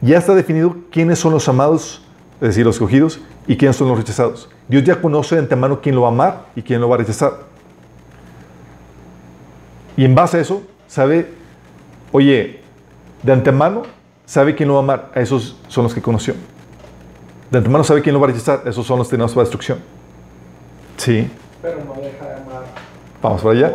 [0.02, 2.04] ya está definido quiénes son los amados,
[2.36, 4.50] es decir, los escogidos, y quiénes son los rechazados.
[4.68, 7.00] Dios ya conoce de antemano quién lo va a amar y quién lo va a
[7.00, 7.34] rechazar.
[9.96, 11.32] Y en base a eso, sabe,
[12.12, 12.62] oye,
[13.24, 13.84] de antemano,
[14.26, 15.12] sabe quién lo va a amar.
[15.16, 16.36] A esos son los que conoció.
[17.52, 18.62] De antemano sabe quién lo va a rechazar.
[18.66, 19.80] Esos son los destinados para destrucción.
[20.98, 21.30] Sí.
[21.62, 22.64] Pero no deja de amar.
[23.22, 23.74] Vamos para allá.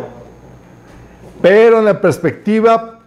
[1.41, 2.99] Pero en la perspectiva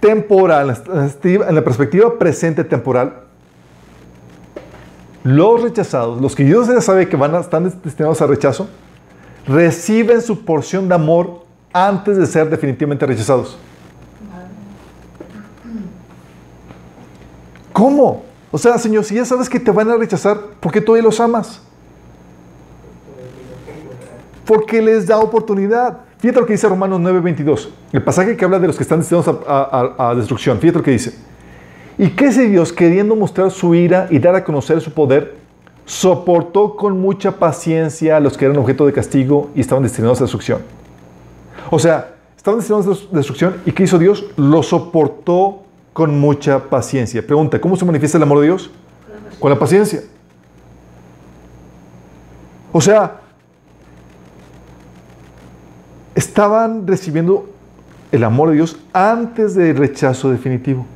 [0.00, 0.76] temporal,
[1.24, 3.22] en la perspectiva presente temporal,
[5.24, 8.68] los rechazados, los que Dios ya sabe que van a, están destinados a rechazo,
[9.46, 13.56] reciben su porción de amor antes de ser definitivamente rechazados.
[17.72, 18.31] ¿Cómo?
[18.54, 21.18] O sea, Señor, si ya sabes que te van a rechazar, ¿por qué todavía los
[21.18, 21.62] amas?
[24.44, 26.00] Porque les da oportunidad.
[26.18, 29.26] Fíjate lo que dice Romanos 9:22, el pasaje que habla de los que están destinados
[29.48, 30.58] a, a, a destrucción.
[30.58, 31.14] Fíjate lo que dice.
[31.96, 35.36] ¿Y qué si Dios, queriendo mostrar su ira y dar a conocer su poder,
[35.86, 40.24] soportó con mucha paciencia a los que eran objeto de castigo y estaban destinados a
[40.24, 40.60] destrucción?
[41.70, 44.26] O sea, estaban destinados a destrucción y ¿qué hizo Dios?
[44.36, 45.62] Lo soportó
[45.92, 47.24] con mucha paciencia.
[47.26, 48.70] Pregunta, ¿cómo se manifiesta el amor de Dios?
[49.38, 50.02] Con la paciencia.
[52.72, 53.20] O sea,
[56.14, 57.48] estaban recibiendo
[58.10, 60.86] el amor de Dios antes del rechazo definitivo.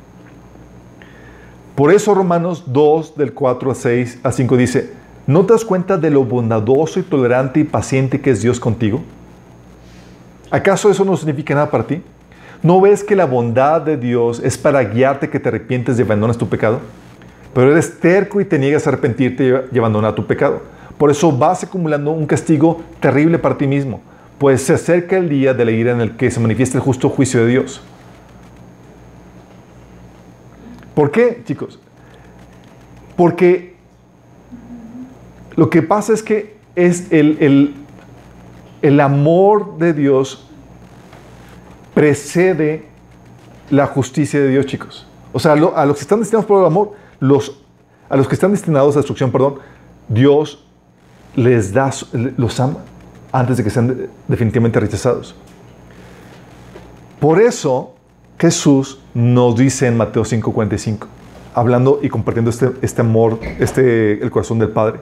[1.75, 4.93] Por eso Romanos 2, del 4 a 6 a 5 dice,
[5.27, 9.03] ¿no te das cuenta de lo bondadoso y tolerante y paciente que es Dios contigo?
[10.49, 12.01] ¿Acaso eso no significa nada para ti?
[12.63, 16.37] ¿No ves que la bondad de Dios es para guiarte que te arrepientes y abandonas
[16.37, 16.79] tu pecado?
[17.53, 20.61] Pero eres terco y te niegas a arrepentirte y abandonar tu pecado.
[20.97, 24.01] Por eso vas acumulando un castigo terrible para ti mismo,
[24.39, 27.09] pues se acerca el día de la ira en el que se manifiesta el justo
[27.09, 27.81] juicio de Dios.
[30.95, 31.79] ¿Por qué, chicos?
[33.15, 33.75] Porque
[35.55, 37.75] lo que pasa es que es el, el,
[38.81, 40.46] el amor de Dios
[41.97, 42.83] precede
[43.71, 45.07] la justicia de Dios, chicos.
[45.33, 46.91] O sea, a los que están destinados por el amor,
[48.07, 49.55] a los que están destinados a destrucción, perdón,
[50.07, 50.63] Dios
[51.35, 51.89] les da,
[52.37, 52.81] los ama
[53.31, 55.33] antes de que sean definitivamente rechazados.
[57.19, 57.95] Por eso
[58.37, 61.07] Jesús nos dice en Mateo 5:45,
[61.55, 64.99] hablando y compartiendo este, este amor, este, el corazón del Padre,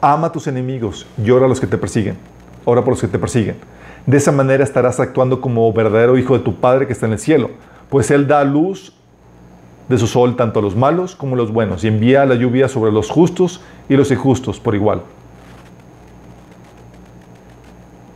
[0.00, 2.16] ama a tus enemigos, llora a los que te persiguen,
[2.64, 3.56] ora por los que te persiguen.
[4.06, 7.18] De esa manera estarás actuando como verdadero hijo de tu Padre que está en el
[7.18, 7.50] cielo,
[7.88, 8.94] pues Él da luz
[9.88, 12.68] de su sol tanto a los malos como a los buenos y envía la lluvia
[12.68, 15.02] sobre los justos y los injustos por igual.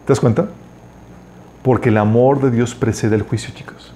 [0.04, 0.48] ¿Te das cuenta?
[1.62, 3.92] Porque el amor de Dios precede el juicio, chicos.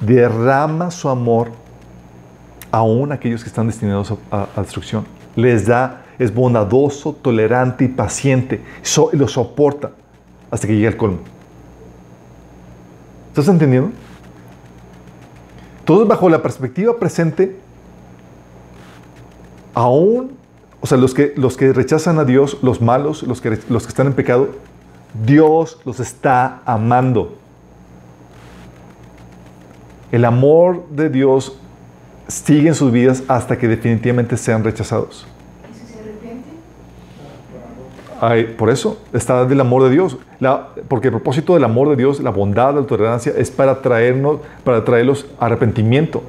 [0.00, 1.52] Derrama su amor
[2.70, 5.04] aún a aquellos que están destinados a, destrucción.
[5.36, 8.62] Les da, es bondadoso, tolerante y paciente.
[9.12, 9.92] lo soporta
[10.50, 11.18] hasta que llegue al colmo.
[13.28, 13.90] ¿Estás entendiendo?
[15.84, 17.56] Todo bajo la perspectiva presente,
[19.74, 20.32] aún,
[20.80, 23.88] o sea, los que, los que rechazan a Dios, los malos, los que, los que
[23.88, 24.48] están en pecado,
[25.24, 27.36] Dios los está amando.
[30.12, 31.56] El amor de Dios
[32.28, 35.26] sigue en sus vidas hasta que definitivamente sean rechazados.
[38.58, 40.18] Por eso está del amor de Dios.
[40.88, 44.84] porque el propósito del amor de Dios, la bondad, la tolerancia, es para traernos, para
[44.84, 46.22] traerlos arrepentimiento.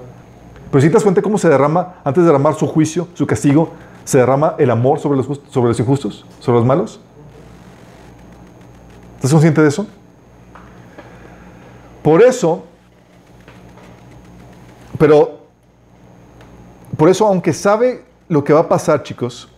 [0.72, 3.72] Pero si te das cuenta cómo se derrama, antes de derramar su juicio, su castigo,
[4.06, 7.02] se derrama el amor sobre los, sobre los injustos, sobre los malos.
[9.18, 9.86] ¿Estás consciente de eso?
[12.02, 12.64] Por eso,
[14.98, 15.42] pero,
[16.96, 19.51] por eso, aunque sabe lo que va a pasar, chicos,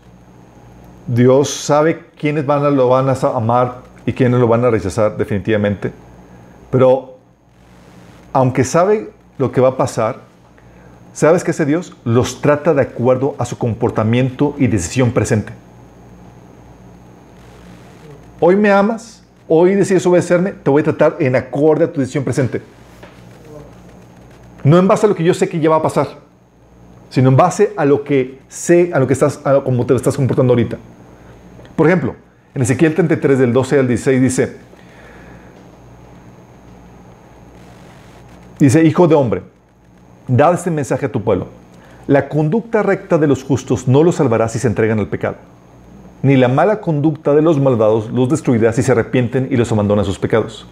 [1.07, 5.17] Dios sabe quiénes van a, lo van a amar y quiénes lo van a rechazar
[5.17, 5.91] definitivamente.
[6.71, 7.17] Pero,
[8.31, 10.21] aunque sabe lo que va a pasar,
[11.13, 11.95] ¿sabes qué hace Dios?
[12.05, 15.53] Los trata de acuerdo a su comportamiento y decisión presente.
[18.39, 22.23] Hoy me amas, hoy decides obedecerme, te voy a tratar en acorde a tu decisión
[22.23, 22.61] presente.
[24.63, 26.22] No en base a lo que yo sé que ya va a pasar,
[27.13, 30.15] sino en base a lo que sé, a lo que estás, a cómo te estás
[30.15, 30.77] comportando ahorita.
[31.75, 32.15] Por ejemplo,
[32.55, 34.57] en Ezequiel 33, del 12 al 16, dice,
[38.57, 39.43] dice, hijo de hombre,
[40.27, 41.49] da este mensaje a tu pueblo.
[42.07, 45.35] La conducta recta de los justos no los salvará si se entregan al pecado
[46.23, 50.05] ni la mala conducta de los malvados los destruirá si se arrepienten y los abandonan
[50.05, 50.65] sus pecados.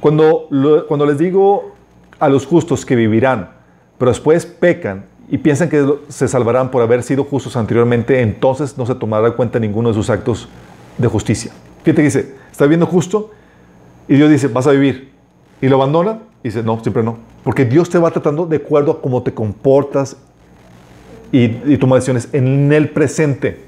[0.00, 0.48] Cuando,
[0.86, 1.74] cuando les digo
[2.20, 3.50] a los justos que vivirán,
[3.98, 8.86] pero después pecan y piensan que se salvarán por haber sido justos anteriormente, entonces no
[8.86, 10.48] se tomará en cuenta ninguno de sus actos
[10.98, 11.52] de justicia.
[11.84, 12.34] ¿Qué te dice?
[12.50, 13.30] ¿Está viviendo justo?
[14.08, 15.12] Y Dios dice, vas a vivir.
[15.60, 17.18] Y lo abandona y dice, no, siempre no.
[17.42, 20.16] Porque Dios te va tratando de acuerdo a cómo te comportas
[21.32, 23.64] y, y tomas decisiones en el presente.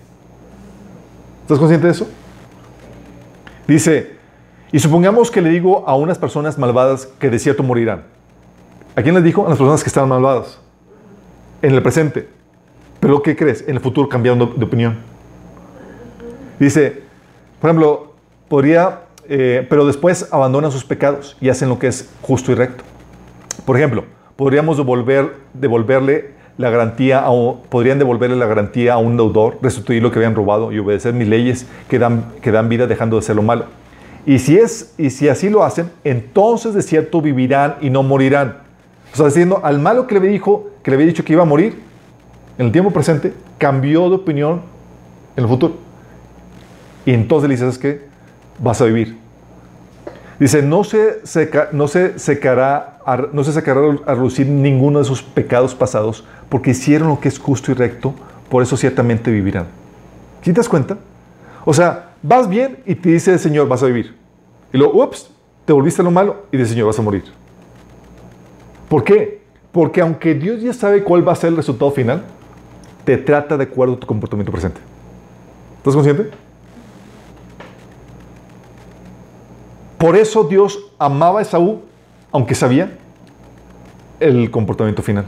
[1.43, 2.09] ¿Estás consciente de eso?
[3.67, 4.17] Dice,
[4.71, 8.05] y supongamos que le digo a unas personas malvadas que de cierto morirán.
[8.95, 9.45] ¿A quién les dijo?
[9.47, 10.61] A las personas que están malvadas.
[11.63, 12.29] En el presente.
[13.01, 13.65] Pero ¿qué crees?
[13.67, 14.97] En el futuro cambiaron de, opinión.
[16.59, 17.03] Dice,
[17.61, 18.15] por ejemplo,
[18.49, 22.85] podría, eh, pero después abandonan sus pecados y hacen lo que es justo y recto.
[23.65, 24.05] Por ejemplo,
[24.37, 27.25] podríamos devolver, devolverle la garantía,
[27.69, 31.29] podrían devolverle la garantía a un deudor, restituir lo que habían robado y obedecer mis
[31.29, 33.67] leyes que dan, que dan vida dejando de ser lo malo.
[34.27, 38.59] Y si, es, y si así lo hacen, entonces de cierto vivirán y no morirán.
[39.13, 41.45] O sea, diciendo al malo que le dijo, que le había dicho que iba a
[41.45, 41.79] morir,
[42.57, 44.63] en el tiempo presente, cambió de opinión
[45.37, 45.75] en el futuro.
[47.05, 48.09] Y entonces le dices, ¿sabes qué?
[48.59, 49.19] Vas a vivir.
[50.41, 53.01] Dice, no se, seca, no se secará,
[53.35, 57.39] no se sacará a reducir ninguno de sus pecados pasados, porque hicieron lo que es
[57.39, 58.15] justo y recto,
[58.49, 59.67] por eso ciertamente vivirán.
[60.41, 60.97] ¿Sí te das cuenta?
[61.67, 64.17] O sea, vas bien y te dice el Señor, vas a vivir.
[64.73, 65.31] Y luego, ups,
[65.67, 67.25] te volviste a lo malo y dice Señor, vas a morir.
[68.89, 69.38] ¿Por qué?
[69.79, 72.25] Porque aunque Dios ya sabe cuál va a ser el resultado final,
[73.05, 74.81] te trata de acuerdo a tu comportamiento presente.
[75.77, 76.31] ¿Estás consciente?
[79.97, 81.83] Por eso Dios amaba a Esaú,
[82.33, 82.99] aunque sabía
[84.19, 85.27] el comportamiento final.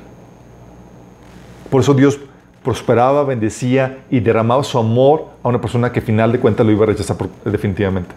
[1.70, 2.18] Por eso Dios
[2.64, 6.72] prosperaba, bendecía y derramaba su amor a una persona que al final de cuentas lo
[6.72, 8.12] iba a rechazar definitivamente.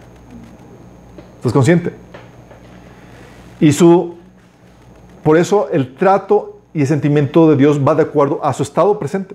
[1.36, 1.92] ¿Estás consciente?
[3.60, 4.16] Y su,
[5.24, 8.98] por eso el trato y el sentimiento de Dios va de acuerdo a su estado
[8.98, 9.34] presente.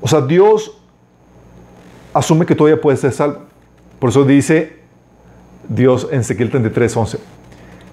[0.00, 0.76] O sea, Dios
[2.12, 3.42] asume que todavía puede ser salvo.
[4.00, 4.80] Por eso dice
[5.68, 7.18] Dios en Ezequiel 33, 11.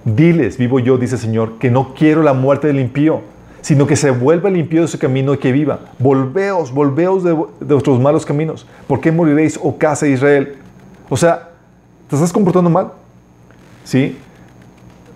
[0.04, 3.20] Diles, vivo yo, dice el Señor, que no quiero la muerte del impío,
[3.60, 5.78] sino que se vuelva limpio de su camino y que viva.
[6.00, 7.30] Volveos, volveos de,
[7.60, 8.66] de vuestros malos caminos.
[8.88, 10.56] ¿Por qué moriréis, oh casa de Israel?
[11.08, 11.50] O sea,
[12.08, 12.92] ¿te estás comportando mal?
[13.84, 14.18] ¿Sí?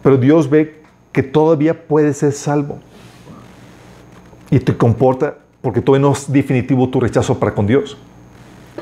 [0.03, 0.84] Pero Dios ve
[1.15, 2.81] que todavía puedes ser salvo.
[4.51, 7.97] Y te comporta porque todavía no es definitivo tu rechazo para con Dios.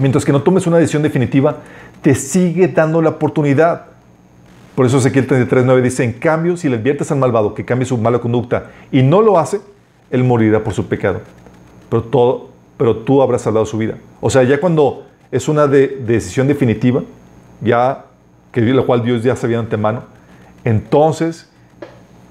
[0.00, 1.59] Mientras que no tomes una decisión definitiva,
[2.00, 3.84] te sigue dando la oportunidad.
[4.74, 7.98] Por eso Ezequiel 33.9 dice, en cambio, si le adviertes al malvado que cambie su
[7.98, 9.60] mala conducta y no lo hace,
[10.10, 11.20] él morirá por su pecado.
[11.90, 12.48] Pero, todo,
[12.78, 13.98] pero tú habrás salvado su vida.
[14.22, 17.02] O sea, ya cuando es una decisión definitiva,
[17.60, 18.06] ya
[18.52, 20.04] que la cual Dios ya sabía de antemano,
[20.64, 21.52] entonces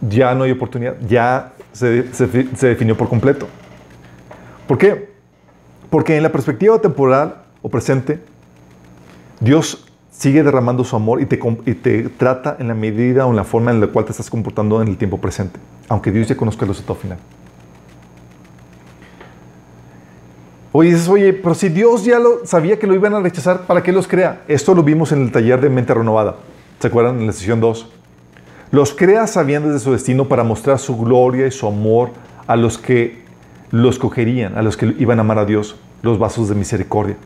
[0.01, 3.47] ya no hay oportunidad, ya se, se definió por completo.
[4.67, 5.11] ¿Por qué?
[5.89, 8.19] Porque en la perspectiva temporal o presente,
[9.39, 9.85] Dios
[10.21, 13.81] sigue derramando su amor y te, trata en la medida o en la forma en
[13.81, 15.59] la cual te estás comportando en el tiempo presente,
[15.89, 17.17] aunque Dios ya conozca el resultado final.
[20.73, 23.81] Oye, dices, oye, pero si Dios ya lo sabía que lo iban a rechazar, ¿para
[23.83, 24.43] qué los crea?
[24.47, 26.35] Esto lo vimos en el taller de mente renovada.
[26.79, 27.19] ¿Se acuerdan?
[27.19, 27.91] En la sesión 2.
[28.72, 32.11] Los crea sabiendo de su destino para mostrar su gloria y su amor
[32.48, 33.22] a los que
[33.72, 37.18] los cogerían, a los que iban a amar a Dios, los vasos de misericordia,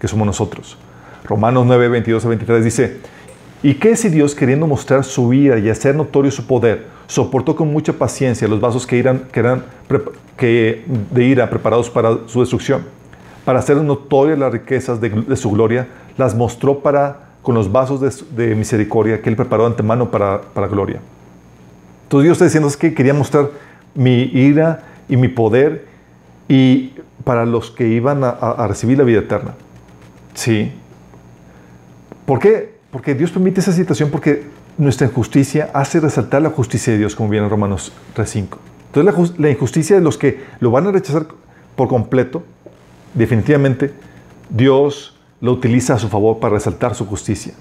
[0.00, 0.78] que somos nosotros.
[1.24, 2.96] Romanos 9, 22 a 23 dice,
[3.62, 7.70] ¿y qué si Dios, queriendo mostrar su ira y hacer notorio su poder, soportó con
[7.70, 9.24] mucha paciencia los vasos que, eran,
[10.36, 12.82] que de ira preparados para su destrucción?
[13.44, 18.00] Para hacer notorias las riquezas de, su gloria, las mostró para, con los vasos
[18.36, 21.00] de, misericordia que Él preparó antemano para, para gloria.
[22.04, 23.50] Entonces Dios está diciendo es que quería mostrar
[23.94, 25.86] mi ira y mi poder
[26.48, 26.92] y
[27.24, 29.54] para los que iban a, recibir la vida eterna.
[30.34, 30.72] Sí,
[32.24, 32.74] ¿Por qué?
[32.90, 34.44] Porque Dios permite esa situación porque
[34.76, 38.58] nuestra injusticia hace resaltar la justicia de Dios, como viene en Romanos 3.5.
[38.92, 41.26] Entonces la, injusticia de los que lo van a rechazar
[41.74, 42.42] por completo,
[43.14, 43.92] definitivamente
[44.50, 47.54] Dios lo utiliza a su favor para resaltar su justicia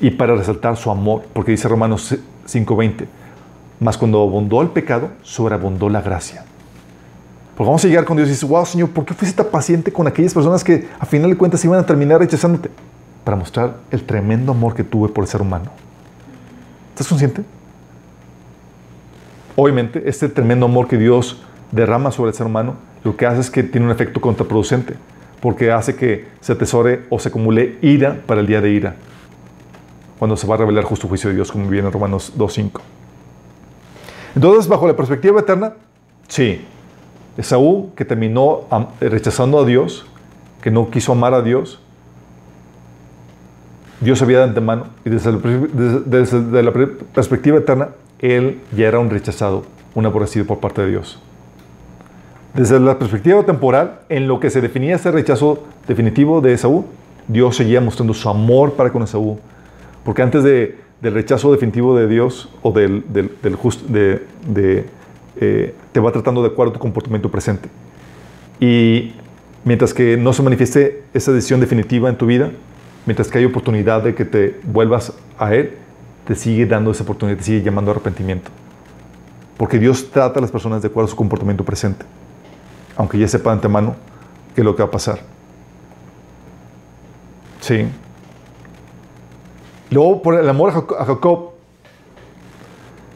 [0.00, 2.16] y para resaltar su amor, porque dice Romanos
[2.46, 3.06] 5.20,
[3.80, 6.44] más cuando abundó el pecado, sobreabundó la gracia.
[7.56, 9.92] Porque vamos a llegar con Dios y dice, wow, Señor, ¿por qué fuiste tan paciente
[9.92, 12.70] con aquellas personas que a final de cuentas iban a terminar rechazándote?
[13.24, 15.70] para mostrar el tremendo amor que tuve por el ser humano.
[16.90, 17.42] ¿Estás consciente?
[19.56, 23.50] Obviamente, este tremendo amor que Dios derrama sobre el ser humano, lo que hace es
[23.50, 24.94] que tiene un efecto contraproducente,
[25.40, 28.96] porque hace que se atesore o se acumule ira para el día de ira,
[30.18, 32.80] cuando se va a revelar justo juicio de Dios, como viene en Romanos 2.5.
[34.34, 35.74] Entonces, bajo la perspectiva eterna,
[36.28, 36.64] sí,
[37.36, 38.66] Esaú, que terminó
[39.00, 40.06] rechazando a Dios,
[40.62, 41.80] que no quiso amar a Dios,
[44.00, 46.72] Dios sabía de antemano y desde, la
[47.14, 49.64] perspectiva eterna, él ya era un rechazado,
[49.94, 51.20] un aborrecido por parte de Dios.
[52.54, 56.84] Desde la perspectiva temporal, en lo que se definía ese rechazo definitivo de Esaú,
[57.28, 59.38] Dios seguía mostrando su amor para con Esaú.
[60.04, 63.30] Porque antes del rechazo definitivo de Dios o del, del,
[63.88, 64.84] de,
[65.36, 67.68] eh, te va tratando de acuerdo a tu comportamiento presente.
[68.58, 69.12] Y
[69.64, 72.50] mientras que no se manifieste esa decisión definitiva en tu vida,
[73.06, 75.74] mientras que hay oportunidad de que te vuelvas a Él,
[76.26, 78.50] te sigue dando esa oportunidad, te sigue llamando a arrepentimiento.
[79.56, 82.04] Porque Dios trata a las personas de acuerdo a su comportamiento presente,
[83.00, 83.94] aunque ya sepa de antemano
[84.54, 85.20] qué es lo que va a pasar.
[87.60, 87.86] Sí.
[89.90, 91.52] Luego, por el amor a Jacob,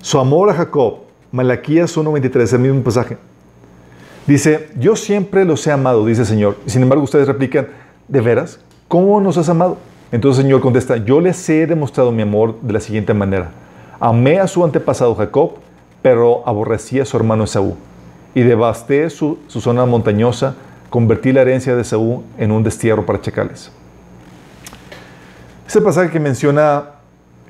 [0.00, 1.00] su amor a Jacob,
[1.32, 3.18] Malaquías 1.23, el mismo pasaje.
[4.26, 6.56] Dice, yo siempre los he amado, dice el Señor.
[6.64, 7.68] Sin embargo, ustedes replican,
[8.08, 8.60] ¿de veras?
[8.88, 9.76] ¿Cómo nos has amado?
[10.12, 13.50] Entonces el Señor contesta, yo les he demostrado mi amor de la siguiente manera.
[14.00, 15.56] Amé a su antepasado Jacob,
[16.00, 17.76] pero aborrecí a su hermano Esaú.
[18.34, 20.54] Y devasté su, zona montañosa,
[20.90, 23.70] convertí la herencia de Esaú en un destierro para chacales.
[25.66, 26.84] Ese pasaje que menciona,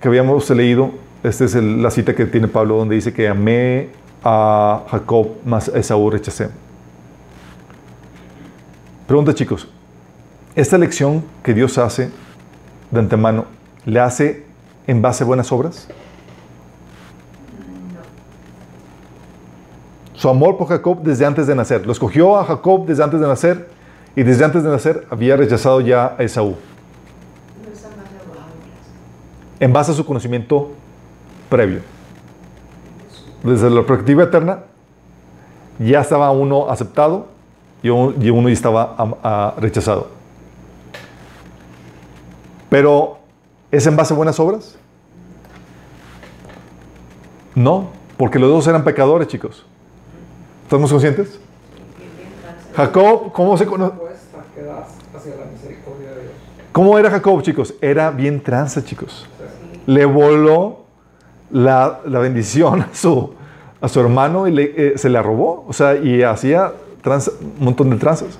[0.01, 0.93] que habíamos leído,
[1.23, 3.89] esta es la cita que tiene Pablo, donde dice que amé
[4.23, 6.48] a Jacob, más a Esaú rechacé.
[9.06, 9.69] Pregunta chicos,
[10.55, 12.11] esta elección que Dios hace
[12.90, 13.47] de antemano,
[13.85, 14.44] ¿le hace
[14.86, 15.89] en base a buenas obras?
[20.24, 21.84] Su amor por Jacob desde antes de nacer.
[21.84, 23.68] Lo escogió a Jacob desde antes de nacer
[24.16, 26.56] y desde antes de nacer había rechazado ya a Esaú.
[29.60, 30.70] En base a su conocimiento
[31.51, 31.80] previo.
[33.42, 34.60] Desde la perspectiva eterna,
[35.78, 37.26] ya estaba uno aceptado
[37.82, 40.09] y uno ya estaba rechazado.
[42.70, 43.18] Pero,
[43.70, 44.78] ¿es en base a buenas obras?
[47.55, 49.66] No, porque los dos eran pecadores, chicos.
[50.74, 51.38] ¿Estamos conscientes?
[52.74, 53.94] Jacob, ¿cómo se conoce?
[56.72, 57.74] ¿Cómo era Jacob, chicos?
[57.80, 59.24] Era bien tranza, chicos.
[59.86, 60.80] Le voló
[61.52, 63.34] la, bendición a su,
[63.80, 65.64] a su hermano y le, eh, se la robó.
[65.68, 66.72] O sea, y hacía
[67.05, 68.36] un montón de tranzas.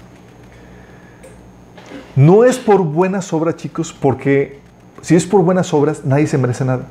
[2.17, 4.59] No es por buenas obras, chicos, porque
[5.03, 6.83] si es por buenas obras, nadie se merece nada.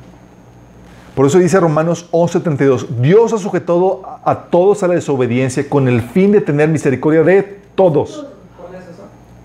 [1.14, 6.02] Por eso dice Romanos 11:32, Dios ha sujetado a todos a la desobediencia con el
[6.02, 7.42] fin de tener misericordia de
[7.74, 8.26] todos.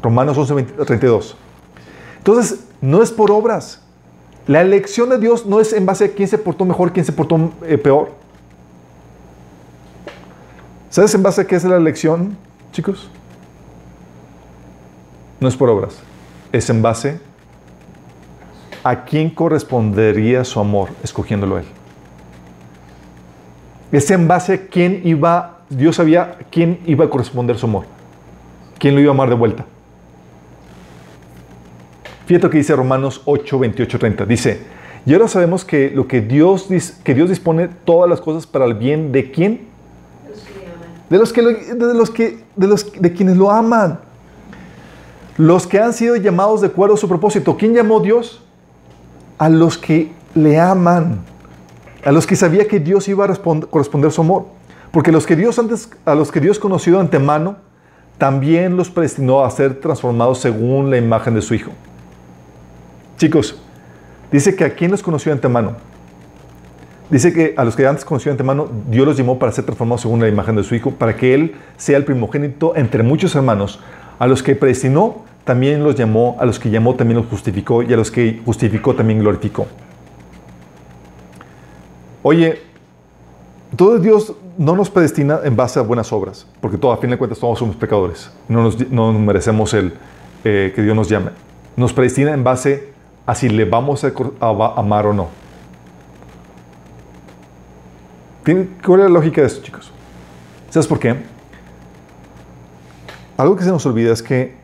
[0.02, 1.36] Romanos 11:32.
[2.18, 3.82] Entonces, no es por obras.
[4.48, 7.12] La elección de Dios no es en base a quién se portó mejor, quién se
[7.12, 8.10] portó eh, peor.
[10.90, 12.36] ¿Sabes en base a qué es la elección,
[12.72, 13.12] chicos?
[15.40, 16.00] No es por obras.
[16.52, 17.20] Es en base
[18.84, 21.65] ¿a quién correspondería su amor escogiéndolo él?
[23.91, 27.85] Es en base a quién iba, Dios sabía quién iba a corresponder su amor,
[28.77, 29.65] quién lo iba a amar de vuelta.
[32.27, 34.26] Fíjate lo que dice Romanos 8, 28, 30.
[34.27, 34.60] Dice,
[35.03, 36.68] y ahora sabemos que lo que Dios,
[37.03, 39.68] que Dios dispone todas las cosas para el bien de quién?
[41.10, 43.99] De los que, de los que, de los de quienes lo aman.
[45.38, 47.57] Los que han sido llamados de acuerdo a su propósito.
[47.57, 48.43] ¿Quién llamó Dios?
[49.40, 51.22] A los que le aman,
[52.06, 54.45] a los que sabía que Dios iba a corresponder su amor.
[54.91, 57.57] Porque los que Dios antes, a los que Dios conoció de antemano,
[58.18, 61.72] también los predestinó a ser transformados según la imagen de su Hijo.
[63.18, 63.61] Chicos,
[64.32, 65.78] dice que a quien los conoció antemano.
[67.10, 70.20] Dice que a los que antes conoció antemano, Dios los llamó para ser transformados según
[70.20, 73.80] la imagen de su Hijo, para que Él sea el primogénito entre muchos hermanos.
[74.20, 77.91] A los que predestinó, también los llamó, a los que llamó también los justificó y
[77.91, 79.65] a los que justificó también glorificó.
[82.21, 82.61] Oye,
[83.76, 87.17] todo Dios no nos predestina en base a buenas obras, porque todo, a fin de
[87.17, 89.93] cuentas todos somos pecadores, no nos, merecemos el
[90.43, 91.31] eh, que Dios nos llame.
[91.76, 92.93] Nos predestina en base
[93.26, 94.11] a si le vamos a,
[94.77, 95.30] amar o no.
[98.85, 99.91] ¿Cuál es la lógica de esto, chicos?
[100.69, 101.15] ¿Sabes por qué?
[103.35, 104.59] Algo que se nos olvida es que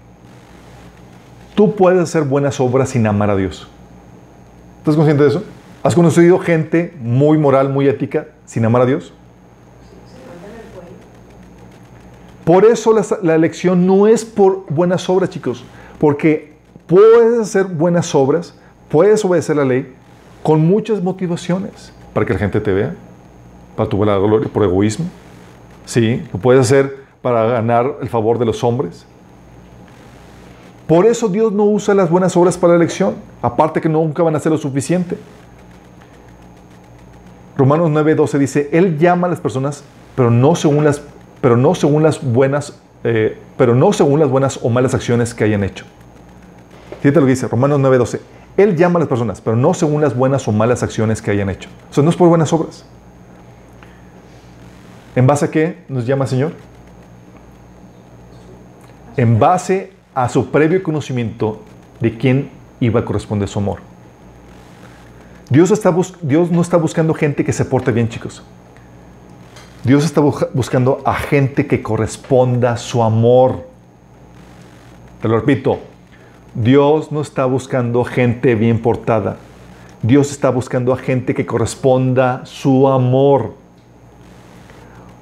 [1.56, 3.68] Tú puedes hacer buenas obras sin amar a Dios.
[4.80, 5.44] ¿Estás consciente de eso?
[5.82, 9.14] ¿Has conocido gente muy moral, muy ética, sin amar a Dios?
[12.44, 15.64] Por eso la, elección no es por buenas obras, chicos,
[15.98, 16.54] porque
[16.86, 18.54] puedes hacer buenas obras,
[18.90, 19.92] puedes obedecer la ley
[20.44, 22.94] con muchas motivaciones para que la gente te vea,
[23.76, 25.06] para tu gloria, por egoísmo.
[25.86, 29.08] Sí, lo puedes hacer para ganar el favor de los hombres,
[30.88, 34.36] por eso Dios no usa las buenas obras para la elección, aparte que nunca van
[34.36, 35.18] a ser lo suficiente.
[37.58, 39.84] Romanos 9:12 dice, Él llama a las personas,
[40.16, 41.02] pero no según las,
[41.42, 45.44] pero no según las buenas, eh, pero no según las buenas o malas acciones que
[45.46, 45.86] hayan hecho.
[47.02, 48.20] Fíjate lo que dice Romanos 9:12.
[48.58, 51.50] Él llama a las personas, pero no según las buenas o malas acciones que hayan
[51.50, 51.70] hecho.
[51.90, 52.86] O sea, no es por buenas obras.
[55.16, 56.52] ¿En base a qué nos llama el Señor?
[59.18, 61.62] En base a su previo conocimiento
[62.00, 63.80] de quién iba a corresponder su amor.
[65.50, 68.42] Dios, está Dios no está buscando gente que se porte bien, chicos.
[69.84, 73.68] Dios está buscando a gente que corresponda su amor.
[75.22, 75.80] Te lo repito,
[76.56, 79.38] Dios no está buscando gente bien portada.
[80.02, 83.54] Dios está buscando a gente que corresponda su amor.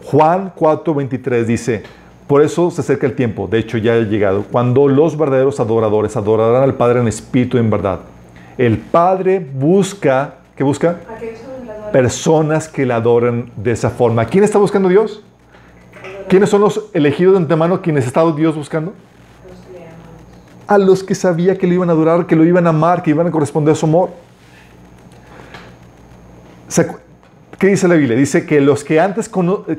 [0.06, 1.84] Juan 4:23 dice,
[2.34, 6.18] por eso se acerca el tiempo, de hecho ya ha llegado, cuando los verdaderos adoradores
[6.18, 8.00] adorarán al Padre en espíritu y en verdad.
[8.58, 10.98] El Padre busca, ¿qué busca?
[11.92, 14.26] Personas que le adoren de esa forma.
[14.26, 15.22] ¿Quién está buscando Dios?
[16.28, 18.94] ¿Quiénes son los elegidos de antemano quienes está Dios buscando?
[20.66, 23.12] A los que sabía que lo iban a adorar, que lo iban a amar, que
[23.12, 24.10] iban a corresponder a su amor.
[27.60, 28.18] ¿Qué dice la Biblia?
[28.18, 29.30] Dice que los que antes,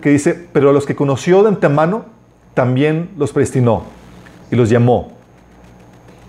[0.01, 2.15] que dice, pero a los que conoció de antemano,
[2.55, 3.85] también los predestinó
[4.51, 5.13] y los llamó.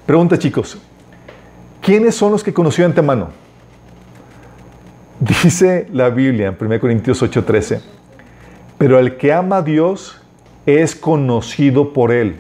[0.06, 0.78] Pregunta chicos,
[1.82, 3.30] ¿quiénes son los que conoció de antemano?
[5.20, 7.82] Dice la Biblia en 1 Corintios 8:13,
[8.78, 10.22] pero el que ama a Dios
[10.66, 12.38] es conocido por él.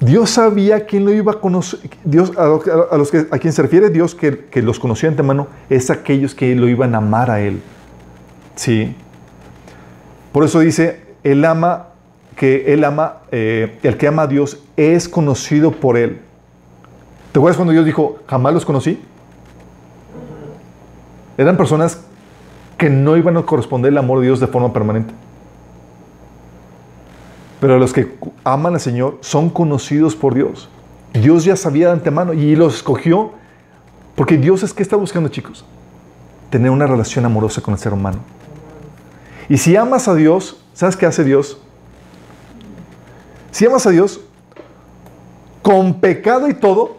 [0.00, 1.78] Dios sabía quién lo iba a conocer.
[2.02, 5.46] Dios, a, los, que, a quien se refiere Dios que, que los conoció de antemano
[5.70, 7.62] es aquellos que lo iban a amar a Él.
[8.56, 8.96] Sí.
[10.32, 11.88] Por eso dice el ama,
[12.36, 16.20] que él ama, eh, el que ama a Dios es conocido por él.
[17.32, 19.00] ¿Te acuerdas cuando Dios dijo, jamás los conocí?
[21.38, 22.00] Eran personas
[22.76, 25.14] que no iban a corresponder el amor de Dios de forma permanente.
[27.60, 30.68] Pero los que aman al Señor son conocidos por Dios.
[31.12, 33.32] Dios ya sabía de antemano y los escogió
[34.14, 35.64] porque Dios es que está buscando, chicos,
[36.50, 38.18] tener una relación amorosa con el ser humano.
[39.48, 41.58] Y si amas a Dios, ¿sabes qué hace Dios?
[43.50, 44.20] Si amas a Dios,
[45.62, 46.96] con pecado y todo,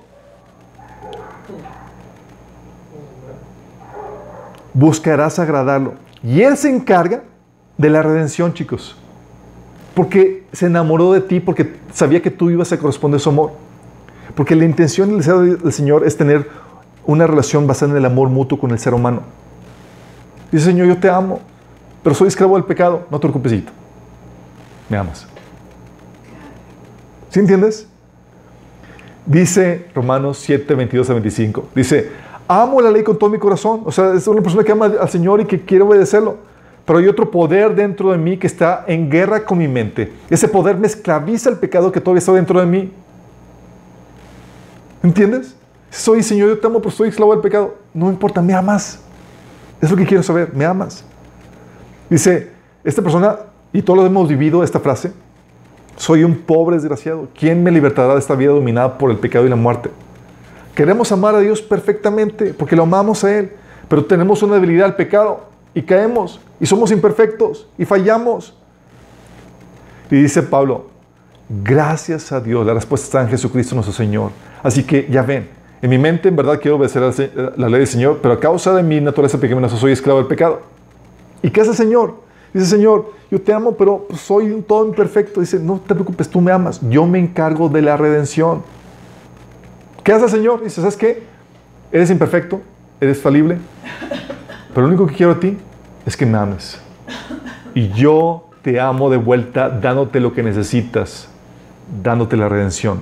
[4.73, 5.95] buscarás agradarlo.
[6.23, 7.23] Y Él se encarga
[7.77, 8.95] de la redención, chicos.
[9.93, 13.51] Porque se enamoró de ti, porque sabía que tú ibas a corresponder su amor.
[14.35, 16.49] Porque la intención deseo del Señor es tener
[17.05, 19.21] una relación basada en el amor mutuo con el ser humano.
[20.51, 21.41] Dice, Señor, yo te amo,
[22.03, 23.07] pero soy esclavo del pecado.
[23.09, 23.63] No te preocupes,
[24.89, 25.25] me amas.
[27.29, 27.87] ¿Sí entiendes?
[29.25, 31.69] Dice Romanos 7, 22 a 25.
[31.73, 32.11] Dice,
[32.47, 33.81] amo la ley con todo mi corazón.
[33.85, 36.37] O sea, es una persona que ama al Señor y que quiere obedecerlo.
[36.85, 40.11] Pero hay otro poder dentro de mí que está en guerra con mi mente.
[40.29, 42.91] Ese poder me esclaviza el pecado que todavía está dentro de mí.
[45.01, 45.55] ¿Entiendes?
[45.89, 47.75] Soy Señor, yo te amo, pero soy esclavo del pecado.
[47.93, 48.99] No importa, me amas.
[49.81, 51.05] Es lo que quiero saber, me amas.
[52.13, 52.49] Dice,
[52.83, 53.37] esta persona,
[53.73, 55.11] y todos lo hemos vivido esta frase,
[55.97, 57.27] soy un pobre desgraciado.
[57.35, 59.89] ¿Quién me libertará de esta vida dominada por el pecado y la muerte?
[60.75, 63.53] Queremos amar a Dios perfectamente porque lo amamos a Él,
[63.89, 68.55] pero tenemos una debilidad al pecado y caemos y somos imperfectos y fallamos.
[70.11, 70.91] Y dice Pablo,
[71.49, 74.29] gracias a Dios, la respuesta está en Jesucristo nuestro Señor.
[74.61, 75.49] Así que ya ven,
[75.81, 78.83] en mi mente en verdad quiero obedecer la ley del Señor, pero a causa de
[78.83, 80.72] mi naturaleza pecaminosa soy esclavo del pecado.
[81.43, 82.15] ¿Y qué hace Señor?
[82.53, 85.41] Dice, Señor, yo te amo, pero soy un todo imperfecto.
[85.41, 86.79] Dice, no te preocupes, tú me amas.
[86.89, 88.63] Yo me encargo de la redención.
[90.03, 90.63] ¿Qué hace el Señor?
[90.63, 91.23] Dice, ¿sabes qué?
[91.91, 92.61] Eres imperfecto,
[92.99, 93.57] eres falible,
[94.73, 95.57] pero lo único que quiero a ti
[96.05, 96.79] es que me ames.
[97.75, 101.27] Y yo te amo de vuelta dándote lo que necesitas,
[102.01, 103.01] dándote la redención.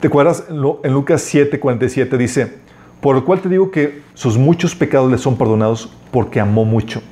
[0.00, 0.44] ¿Te acuerdas?
[0.48, 2.58] En Lucas 7, 47 dice,
[3.02, 7.02] por lo cual te digo que sus muchos pecados le son perdonados porque amó mucho.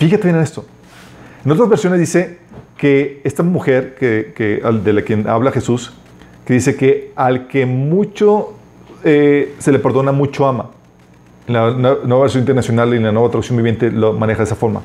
[0.00, 0.66] Fíjate bien en esto.
[1.44, 2.38] En otras versiones dice
[2.76, 5.92] que esta mujer que, de la que habla Jesús,
[6.44, 8.54] que dice que al que mucho
[9.04, 10.70] eh, se le perdona, mucho ama.
[11.46, 14.56] En la nueva versión internacional y en la nueva traducción viviente lo maneja de esa
[14.56, 14.82] forma.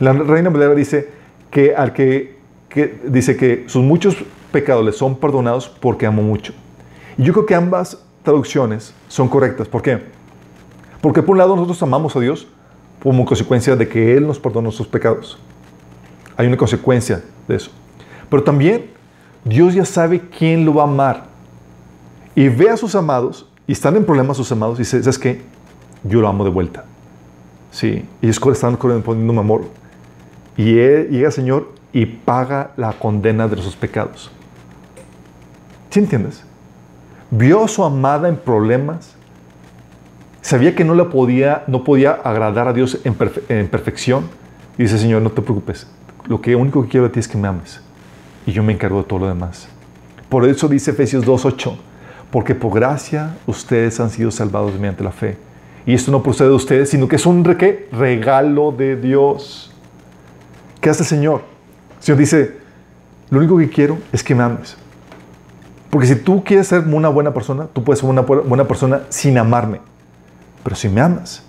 [0.00, 1.10] La Reina Valera dice
[1.50, 2.38] que al que,
[2.70, 4.16] que, dice que sus muchos
[4.50, 6.54] pecados le son perdonados porque amó mucho.
[7.18, 9.66] Y yo creo que ambas traducciones son correctas.
[9.68, 10.02] ¿Por qué?
[11.00, 12.46] Porque por un lado nosotros amamos a Dios
[13.02, 15.38] como consecuencia de que Él nos perdona nuestros pecados.
[16.36, 17.70] Hay una consecuencia de eso.
[18.28, 18.90] Pero también
[19.44, 21.24] Dios ya sabe quién lo va a amar.
[22.34, 25.40] Y ve a sus amados, y están en problemas sus amados, y dice, ¿sabes qué?
[26.04, 26.84] Yo lo amo de vuelta.
[27.70, 29.62] Sí, y ellos están un amor.
[30.56, 34.30] Y él, llega el Señor y paga la condena de sus pecados.
[35.88, 36.44] ¿Sí entiendes?
[37.30, 39.18] Vio a su amada en problemas
[40.48, 43.14] Sabía que no, le podía, no podía agradar a Dios en,
[43.68, 44.30] perfección.
[44.78, 45.86] Y dice, Señor, no te preocupes.
[46.26, 47.82] Lo que único que quiero de ti es que me ames.
[48.46, 49.68] Y yo me encargo de todo lo demás.
[50.30, 51.76] Por eso dice Efesios 2.8.
[52.30, 55.36] Porque por gracia ustedes han sido salvados mediante la fe.
[55.84, 59.70] Y esto no procede de ustedes, sino que es un regalo de Dios.
[60.80, 61.42] ¿Qué hace el Señor?
[61.98, 62.56] El Señor dice,
[63.28, 64.78] lo único que quiero es que me ames.
[65.90, 69.38] Porque si tú quieres ser una buena persona, tú puedes ser una buena persona sin
[69.38, 69.80] amarme.
[70.62, 71.42] Pero si me amas,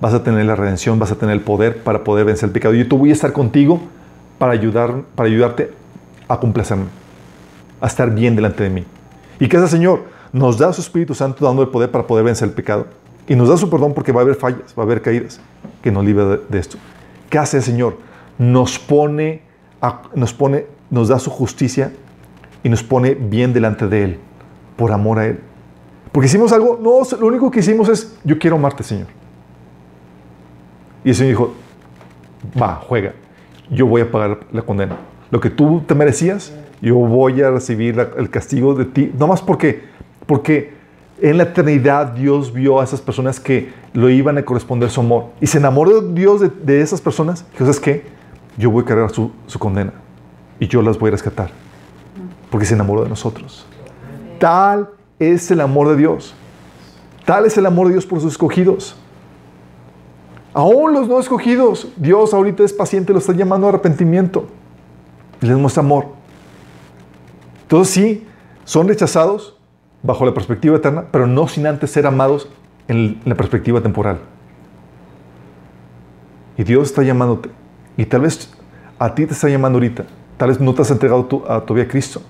[0.00, 2.74] vas a tener la redención, vas a tener el poder para poder vencer el pecado.
[2.74, 3.80] Yo voy a estar contigo
[4.38, 5.72] para, ayudar, para ayudarte
[6.28, 6.86] a complacerme,
[7.80, 8.84] a estar bien delante de mí.
[9.38, 10.04] ¿Y qué hace el Señor?
[10.32, 12.86] Nos da su Espíritu Santo dando el poder para poder vencer el pecado.
[13.28, 15.40] Y nos da su perdón porque va a haber fallas, va a haber caídas,
[15.82, 16.78] que nos libre de, esto.
[17.30, 17.98] ¿Qué hace el Señor?
[18.38, 19.42] Nos pone,
[20.14, 21.92] nos pone, nos da su justicia
[22.64, 24.18] y nos pone bien delante de Él,
[24.76, 25.38] por amor a Él.
[26.10, 29.06] Porque hicimos algo, no, lo único que hicimos es, yo quiero amarte, Señor.
[31.04, 31.54] Y el Señor dijo,
[32.60, 33.12] va, juega,
[33.70, 34.96] yo voy a pagar la condena.
[35.30, 39.12] Lo que tú te merecías, yo voy a recibir el castigo de ti.
[39.18, 39.84] No más porque,
[40.26, 40.72] porque
[41.20, 45.26] en la eternidad Dios vio a esas personas que lo iban a corresponder su amor.
[45.40, 47.44] Y se enamoró Dios de, esas personas.
[47.58, 48.04] Y es que
[48.56, 49.92] yo voy a cargar su, su condena.
[50.58, 51.63] Y yo las voy a rescatar.
[52.54, 53.66] Porque se enamoró de nosotros.
[54.38, 56.36] Tal es el amor de Dios.
[57.24, 58.94] Tal es el amor de Dios por sus escogidos.
[60.52, 64.46] Aún los no escogidos, Dios ahorita es paciente, lo está llamando a arrepentimiento.
[65.42, 66.10] Y les muestra amor.
[67.66, 68.24] Todos sí,
[68.62, 69.58] son rechazados
[70.04, 72.48] bajo la perspectiva eterna, pero no sin antes ser amados
[72.86, 74.20] en la perspectiva temporal.
[76.56, 77.50] Y Dios está llamándote.
[77.96, 78.48] Y tal vez
[79.00, 80.04] a ti te está llamando ahorita.
[80.36, 82.22] Tal vez no te has entregado tu, a vida a Cristo.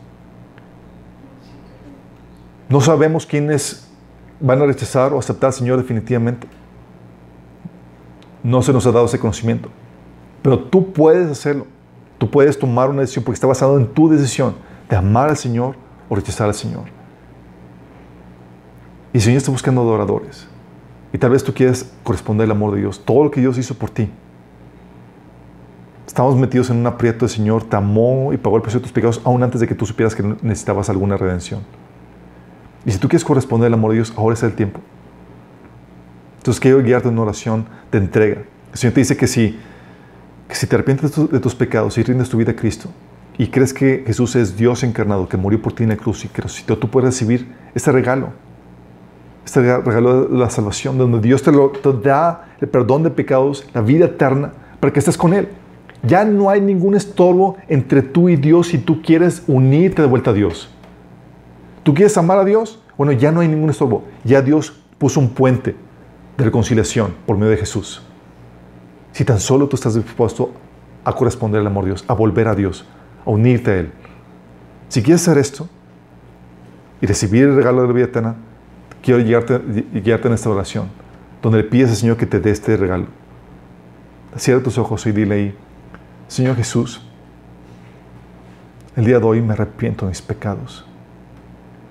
[2.75, 3.87] No sabemos quiénes
[4.41, 6.49] van a rechazar o aceptar al Señor definitivamente.
[8.43, 9.69] No se nos ha dado ese conocimiento.
[10.43, 11.69] Pero tú puedes hacerlo.
[12.19, 14.57] Tú puedes tomar una decisión porque está basado en tu decisión
[14.91, 15.77] de amar al Señor
[16.09, 16.87] o rechazar al Señor.
[19.13, 20.49] Y el Señor está buscando adoradores.
[21.13, 23.77] Y tal vez tú quieres corresponder al amor de Dios, todo lo que Dios hizo
[23.77, 24.11] por ti.
[26.09, 28.93] Estamos metidos en un aprieto, el Señor te amó y pagó el precio de tus
[28.93, 31.61] pecados aún antes de que tú supieras que necesitabas alguna redención.
[32.87, 34.81] Y si tú quieres corresponder al amor de Dios, ahora es el tiempo.
[36.39, 38.43] Entonces quiero guiarte en una oración de entrega.
[38.73, 39.59] El Señor te dice que si,
[40.47, 42.91] que si te arrepientes de, tus pecados y rindes tu vida a Cristo
[43.39, 46.29] y crees que Jesús es Dios encarnado, que murió por ti en la cruz y
[46.29, 48.29] que resucitó, tú puedes recibir este regalo.
[49.47, 53.67] Este regalo de la salvación, donde Dios te, lo, te da el perdón de pecados,
[53.73, 55.49] la vida eterna, para que estés con Él.
[56.03, 60.31] Ya no hay ningún estorbo entre tú y Dios si tú quieres unirte de vuelta
[60.31, 60.74] a Dios.
[61.85, 62.81] ¿Tú quieres amar a Dios?
[62.97, 64.05] Bueno, ya no hay ningún estorbo.
[64.25, 65.77] Ya Dios puso un puente
[66.37, 68.03] de reconciliación por medio de Jesús.
[69.13, 70.51] Si tan solo tú estás dispuesto
[71.05, 72.87] a corresponder al amor de Dios, a volver a Dios,
[73.25, 73.93] a unirte a Él.
[74.89, 75.69] Si quieres hacer esto
[77.01, 78.35] y recibir el regalo de la vida eterna,
[79.03, 79.57] quiero guiarte,
[80.29, 80.89] en esta oración,
[81.43, 83.07] donde le pides al Señor que te dé este regalo.
[84.37, 85.55] Cierra tus ojos y dile ahí,
[86.29, 87.07] Señor Jesús,
[88.97, 90.87] el día de hoy me arrepiento de mis pecados.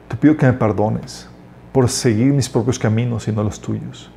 [0.07, 1.27] Te pido que me perdones
[1.71, 4.11] por seguir mis propios caminos y no los tuyos.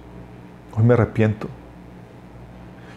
[0.76, 1.48] Hoy me arrepiento.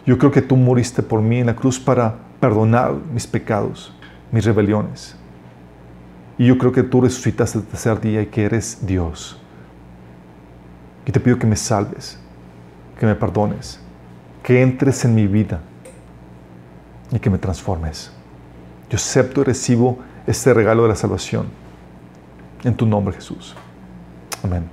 [0.04, 3.94] Yo creo que tú moriste por mí en la cruz para perdonar mis pecados,
[4.30, 5.16] mis rebeliones.
[6.36, 9.38] Y yo creo que tú resucitaste el tercer día y que eres Dios.
[11.06, 12.18] Y te pido que me salves,
[12.98, 13.80] que me perdones,
[14.42, 15.60] que entres en mi vida
[17.12, 18.12] y que me transformes.
[18.90, 21.59] Yo acepto y recibo este regalo de la salvación
[22.64, 23.54] en tu nombre, Jesús.
[24.42, 24.64] Amén.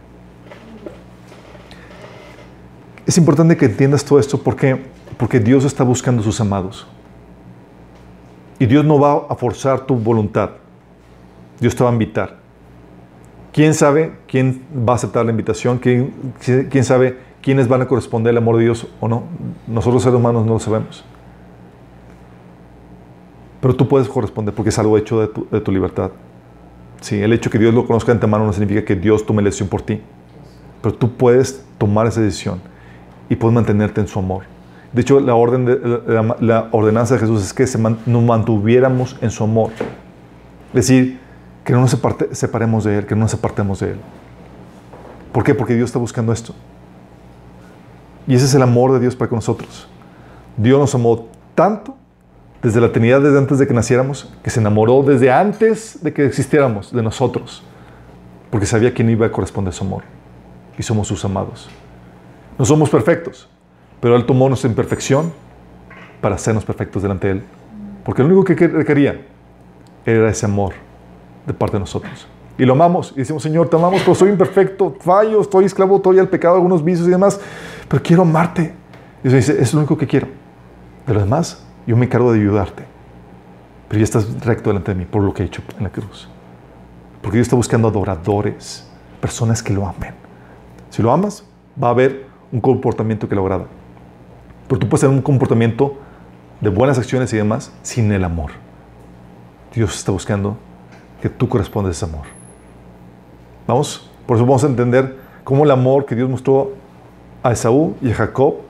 [3.05, 4.83] Es importante que entiendas todo esto porque,
[5.17, 6.85] porque Dios está buscando sus amados.
[8.59, 10.51] Y Dios no va a forzar tu voluntad.
[11.59, 12.37] Dios te va a invitar.
[13.53, 15.79] ¿Quién sabe quién va a aceptar la invitación?
[15.79, 16.13] ¿Quién,
[16.69, 19.23] quién sabe quiénes van a corresponder al amor de Dios o no?
[19.67, 21.05] Nosotros seres humanos no lo sabemos.
[23.61, 26.11] Pero tú puedes corresponder porque es algo hecho de tu, de tu libertad.
[27.01, 29.47] Sí, el hecho que Dios lo conozca de antemano no significa que Dios tome la
[29.47, 30.01] decisión por ti.
[30.81, 32.61] Pero tú puedes tomar esa decisión
[33.29, 34.43] y puedes mantenerte en su amor.
[34.93, 35.79] De hecho, la, orden de,
[36.39, 37.65] la, ordenanza de Jesús es que
[38.05, 39.71] nos mantuviéramos en su amor.
[40.69, 41.19] Es decir,
[41.63, 41.97] que no nos
[42.31, 43.97] separemos de Él, que no nos apartemos de Él.
[45.33, 45.53] ¿Por qué?
[45.53, 46.55] Porque Dios está buscando esto.
[48.25, 49.87] Y ese es el amor de Dios para con nosotros.
[50.55, 51.96] Dios nos amó tanto
[52.67, 56.25] desde la eternidad, desde antes de que naciéramos, que se enamoró desde antes de que
[56.25, 57.63] existiéramos de nosotros,
[58.51, 60.03] porque sabía quién iba a corresponder a su amor.
[60.77, 61.69] Y somos sus amados.
[62.59, 63.49] No somos perfectos,
[64.01, 65.31] pero Él tomó nuestra imperfección
[66.19, 67.43] para hacernos perfectos delante de Él.
[68.03, 69.21] Porque lo único que requería
[70.05, 70.73] era ese amor
[71.45, 72.27] de parte de nosotros.
[72.57, 76.21] Y lo amamos y decimos, Señor, te amamos, pero soy imperfecto, fallo, estoy esclavo todavía
[76.21, 77.39] al pecado, algunos vicios y demás,
[77.87, 78.73] pero quiero amarte.
[79.23, 80.27] Y dice, es lo único que quiero.
[81.05, 82.83] De lo demás, yo me encargo de ayudarte.
[83.87, 86.27] Pero ya estás recto delante de mí por lo que he hecho en la cruz.
[87.21, 88.87] Porque Dios está buscando adoradores,
[89.21, 90.13] personas que lo amen.
[90.89, 91.45] Si lo amas,
[91.81, 93.65] va a haber un comportamiento que lo agrada.
[94.67, 95.97] Pero tú puedes tener un comportamiento
[96.59, 98.51] de buenas acciones y demás sin el amor.
[99.73, 100.57] Dios está buscando
[101.21, 102.27] que tú correspondes a ese amor.
[103.65, 106.73] Vamos, por eso vamos a entender cómo el amor que Dios mostró
[107.43, 108.66] a Esaú y a Jacob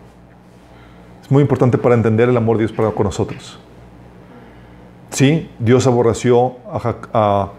[1.28, 3.60] es muy importante para entender el amor de Dios para con nosotros.
[5.10, 6.56] Sí, Dios aborreció
[7.14, 7.52] a,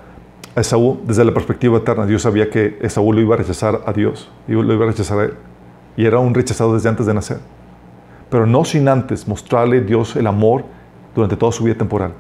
[0.57, 2.07] Esaú desde la perspectiva eterna.
[2.07, 5.31] Dios sabía que Esaú lo iba a rechazar a Dios, lo iba a rechazar a.
[5.99, 7.41] Y era un rechazado desde antes de nacer.
[8.31, 10.65] Pero no sin antes mostrarle a Dios el amor
[11.15, 12.15] durante toda su vida temporal,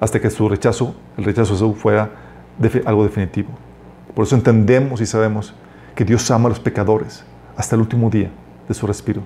[0.00, 2.10] hasta que su rechazo, el rechazo de Esaú, fuera
[2.84, 3.48] algo definitivo.
[4.14, 5.54] Por eso entendemos y sabemos
[5.94, 7.24] que Dios ama a los pecadores
[7.56, 8.30] hasta el último día
[8.68, 9.22] de su respiro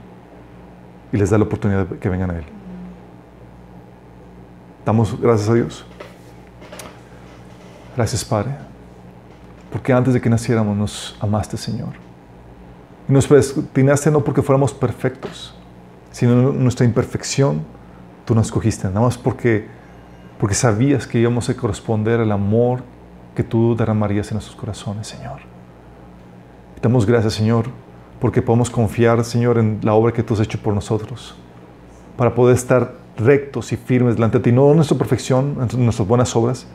[1.12, 2.44] y les da la oportunidad de que vengan a Él.
[4.84, 5.84] Damos gracias a Dios.
[7.96, 8.52] Gracias, Padre,
[9.72, 11.94] porque antes de que naciéramos nos amaste, Señor.
[13.08, 15.54] Y nos predestinaste no porque fuéramos perfectos,
[16.12, 17.62] sino nuestra imperfección,
[18.24, 19.66] tú nos escogiste, nada más porque,
[20.38, 22.82] porque sabías que íbamos a corresponder al amor
[23.34, 25.40] que tú derramarías en nuestros corazones, Señor.
[26.80, 27.66] Damos gracias, Señor,
[28.20, 31.34] porque podemos confiar, Señor, en la obra que tú has hecho por nosotros.
[32.16, 36.08] para poder estar rectos y firmes delante de ti, no en nuestra perfección, en nuestras
[36.08, 36.66] buenas obras,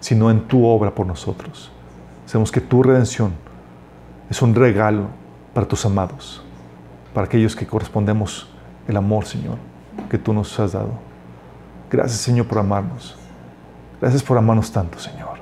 [0.00, 1.72] sino en tu obra por nosotros.
[2.26, 3.32] Sabemos que tu redención
[4.28, 5.06] es un regalo
[5.54, 6.42] para tus amados,
[7.14, 8.48] para aquellos que correspondemos
[8.86, 9.56] el amor, Señor,
[10.08, 10.92] que tú nos has dado.
[11.90, 13.16] Gracias, Señor, por amarnos.
[14.00, 15.38] Gracias por amarnos tanto, Señor.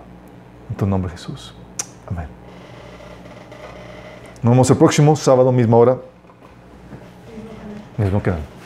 [0.71, 1.55] En tu nombre, Jesús.
[2.07, 2.38] Amén.
[4.43, 5.99] Nos vemos el próximo sábado, misma hora.
[7.97, 8.58] Mismo canal.